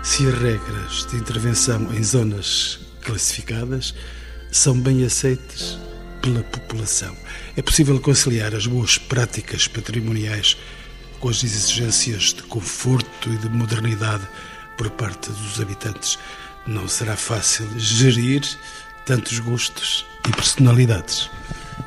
se 0.02 0.26
as 0.26 0.38
regras 0.38 1.06
de 1.10 1.16
intervenção 1.16 1.92
em 1.94 2.02
zonas 2.02 2.78
classificadas 3.02 3.94
são 4.50 4.78
bem 4.78 5.04
aceitas 5.04 5.78
pela 6.20 6.42
população. 6.42 7.16
É 7.56 7.62
possível 7.62 7.98
conciliar 8.00 8.54
as 8.54 8.66
boas 8.66 8.98
práticas 8.98 9.66
patrimoniais 9.66 10.56
com 11.18 11.28
as 11.28 11.42
exigências 11.42 12.34
de 12.34 12.42
conforto 12.42 13.32
e 13.32 13.36
de 13.36 13.48
modernidade 13.48 14.26
por 14.76 14.90
parte 14.90 15.30
dos 15.30 15.60
habitantes. 15.60 16.18
Não 16.68 16.86
será 16.86 17.16
fácil 17.16 17.66
gerir 17.78 18.42
tantos 19.06 19.38
gostos 19.38 20.04
e 20.28 20.32
personalidades. 20.32 21.30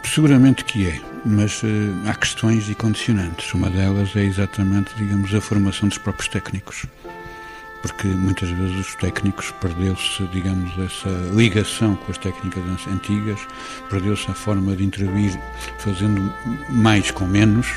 Seguramente 0.03 0.65
que 0.65 0.87
é, 0.87 0.99
mas 1.23 1.61
uh, 1.61 1.67
há 2.07 2.15
questões 2.15 2.67
e 2.67 2.73
condicionantes. 2.73 3.53
Uma 3.53 3.69
delas 3.69 4.15
é 4.15 4.23
exatamente, 4.23 4.91
digamos, 4.95 5.35
a 5.35 5.39
formação 5.39 5.87
dos 5.87 5.99
próprios 5.99 6.29
técnicos. 6.29 6.87
Porque 7.83 8.07
muitas 8.07 8.49
vezes 8.49 8.87
os 8.87 8.95
técnicos 8.95 9.51
perdeu-se, 9.61 10.23
digamos, 10.33 10.71
essa 10.79 11.09
ligação 11.35 11.95
com 11.95 12.11
as 12.11 12.17
técnicas 12.17 12.63
antigas, 12.87 13.39
perdeu-se 13.87 14.31
a 14.31 14.33
forma 14.33 14.75
de 14.75 14.83
intervir 14.83 15.39
fazendo 15.77 16.33
mais 16.69 17.11
com 17.11 17.27
menos 17.27 17.67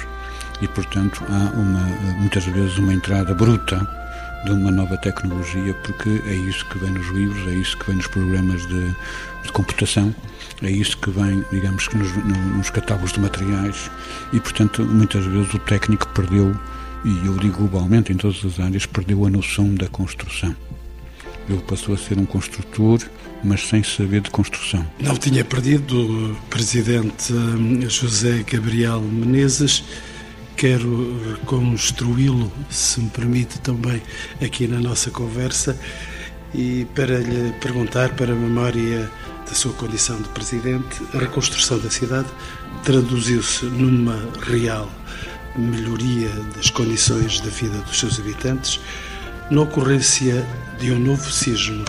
e, 0.62 0.68
portanto, 0.68 1.22
há 1.28 1.50
uma, 1.54 1.84
muitas 2.16 2.46
vezes 2.46 2.78
uma 2.78 2.94
entrada 2.94 3.34
bruta 3.34 4.03
de 4.44 4.52
uma 4.52 4.70
nova 4.70 4.96
tecnologia, 4.98 5.74
porque 5.82 6.22
é 6.26 6.34
isso 6.34 6.64
que 6.66 6.78
vem 6.78 6.90
nos 6.90 7.08
livros, 7.08 7.48
é 7.48 7.54
isso 7.54 7.76
que 7.78 7.86
vem 7.86 7.96
nos 7.96 8.06
programas 8.06 8.66
de, 8.66 8.88
de 9.42 9.52
computação, 9.52 10.14
é 10.62 10.70
isso 10.70 10.96
que 10.98 11.10
vem, 11.10 11.42
digamos, 11.50 11.88
nos, 11.94 12.14
nos 12.56 12.70
catálogos 12.70 13.12
de 13.12 13.20
materiais 13.20 13.90
e, 14.32 14.40
portanto, 14.40 14.82
muitas 14.84 15.24
vezes 15.24 15.52
o 15.54 15.58
técnico 15.60 16.06
perdeu, 16.08 16.54
e 17.04 17.26
eu 17.26 17.36
digo 17.38 17.58
globalmente 17.58 18.12
em 18.12 18.16
todas 18.16 18.44
as 18.44 18.60
áreas, 18.60 18.86
perdeu 18.86 19.26
a 19.26 19.30
noção 19.30 19.74
da 19.74 19.88
construção. 19.88 20.54
Ele 21.48 21.60
passou 21.62 21.94
a 21.94 21.98
ser 21.98 22.18
um 22.18 22.24
construtor, 22.24 23.00
mas 23.42 23.66
sem 23.68 23.82
saber 23.82 24.22
de 24.22 24.30
construção. 24.30 24.84
Não 24.98 25.16
tinha 25.16 25.44
perdido 25.44 26.30
o 26.30 26.34
presidente 26.48 27.32
hum, 27.32 27.82
José 27.88 28.42
Gabriel 28.50 29.00
Menezes 29.00 29.84
quero 30.56 31.18
reconstruí-lo, 31.32 32.50
se 32.70 33.00
me 33.00 33.10
permite 33.10 33.58
também, 33.60 34.02
aqui 34.42 34.66
na 34.66 34.80
nossa 34.80 35.10
conversa. 35.10 35.78
E 36.54 36.86
para 36.94 37.18
lhe 37.18 37.52
perguntar, 37.60 38.14
para 38.14 38.32
a 38.32 38.36
memória 38.36 39.10
da 39.46 39.54
sua 39.54 39.72
condição 39.72 40.20
de 40.20 40.28
presidente, 40.30 41.02
a 41.14 41.18
reconstrução 41.18 41.78
da 41.78 41.90
cidade 41.90 42.28
traduziu-se 42.84 43.64
numa 43.66 44.28
real 44.42 44.90
melhoria 45.56 46.30
das 46.56 46.70
condições 46.70 47.40
da 47.40 47.50
vida 47.50 47.78
dos 47.78 47.98
seus 47.98 48.18
habitantes, 48.18 48.80
na 49.50 49.62
ocorrência 49.62 50.46
de 50.78 50.90
um 50.92 50.98
novo 50.98 51.30
sismo 51.30 51.84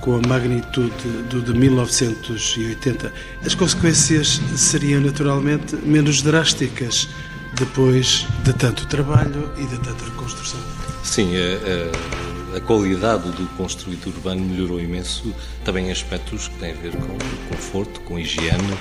com 0.00 0.16
a 0.16 0.28
magnitude 0.28 0.94
do 1.28 1.42
de 1.42 1.52
1980. 1.52 3.12
As 3.44 3.54
consequências 3.54 4.40
seriam 4.56 5.00
naturalmente 5.00 5.76
menos 5.76 6.22
drásticas 6.22 7.08
depois 7.54 8.26
de 8.44 8.52
tanto 8.52 8.86
trabalho 8.86 9.50
e 9.56 9.64
de 9.66 9.78
tanta 9.78 10.04
reconstrução. 10.04 10.60
Sim, 11.02 11.32
a, 11.36 11.40
a, 11.40 12.19
a, 12.56 12.60
qualidade 12.60 13.30
do 13.30 13.46
construído 13.56 14.06
urbano 14.08 14.40
melhorou 14.40 14.80
imenso, 14.80 15.34
também 15.64 15.88
em 15.88 15.90
aspectos 15.90 16.48
que 16.48 16.58
têm 16.58 16.72
a 16.72 16.74
ver 16.74 16.92
com 16.96 17.18
conforto, 17.48 18.00
com 18.02 18.18
higiene. 18.18 18.76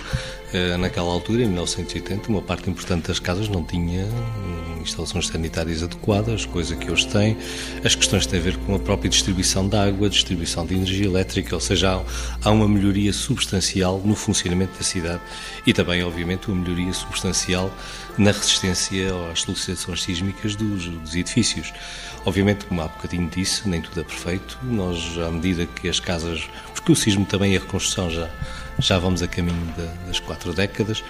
Eh, 0.51 0.77
naquela 0.77 1.11
altura, 1.11 1.43
em 1.43 1.47
1980, 1.47 2.29
uma 2.29 2.41
parte 2.41 2.69
importante 2.69 3.07
das 3.07 3.19
casas 3.19 3.47
não 3.47 3.63
tinha 3.63 4.07
instalações 4.81 5.27
sanitárias 5.27 5.83
adequadas, 5.83 6.45
coisa 6.45 6.75
que 6.75 6.91
hoje 6.91 7.07
tem. 7.07 7.37
As 7.83 7.95
questões 7.95 8.25
têm 8.25 8.39
a 8.39 8.43
ver 8.43 8.57
com 8.57 8.75
a 8.75 8.79
própria 8.79 9.09
distribuição 9.09 9.67
de 9.67 9.77
água, 9.77 10.09
distribuição 10.09 10.65
de 10.65 10.75
energia 10.75 11.05
elétrica, 11.05 11.55
ou 11.55 11.61
seja, 11.61 12.03
há 12.43 12.51
uma 12.51 12.67
melhoria 12.67 13.13
substancial 13.13 14.01
no 14.03 14.15
funcionamento 14.15 14.77
da 14.77 14.83
cidade 14.83 15.21
e 15.65 15.73
também, 15.73 16.03
obviamente, 16.03 16.49
uma 16.49 16.61
melhoria 16.61 16.93
substancial 16.93 17.71
na 18.17 18.31
resistência 18.31 19.07
às 19.31 19.41
solicitações 19.41 20.03
sísmicas 20.03 20.55
dos, 20.55 20.85
dos 20.85 21.15
edifícios. 21.15 21.71
Obviamente, 22.25 22.65
como 22.65 22.81
há 22.81 22.87
bocadinho 22.87 23.29
disse, 23.29 23.67
nem 23.67 23.81
tudo 23.81 24.01
é 24.01 24.03
perfeito. 24.03 24.57
Nós, 24.63 25.17
à 25.17 25.31
medida 25.31 25.65
que 25.65 25.87
as 25.87 25.99
casas. 25.99 26.47
Porque 26.73 26.91
o 26.91 26.95
sismo 26.95 27.25
também 27.25 27.53
e 27.53 27.57
a 27.57 27.59
reconstrução 27.59 28.09
já, 28.09 28.29
já 28.79 28.97
vamos 28.97 29.21
a 29.21 29.27
caminho 29.27 29.73
das 30.07 30.19
quatro 30.19 30.53
décadas 30.53 31.03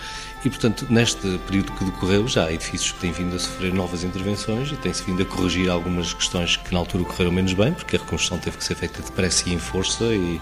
e, 0.43 0.49
portanto, 0.49 0.85
neste 0.89 1.37
período 1.39 1.73
que 1.73 1.83
decorreu, 1.83 2.25
já 2.25 2.45
há 2.45 2.53
edifícios 2.53 2.93
que 2.93 2.99
têm 2.99 3.11
vindo 3.11 3.35
a 3.35 3.39
sofrer 3.39 3.73
novas 3.73 4.05
intervenções 4.05 4.71
e 4.71 4.75
tem-se 4.77 5.03
vindo 5.03 5.21
a 5.21 5.25
corrigir 5.25 5.69
algumas 5.69 6.13
questões 6.13 6.55
que 6.55 6.73
na 6.73 6.79
altura 6.79 7.03
correram 7.03 7.31
menos 7.31 7.53
bem, 7.53 7.73
porque 7.73 7.97
a 7.97 7.99
reconstrução 7.99 8.39
teve 8.39 8.57
que 8.57 8.63
ser 8.63 8.75
feita 8.75 9.01
depressa 9.01 9.49
e 9.49 9.53
em 9.53 9.59
força 9.59 10.05
e, 10.05 10.39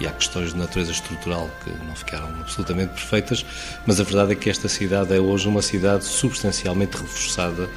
e 0.00 0.06
há 0.06 0.10
questões 0.10 0.52
de 0.52 0.58
natureza 0.58 0.90
estrutural 0.90 1.48
que 1.62 1.70
não 1.84 1.94
ficaram 1.94 2.28
absolutamente 2.40 2.94
perfeitas, 2.94 3.46
mas 3.86 4.00
a 4.00 4.02
verdade 4.02 4.32
é 4.32 4.34
que 4.34 4.50
esta 4.50 4.68
cidade 4.68 5.14
é 5.14 5.20
hoje 5.20 5.46
uma 5.46 5.62
cidade 5.62 6.04
substancialmente 6.04 6.96
reforçada 6.96 7.70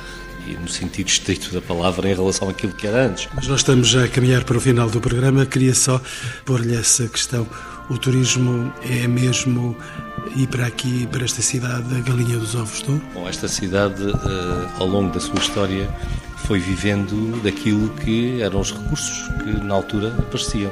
no 0.58 0.68
sentido 0.68 1.08
estrito 1.08 1.54
da 1.54 1.62
palavra 1.62 2.10
em 2.10 2.16
relação 2.16 2.50
àquilo 2.50 2.74
que 2.74 2.88
era 2.88 3.08
antes. 3.08 3.28
Mas 3.34 3.48
nós 3.48 3.60
estamos 3.60 3.88
já 3.88 4.06
a 4.06 4.08
caminhar 4.08 4.44
para 4.44 4.58
o 4.58 4.62
final 4.62 4.90
do 4.90 5.00
programa, 5.00 5.46
queria 5.46 5.74
só 5.74 6.02
pôr-lhe 6.46 6.76
essa 6.76 7.08
questão. 7.08 7.48
O 7.90 7.98
turismo 7.98 8.72
é 8.84 9.08
mesmo 9.08 9.76
ir 10.36 10.48
para 10.48 10.68
aqui, 10.68 11.08
para 11.08 11.24
esta 11.24 11.42
cidade, 11.42 11.96
a 11.96 12.00
galinha 12.02 12.38
dos 12.38 12.54
ovos 12.56 12.84
de 12.84 12.92
ouro? 12.92 13.02
Bom, 13.14 13.28
esta 13.28 13.48
cidade, 13.48 14.04
eh, 14.04 14.70
ao 14.78 14.88
longo 14.88 15.12
da 15.12 15.20
sua 15.20 15.40
história, 15.40 15.90
foi 16.46 16.60
vivendo 16.60 17.42
daquilo 17.42 17.90
que 17.96 18.42
eram 18.42 18.60
os 18.60 18.72
recursos 18.72 19.28
que 19.44 19.52
na 19.64 19.76
altura 19.76 20.14
apareciam. 20.20 20.72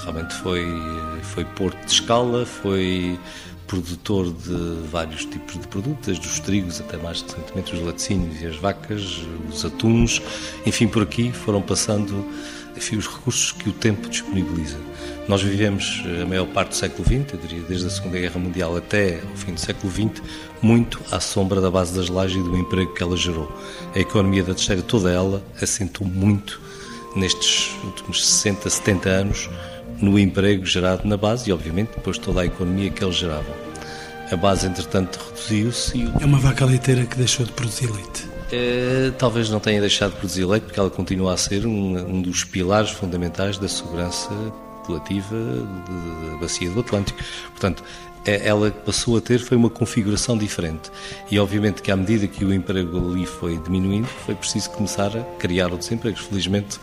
Realmente 0.00 0.34
foi, 0.34 0.66
foi 1.22 1.44
porto 1.44 1.78
de 1.84 1.92
escala, 1.92 2.44
foi 2.44 3.18
produtor 3.72 4.30
de 4.30 4.86
vários 4.90 5.24
tipos 5.24 5.58
de 5.58 5.66
produtos, 5.66 6.04
desde 6.04 6.26
os 6.26 6.38
trigos 6.40 6.78
até 6.78 6.98
mais 6.98 7.22
recentemente 7.22 7.74
os 7.74 7.80
laticínios 7.80 8.42
e 8.42 8.46
as 8.46 8.56
vacas, 8.56 9.22
os 9.50 9.64
atuns, 9.64 10.20
enfim, 10.66 10.86
por 10.86 11.02
aqui 11.02 11.32
foram 11.32 11.62
passando 11.62 12.22
enfim, 12.76 12.96
os 12.96 13.06
recursos 13.06 13.52
que 13.52 13.70
o 13.70 13.72
tempo 13.72 14.10
disponibiliza. 14.10 14.76
Nós 15.26 15.42
vivemos 15.42 16.02
eh, 16.04 16.22
a 16.22 16.26
maior 16.26 16.46
parte 16.48 16.70
do 16.70 16.74
século 16.74 17.04
XX, 17.04 17.32
eu 17.32 17.38
diria 17.38 17.62
desde 17.62 17.86
a 17.86 17.90
Segunda 17.90 18.18
Guerra 18.18 18.38
Mundial 18.38 18.76
até 18.76 19.22
o 19.32 19.36
fim 19.36 19.54
do 19.54 19.60
século 19.60 19.90
XX, 19.90 20.22
muito 20.60 21.00
à 21.10 21.20
sombra 21.20 21.60
da 21.60 21.70
base 21.70 21.94
das 21.94 22.08
lajes 22.08 22.36
e 22.36 22.42
do 22.42 22.56
emprego 22.56 22.92
que 22.92 23.02
ela 23.02 23.16
gerou. 23.16 23.50
A 23.94 23.98
economia 23.98 24.42
da 24.42 24.54
terceira, 24.54 24.82
toda 24.82 25.10
ela, 25.10 25.42
assentou 25.60 26.06
muito 26.06 26.60
nestes 27.14 27.70
últimos 27.84 28.26
60, 28.26 28.68
70 28.68 29.08
anos 29.08 29.50
no 30.02 30.18
emprego 30.18 30.66
gerado 30.66 31.06
na 31.08 31.16
base 31.16 31.48
e, 31.48 31.52
obviamente, 31.52 31.92
depois 31.96 32.18
toda 32.18 32.42
a 32.42 32.44
economia 32.46 32.90
que 32.90 33.02
eles 33.02 33.16
geravam. 33.16 33.54
A 34.30 34.36
base, 34.36 34.66
entretanto, 34.66 35.18
reduziu-se. 35.30 35.96
E... 35.96 36.12
É 36.20 36.26
uma 36.26 36.38
vaca 36.38 36.66
leiteira 36.66 37.06
que 37.06 37.16
deixou 37.16 37.46
de 37.46 37.52
produzir 37.52 37.90
leite. 37.90 38.28
É, 38.50 39.12
talvez 39.16 39.48
não 39.48 39.60
tenha 39.60 39.80
deixado 39.80 40.10
de 40.10 40.16
produzir 40.16 40.44
leite, 40.44 40.64
porque 40.64 40.78
ela 40.78 40.90
continua 40.90 41.32
a 41.32 41.36
ser 41.36 41.66
um, 41.66 41.96
um 41.96 42.20
dos 42.20 42.44
pilares 42.44 42.90
fundamentais 42.90 43.56
da 43.56 43.68
segurança 43.68 44.28
coletiva 44.84 45.36
da 45.36 46.36
Bacia 46.38 46.68
do 46.70 46.80
Atlântico. 46.80 47.18
Portanto, 47.50 47.84
ela 48.24 48.70
passou 48.70 49.16
a 49.16 49.20
ter 49.20 49.40
foi 49.40 49.56
uma 49.56 49.70
configuração 49.70 50.36
diferente. 50.36 50.90
E 51.30 51.38
obviamente 51.38 51.82
que 51.82 51.90
à 51.90 51.96
medida 51.96 52.26
que 52.26 52.44
o 52.44 52.52
emprego 52.52 53.10
ali 53.10 53.26
foi 53.26 53.58
diminuindo, 53.58 54.06
foi 54.06 54.34
preciso 54.34 54.70
começar 54.70 55.16
a 55.16 55.22
criar 55.38 55.70
outros 55.72 55.90
empregos. 55.90 56.20
Felizmente 56.22 56.78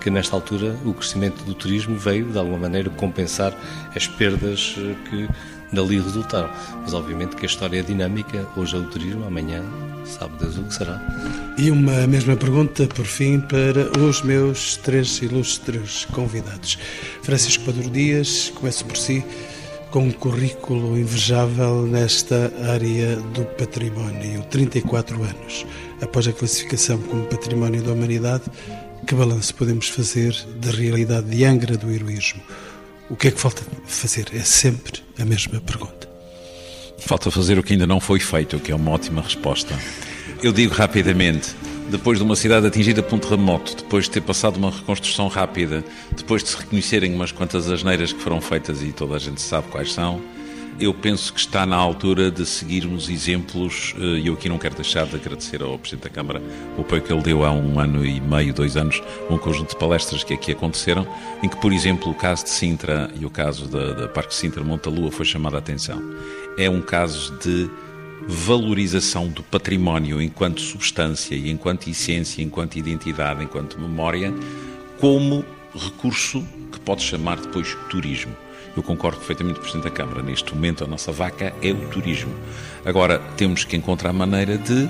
que 0.00 0.10
nesta 0.10 0.36
altura 0.36 0.76
o 0.84 0.94
crescimento 0.94 1.42
do 1.44 1.54
turismo 1.54 1.96
veio 1.96 2.26
de 2.26 2.38
alguma 2.38 2.58
maneira 2.58 2.88
compensar 2.90 3.52
as 3.94 4.06
perdas 4.06 4.76
eh, 4.78 4.94
que 5.08 5.28
dali 5.72 6.00
resultaram. 6.00 6.50
Mas 6.82 6.94
obviamente 6.94 7.36
que 7.36 7.44
a 7.44 7.48
história 7.48 7.80
é 7.80 7.82
dinâmica, 7.82 8.46
hoje 8.56 8.76
é 8.76 8.78
o 8.78 8.84
turismo, 8.84 9.26
amanhã 9.26 9.62
sabe 10.04 10.38
Deus 10.38 10.56
o 10.56 10.62
que 10.62 10.74
será. 10.74 11.00
E 11.58 11.70
uma 11.70 12.06
mesma 12.06 12.36
pergunta, 12.36 12.86
por 12.86 13.04
fim, 13.04 13.40
para 13.40 13.90
os 13.98 14.22
meus 14.22 14.76
três 14.76 15.20
ilustres 15.20 16.06
convidados. 16.06 16.78
Francisco 17.22 17.64
Paduro 17.64 17.90
Dias, 17.90 18.50
começo 18.54 18.84
por 18.84 18.96
si, 18.96 19.24
com 19.90 20.00
um 20.00 20.10
currículo 20.10 20.98
invejável 20.98 21.86
nesta 21.86 22.52
área 22.70 23.16
do 23.16 23.44
património, 23.56 24.42
34 24.50 25.22
anos. 25.22 25.66
Após 26.00 26.28
a 26.28 26.32
classificação 26.32 26.98
como 26.98 27.24
Património 27.24 27.82
da 27.82 27.92
Humanidade, 27.92 28.44
que 29.06 29.14
balanço 29.14 29.54
podemos 29.54 29.88
fazer 29.88 30.34
da 30.56 30.70
realidade 30.70 31.28
de 31.28 31.44
Angra 31.44 31.76
do 31.76 31.90
heroísmo? 31.90 32.42
O 33.08 33.16
que 33.16 33.28
é 33.28 33.30
que 33.30 33.40
falta 33.40 33.62
fazer? 33.86 34.28
É 34.34 34.42
sempre 34.42 35.02
a 35.18 35.24
mesma 35.24 35.60
pergunta. 35.60 36.08
Falta 36.98 37.30
fazer 37.30 37.58
o 37.58 37.62
que 37.62 37.72
ainda 37.72 37.86
não 37.86 38.00
foi 38.00 38.20
feito, 38.20 38.56
o 38.56 38.60
que 38.60 38.70
é 38.70 38.74
uma 38.74 38.90
ótima 38.90 39.22
resposta. 39.22 39.74
Eu 40.42 40.52
digo 40.52 40.74
rapidamente, 40.74 41.54
depois 41.90 42.18
de 42.18 42.24
uma 42.24 42.36
cidade 42.36 42.66
atingida 42.66 43.02
por 43.02 43.16
um 43.16 43.18
terremoto, 43.18 43.76
depois 43.76 44.04
de 44.04 44.10
ter 44.10 44.20
passado 44.20 44.56
uma 44.56 44.70
reconstrução 44.70 45.28
rápida, 45.28 45.84
depois 46.16 46.42
de 46.42 46.50
se 46.50 46.56
reconhecerem 46.56 47.14
umas 47.14 47.32
quantas 47.32 47.70
asneiras 47.70 48.12
que 48.12 48.20
foram 48.20 48.40
feitas 48.40 48.82
e 48.82 48.92
toda 48.92 49.16
a 49.16 49.18
gente 49.18 49.40
sabe 49.40 49.68
quais 49.68 49.92
são, 49.92 50.20
eu 50.80 50.94
penso 50.94 51.32
que 51.32 51.40
está 51.40 51.66
na 51.66 51.76
altura 51.76 52.30
de 52.30 52.46
seguirmos 52.46 53.08
exemplos, 53.08 53.94
eh, 53.98 54.20
e 54.20 54.26
eu 54.28 54.34
aqui 54.34 54.48
não 54.48 54.58
quero 54.58 54.76
deixar 54.76 55.06
de 55.06 55.16
agradecer 55.16 55.60
ao 55.60 55.76
Presidente 55.76 56.04
da 56.04 56.10
Câmara 56.10 56.40
o 56.76 56.82
apoio 56.82 57.02
que 57.02 57.12
ele 57.12 57.22
deu 57.22 57.44
há 57.44 57.50
um 57.50 57.80
ano 57.80 58.06
e 58.06 58.20
meio, 58.20 58.54
dois 58.54 58.76
anos, 58.76 59.02
um 59.28 59.36
conjunto 59.36 59.70
de 59.70 59.76
palestras 59.76 60.22
que 60.22 60.34
aqui 60.34 60.52
aconteceram, 60.52 61.06
em 61.42 61.48
que, 61.48 61.56
por 61.56 61.72
exemplo, 61.72 62.12
o 62.12 62.14
caso 62.14 62.44
de 62.44 62.50
Sintra 62.50 63.10
e 63.18 63.26
o 63.26 63.30
caso 63.30 63.66
da, 63.66 64.06
Parque 64.08 64.34
Sintra 64.34 64.62
Montalua 64.62 65.10
foi 65.10 65.26
chamado 65.26 65.56
a 65.56 65.58
atenção. 65.58 66.00
É 66.56 66.70
um 66.70 66.80
caso 66.80 67.36
de 67.38 67.68
valorização 68.28 69.26
do 69.26 69.42
património 69.42 70.20
enquanto 70.20 70.60
substância 70.60 71.34
e 71.34 71.50
enquanto 71.50 71.88
essência, 71.88 72.42
enquanto 72.42 72.76
identidade, 72.76 73.42
enquanto 73.42 73.80
memória, 73.80 74.34
como 74.98 75.42
recurso 75.74 76.46
que 76.70 76.78
pode 76.78 77.02
chamar 77.02 77.40
depois 77.40 77.74
turismo. 77.88 78.36
Eu 78.76 78.82
concordo 78.82 79.16
perfeitamente 79.16 79.54
com 79.54 79.60
o 79.60 79.62
Presidente 79.62 79.90
da 79.90 79.96
Câmara. 79.96 80.22
Neste 80.22 80.54
momento, 80.54 80.84
a 80.84 80.86
nossa 80.86 81.10
vaca 81.10 81.54
é 81.62 81.72
o 81.72 81.88
turismo. 81.88 82.32
Agora, 82.84 83.18
temos 83.36 83.64
que 83.64 83.76
encontrar 83.76 84.12
maneira 84.12 84.58
de 84.58 84.88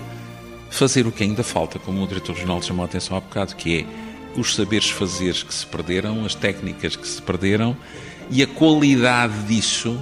fazer 0.69 1.07
o 1.07 1.13
que 1.13 1.23
ainda 1.23 1.45
falta, 1.45 1.79
como 1.79 2.03
o 2.03 2.07
Diretor 2.07 2.35
Regional 2.35 2.61
chamou 2.61 2.83
a 2.83 2.87
atenção 2.87 3.17
há 3.17 3.21
bocado, 3.21 3.55
que 3.55 3.79
é 3.79 4.39
os 4.39 4.55
saberes 4.55 4.91
fazeres 4.91 5.43
que 5.43 5.55
se 5.55 5.65
perderam, 5.65 6.25
as 6.25 6.35
técnicas 6.35 6.97
que 6.97 7.07
se 7.07 7.23
perderam 7.23 7.77
e 8.31 8.43
a 8.43 8.47
qualidade 8.47 9.45
disso, 9.45 9.99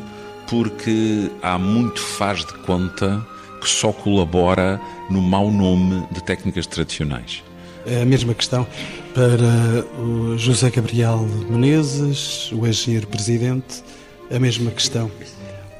porque 0.49 1.31
há 1.43 1.59
muito 1.59 2.01
faz 2.01 2.45
de 2.45 2.53
conta 2.59 3.25
que 3.61 3.69
só 3.69 3.93
colabora 3.93 4.81
no 5.11 5.21
mau 5.21 5.51
nome 5.51 6.07
de 6.13 6.23
técnicas 6.23 6.67
tradicionais. 6.67 7.43
É 7.87 8.03
a 8.03 8.05
mesma 8.05 8.35
questão 8.35 8.67
para 9.15 9.85
o 10.01 10.37
José 10.37 10.71
Gabriel 10.71 11.27
Menezes, 11.49 12.51
o 12.53 12.67
engenheiro-presidente, 12.67 13.83
a 14.31 14.39
mesma 14.39 14.71
questão. 14.71 15.11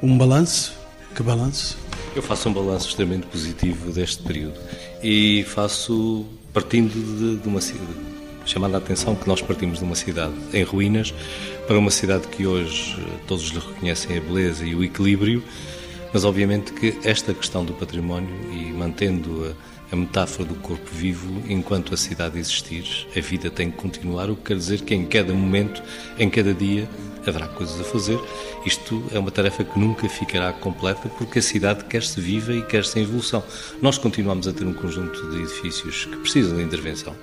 Um 0.03 0.17
balanço? 0.17 0.75
Que 1.15 1.23
balanço? 1.23 1.77
Eu 2.15 2.23
faço 2.23 2.49
um 2.49 2.53
balanço 2.53 2.89
extremamente 2.89 3.27
positivo 3.27 3.93
deste 3.93 4.23
período 4.23 4.59
e 5.03 5.45
faço 5.49 6.25
partindo 6.53 6.93
de, 6.93 7.43
de 7.43 7.49
uma 7.49 7.61
chamando 8.47 8.77
a 8.77 8.79
atenção 8.79 9.15
que 9.15 9.29
nós 9.29 9.43
partimos 9.43 9.79
de 9.79 9.85
uma 9.85 9.95
cidade 9.95 10.35
em 10.55 10.63
ruínas 10.63 11.13
para 11.67 11.79
uma 11.79 11.91
cidade 11.91 12.29
que 12.29 12.47
hoje 12.47 12.97
todos 13.27 13.51
lhe 13.51 13.59
reconhecem 13.59 14.17
a 14.17 14.21
beleza 14.21 14.65
e 14.65 14.75
o 14.75 14.83
equilíbrio, 14.83 15.43
mas 16.15 16.25
obviamente 16.25 16.73
que 16.73 16.97
esta 17.05 17.35
questão 17.35 17.65
do 17.65 17.75
património 17.75 18.35
e 18.53 18.73
mantendo 18.73 19.55
a 19.91 19.97
metáfora 19.97 20.49
do 20.49 20.55
corpo 20.57 20.89
vivo, 20.91 21.43
enquanto 21.49 21.95
a 21.95 21.97
cidade 21.97 22.39
existir, 22.39 23.07
a 23.17 23.21
vida 23.21 23.51
tem 23.51 23.71
que 23.71 23.77
continuar, 23.77 24.31
o 24.31 24.37
que 24.37 24.43
quer 24.43 24.57
dizer 24.57 24.81
que 24.81 24.95
em 24.95 25.05
cada 25.05 25.33
momento, 25.33 25.83
em 26.19 26.29
cada 26.29 26.53
dia, 26.55 26.89
haverá 27.27 27.47
coisas 27.49 27.81
a 27.81 27.85
fazer. 27.85 28.19
Isto 28.65 29.05
é 29.13 29.19
uma 29.19 29.31
tarefa 29.31 29.65
que 29.65 29.79
nunca 29.79 30.09
ficará 30.09 30.53
completa 30.53 31.09
porque 31.09 31.39
a 31.39 31.43
cidade 31.43 31.85
quer-se 31.85 32.21
viva 32.21 32.53
e 32.53 32.63
quer-se 32.63 32.99
em 32.99 33.03
evolução. 33.03 33.43
Nós 33.81 33.99
continuamos 33.99 34.49
a 34.49 34.53
ter 34.53 34.65
um 34.65 34.75
conjunto 34.75 35.31
de 35.31 35.43
edifícios 35.43 36.05
que 36.05 36.17
precisam 36.17 36.57
de 36.57 36.63
intervenção. 36.63 37.15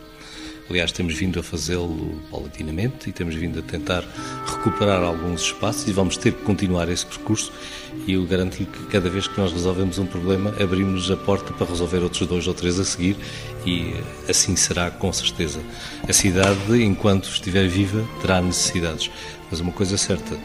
Aliás, 0.70 0.92
temos 0.92 1.14
vindo 1.16 1.40
a 1.40 1.44
fazê-lo 1.44 2.22
paulatinamente 2.32 3.10
e 3.10 3.14
temos 3.14 3.36
vindo 3.36 3.60
a 3.60 3.62
tentar 3.62 4.04
recuperar 4.46 5.04
alguns 5.04 5.42
espaços 5.42 5.88
e 5.88 5.92
vamos 5.92 6.16
ter 6.16 6.34
que 6.34 6.42
continuar 6.44 6.90
esse 6.90 7.06
percurso. 7.06 7.52
E 8.08 8.14
eu 8.14 8.26
garanto-lhe 8.26 8.66
que 8.66 8.86
cada 8.86 9.10
vez 9.10 9.28
que 9.28 9.40
nós 9.40 9.52
resolvemos 9.52 10.00
um 10.00 10.06
problema, 10.06 10.54
abrimos 10.62 11.12
a 11.12 11.18
porta 11.18 11.54
para 11.54 11.68
resolver 11.68 12.00
outros 12.00 12.28
dois 12.28 12.48
ou 12.48 12.54
três 12.54 12.80
a 12.80 12.86
seguir 12.86 13.18
e 13.66 13.94
assim 14.28 14.56
será 14.56 14.90
com 14.90 15.12
certeza. 15.12 15.60
A 16.08 16.14
cidade, 16.14 16.82
enquanto 16.82 17.26
estiver 17.26 17.68
viva, 17.68 18.04
terá 18.22 18.42
necessidades. 18.42 19.12
Mas 19.52 19.60
uma 19.60 19.72
coisa 19.72 19.96
é 19.96 19.98
certa, 19.98 20.38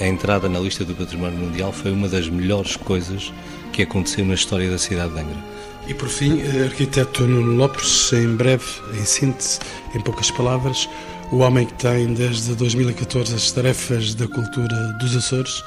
a 0.00 0.06
entrada 0.06 0.48
na 0.48 0.60
lista 0.60 0.84
do 0.84 0.94
Património 0.94 1.38
Mundial 1.38 1.72
foi 1.72 1.90
uma 1.90 2.08
das 2.08 2.28
melhores 2.28 2.76
coisas 2.76 3.32
que 3.72 3.82
aconteceu 3.82 4.24
na 4.24 4.34
história 4.34 4.70
da 4.70 4.78
cidade 4.78 5.14
de 5.14 5.20
Angra. 5.20 5.63
E 5.86 5.92
por 5.92 6.08
fim, 6.08 6.40
arquiteto 6.64 7.26
Nuno 7.26 7.56
Lopes, 7.56 8.12
em 8.12 8.36
breve, 8.36 8.64
em 8.94 9.04
síntese, 9.04 9.58
em 9.94 10.00
poucas 10.00 10.30
palavras, 10.30 10.88
o 11.30 11.38
homem 11.38 11.66
que 11.66 11.74
tem 11.74 12.14
desde 12.14 12.54
2014 12.54 13.34
as 13.34 13.52
tarefas 13.52 14.14
da 14.14 14.26
cultura 14.26 14.92
dos 14.98 15.14
Açores 15.14 15.62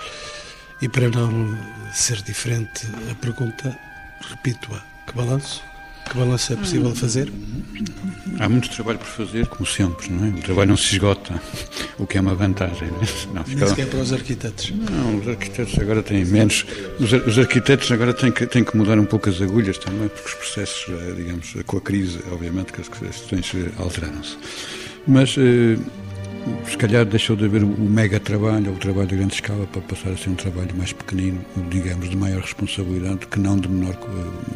e 0.82 0.90
para 0.90 1.10
não 1.10 1.58
ser 1.94 2.22
diferente 2.24 2.88
a 3.12 3.16
pergunta, 3.16 3.78
repito-a, 4.30 4.82
que 5.06 5.16
balanço? 5.16 5.62
Que 6.10 6.18
balanço 6.18 6.54
é 6.54 6.56
possível 6.56 6.96
fazer? 6.96 7.32
Há 8.40 8.48
muito 8.48 8.70
trabalho 8.70 9.00
por 9.00 9.08
fazer, 9.08 9.48
como 9.48 9.66
sempre, 9.66 10.12
não 10.12 10.26
é? 10.26 10.30
O 10.30 10.42
trabalho 10.42 10.70
não 10.70 10.78
se 10.78 10.94
esgota, 10.94 11.42
o 11.98 12.06
que 12.06 12.18
é 12.18 12.22
uma 12.22 12.36
vantagem. 12.36 12.90
Não, 13.34 13.42
é? 13.42 13.44
fica... 13.44 13.60
Nem 13.60 13.68
sequer 13.70 13.88
para 13.88 14.00
os 14.00 14.14
arquitetos. 14.14 14.74
Não, 14.92 15.18
os 15.18 15.28
arquitetos 15.28 15.80
agora 15.80 16.04
têm 16.04 16.24
menos. 16.26 16.66
Os, 17.00 17.12
os, 17.12 17.40
arquitetos 17.40 17.92
agora 17.92 18.14
têm 18.14 18.32
que, 18.32 18.46
têm 18.46 18.64
que 18.64 18.78
mudar 18.78 19.00
um 19.00 19.06
pouco 19.06 19.30
as 19.30 19.42
agulhas 19.42 19.78
também, 19.80 20.08
porque 20.08 20.30
os 20.30 20.36
processos, 20.36 20.86
eh, 20.90 21.14
digamos, 21.16 21.56
com 21.66 21.78
a 21.78 21.82
crise, 21.82 22.20
obviamente 22.32 22.72
que 22.74 22.82
as 22.82 22.88
questões 22.88 23.52
eh, 23.56 23.72
alteraram-se. 23.78 24.38
Mas. 25.08 25.36
Eh, 25.38 25.78
se 26.70 26.78
calhar 26.78 27.06
deixou 27.06 27.36
de 27.36 27.46
haver 27.46 27.64
o 27.64 27.68
mega 27.68 28.20
trabalho, 28.20 28.70
ou 28.70 28.76
o 28.76 28.78
trabalho 28.78 29.08
de 29.08 29.16
grande 29.16 29.34
escala, 29.34 29.66
para 29.68 29.82
passar 29.82 30.12
a 30.12 30.18
ser 30.18 30.30
um 30.30 30.36
trabalho 30.36 30.76
mais 30.76 30.94
pequenino, 30.94 31.40
digamos, 31.70 32.10
de 32.10 32.16
maior 32.16 32.42
responsabilidade, 32.42 33.28
que 33.28 33.40
não 33.40 33.58
de 33.58 33.68
menor, 33.68 33.96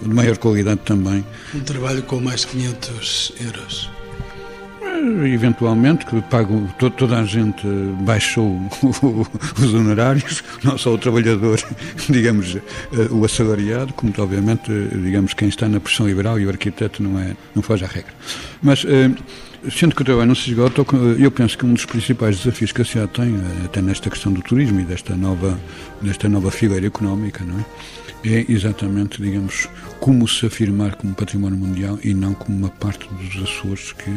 de 0.01 0.09
maior 0.09 0.37
qualidade 0.37 0.81
também. 0.85 1.25
Um 1.53 1.59
trabalho 1.61 2.03
com 2.03 2.19
mais 2.19 2.41
de 2.41 2.47
500 2.47 3.33
euros. 3.41 3.89
Eh, 5.01 5.29
eventualmente, 5.29 6.05
que 6.05 6.21
pago, 6.23 6.69
toda 6.77 7.19
a 7.19 7.25
gente 7.25 7.65
baixou 8.01 8.59
os 9.59 9.73
honorários, 9.73 10.43
não 10.63 10.77
só 10.77 10.93
o 10.93 10.97
trabalhador, 10.97 11.59
digamos, 12.09 12.55
eh, 12.55 12.61
o 13.09 13.25
assalariado, 13.25 13.93
como 13.93 14.13
obviamente, 14.17 14.71
digamos, 15.03 15.33
quem 15.33 15.49
está 15.49 15.67
na 15.67 15.79
pressão 15.79 16.07
liberal 16.07 16.39
e 16.39 16.45
o 16.45 16.49
arquiteto 16.49 17.01
não, 17.01 17.19
é, 17.19 17.35
não 17.55 17.63
faz 17.63 17.81
a 17.81 17.87
regra. 17.87 18.13
Mas 18.61 18.85
eh, 18.85 19.11
Sendo 19.69 19.93
que 19.95 20.01
o 20.01 20.05
trabalho 20.05 20.27
não 20.27 20.33
se 20.33 20.49
esgota, 20.49 20.83
eu 21.19 21.29
penso 21.29 21.55
que 21.55 21.65
um 21.65 21.73
dos 21.73 21.85
principais 21.85 22.37
desafios 22.39 22.71
que 22.71 22.81
a 22.81 22.85
cidade 22.85 23.11
tem, 23.11 23.35
eh, 23.35 23.65
até 23.65 23.79
nesta 23.79 24.09
questão 24.09 24.33
do 24.33 24.41
turismo 24.41 24.79
e 24.79 24.83
desta 24.83 25.15
nova, 25.15 25.59
desta 26.01 26.27
nova 26.27 26.49
fileira 26.49 26.87
económica, 26.87 27.43
não 27.43 27.59
é? 27.59 27.65
é 28.23 28.45
exatamente, 28.49 29.21
digamos, 29.21 29.69
como 29.99 30.27
se 30.27 30.47
afirmar 30.47 30.95
como 30.95 31.13
património 31.13 31.59
mundial 31.59 31.99
e 32.03 32.11
não 32.11 32.33
como 32.33 32.57
uma 32.57 32.69
parte 32.69 33.07
dos 33.13 33.43
Açores 33.43 33.93
que 33.93 34.09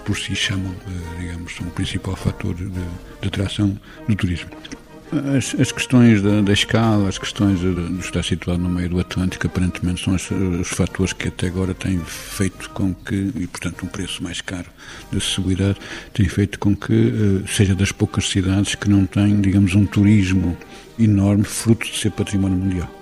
por 0.00 0.18
si 0.18 0.34
chamam, 0.34 0.74
eh, 0.86 1.20
digamos, 1.20 1.58
o 1.60 1.64
principal 1.70 2.14
fator 2.14 2.54
de, 2.54 2.68
de 2.68 3.28
atração 3.28 3.74
do 4.06 4.14
turismo. 4.14 4.50
As, 5.36 5.54
as 5.60 5.70
questões 5.70 6.22
da, 6.22 6.40
da, 6.40 6.54
escala, 6.54 7.06
as 7.06 7.18
questões 7.18 7.60
de, 7.60 8.00
estar 8.00 8.22
situado 8.24 8.62
no 8.62 8.70
meio 8.70 8.88
do 8.88 8.98
Atlântico, 8.98 9.46
aparentemente 9.46 10.02
são 10.02 10.14
os, 10.14 10.30
os 10.30 10.68
fatores 10.68 11.12
que 11.12 11.28
até 11.28 11.48
agora 11.48 11.74
têm 11.74 11.98
feito 11.98 12.70
com 12.70 12.94
que, 12.94 13.30
e 13.36 13.46
portanto 13.46 13.84
um 13.84 13.88
preço 13.88 14.22
mais 14.22 14.40
caro 14.40 14.70
de 15.10 15.18
acessibilidade, 15.18 15.78
tem 16.14 16.26
feito 16.26 16.58
com 16.58 16.74
que 16.74 16.92
uh, 16.92 17.46
seja 17.46 17.74
das 17.74 17.92
poucas 17.92 18.26
cidades 18.26 18.74
que 18.74 18.88
não 18.88 19.04
têm, 19.04 19.38
digamos, 19.38 19.74
um 19.74 19.84
turismo 19.84 20.56
enorme 20.98 21.44
fruto 21.44 21.86
de 21.86 21.94
ser 21.94 22.10
património 22.10 22.56
mundial. 22.56 23.01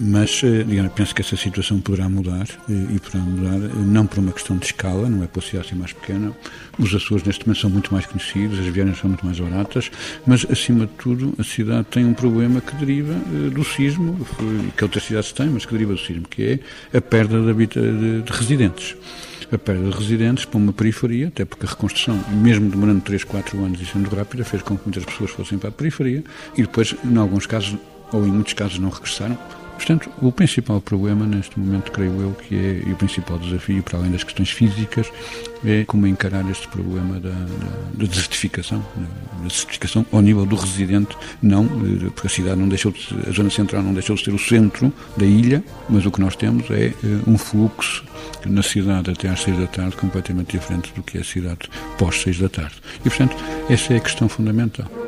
Mas 0.00 0.42
eh, 0.44 0.62
digamos, 0.62 0.92
penso 0.92 1.12
que 1.12 1.22
essa 1.22 1.36
situação 1.36 1.80
poderá 1.80 2.08
mudar 2.08 2.46
eh, 2.70 2.94
e 2.94 3.00
poderá 3.00 3.24
mudar 3.24 3.66
eh, 3.66 3.70
não 3.84 4.06
por 4.06 4.20
uma 4.20 4.30
questão 4.30 4.56
de 4.56 4.66
escala, 4.66 5.08
não 5.08 5.24
é 5.24 5.26
pela 5.26 5.44
cidade 5.44 5.68
ser 5.68 5.74
mais 5.74 5.92
pequena. 5.92 6.32
Os 6.78 6.94
Açores 6.94 7.24
neste 7.24 7.46
momento 7.46 7.60
são 7.60 7.70
muito 7.70 7.92
mais 7.92 8.06
conhecidos, 8.06 8.60
as 8.60 8.66
viagens 8.66 8.98
são 8.98 9.08
muito 9.08 9.26
mais 9.26 9.40
baratas, 9.40 9.90
mas 10.24 10.46
acima 10.48 10.86
de 10.86 10.92
tudo 10.92 11.34
a 11.36 11.42
cidade 11.42 11.86
tem 11.90 12.04
um 12.04 12.14
problema 12.14 12.60
que 12.60 12.76
deriva 12.76 13.12
do 13.52 13.64
sismo, 13.64 14.16
que 14.76 14.84
outras 14.84 15.02
cidades 15.02 15.32
têm, 15.32 15.48
mas 15.48 15.66
que 15.66 15.72
deriva 15.72 15.94
do 15.94 15.98
sismo, 15.98 16.28
que 16.28 16.60
é 16.92 16.96
a 16.96 17.00
perda 17.00 17.40
de, 17.42 17.66
de, 17.66 18.22
de 18.22 18.32
residentes 18.32 18.96
a 19.50 19.56
perda 19.56 19.90
de 19.90 19.96
residentes 19.96 20.44
para 20.44 20.58
uma 20.58 20.74
periferia, 20.74 21.28
até 21.28 21.42
porque 21.42 21.64
a 21.64 21.68
reconstrução, 21.70 22.22
mesmo 22.30 22.70
demorando 22.70 23.00
3, 23.00 23.24
4 23.24 23.64
anos 23.64 23.80
e 23.80 23.86
sendo 23.86 24.14
rápida, 24.14 24.44
fez 24.44 24.62
com 24.62 24.76
que 24.76 24.84
muitas 24.84 25.06
pessoas 25.06 25.30
fossem 25.30 25.58
para 25.58 25.70
a 25.70 25.72
periferia 25.72 26.22
e 26.54 26.60
depois, 26.60 26.94
em 27.02 27.16
alguns 27.16 27.46
casos, 27.46 27.74
ou 28.12 28.26
em 28.26 28.30
muitos 28.30 28.52
casos, 28.52 28.78
não 28.78 28.90
regressaram, 28.90 29.38
Portanto, 29.78 30.10
o 30.20 30.32
principal 30.32 30.80
problema 30.80 31.24
neste 31.24 31.58
momento, 31.58 31.92
creio 31.92 32.20
eu, 32.20 32.32
que 32.32 32.54
é, 32.56 32.82
e 32.84 32.92
o 32.92 32.96
principal 32.96 33.38
desafio, 33.38 33.80
para 33.80 33.98
além 33.98 34.10
das 34.10 34.24
questões 34.24 34.50
físicas, 34.50 35.06
é 35.64 35.84
como 35.84 36.04
encarar 36.04 36.44
este 36.50 36.66
problema 36.66 37.20
da, 37.20 37.30
da, 37.30 37.34
da 37.94 38.04
desertificação, 38.04 38.84
da 39.38 39.46
desertificação 39.46 40.04
ao 40.12 40.20
nível 40.20 40.44
do 40.44 40.56
residente, 40.56 41.16
não, 41.40 41.64
porque 42.12 42.26
a 42.26 42.30
cidade 42.30 42.60
não 42.60 42.68
deixou 42.68 42.90
de, 42.90 43.08
a 43.28 43.30
zona 43.30 43.50
central 43.50 43.82
não 43.84 43.94
deixou 43.94 44.16
de 44.16 44.24
ser 44.24 44.34
o 44.34 44.38
centro 44.38 44.92
da 45.16 45.24
ilha, 45.24 45.62
mas 45.88 46.04
o 46.04 46.10
que 46.10 46.20
nós 46.20 46.34
temos 46.34 46.68
é 46.70 46.88
eh, 46.88 46.94
um 47.24 47.38
fluxo 47.38 48.04
na 48.44 48.64
cidade 48.64 49.12
até 49.12 49.28
às 49.28 49.40
seis 49.40 49.56
da 49.56 49.68
tarde 49.68 49.96
completamente 49.96 50.58
diferente 50.58 50.92
do 50.92 51.04
que 51.04 51.18
é 51.18 51.20
a 51.20 51.24
cidade 51.24 51.70
pós 51.96 52.20
seis 52.20 52.36
da 52.38 52.48
tarde. 52.48 52.74
E, 53.00 53.08
portanto, 53.08 53.36
essa 53.70 53.94
é 53.94 53.96
a 53.96 54.00
questão 54.00 54.28
fundamental. 54.28 55.07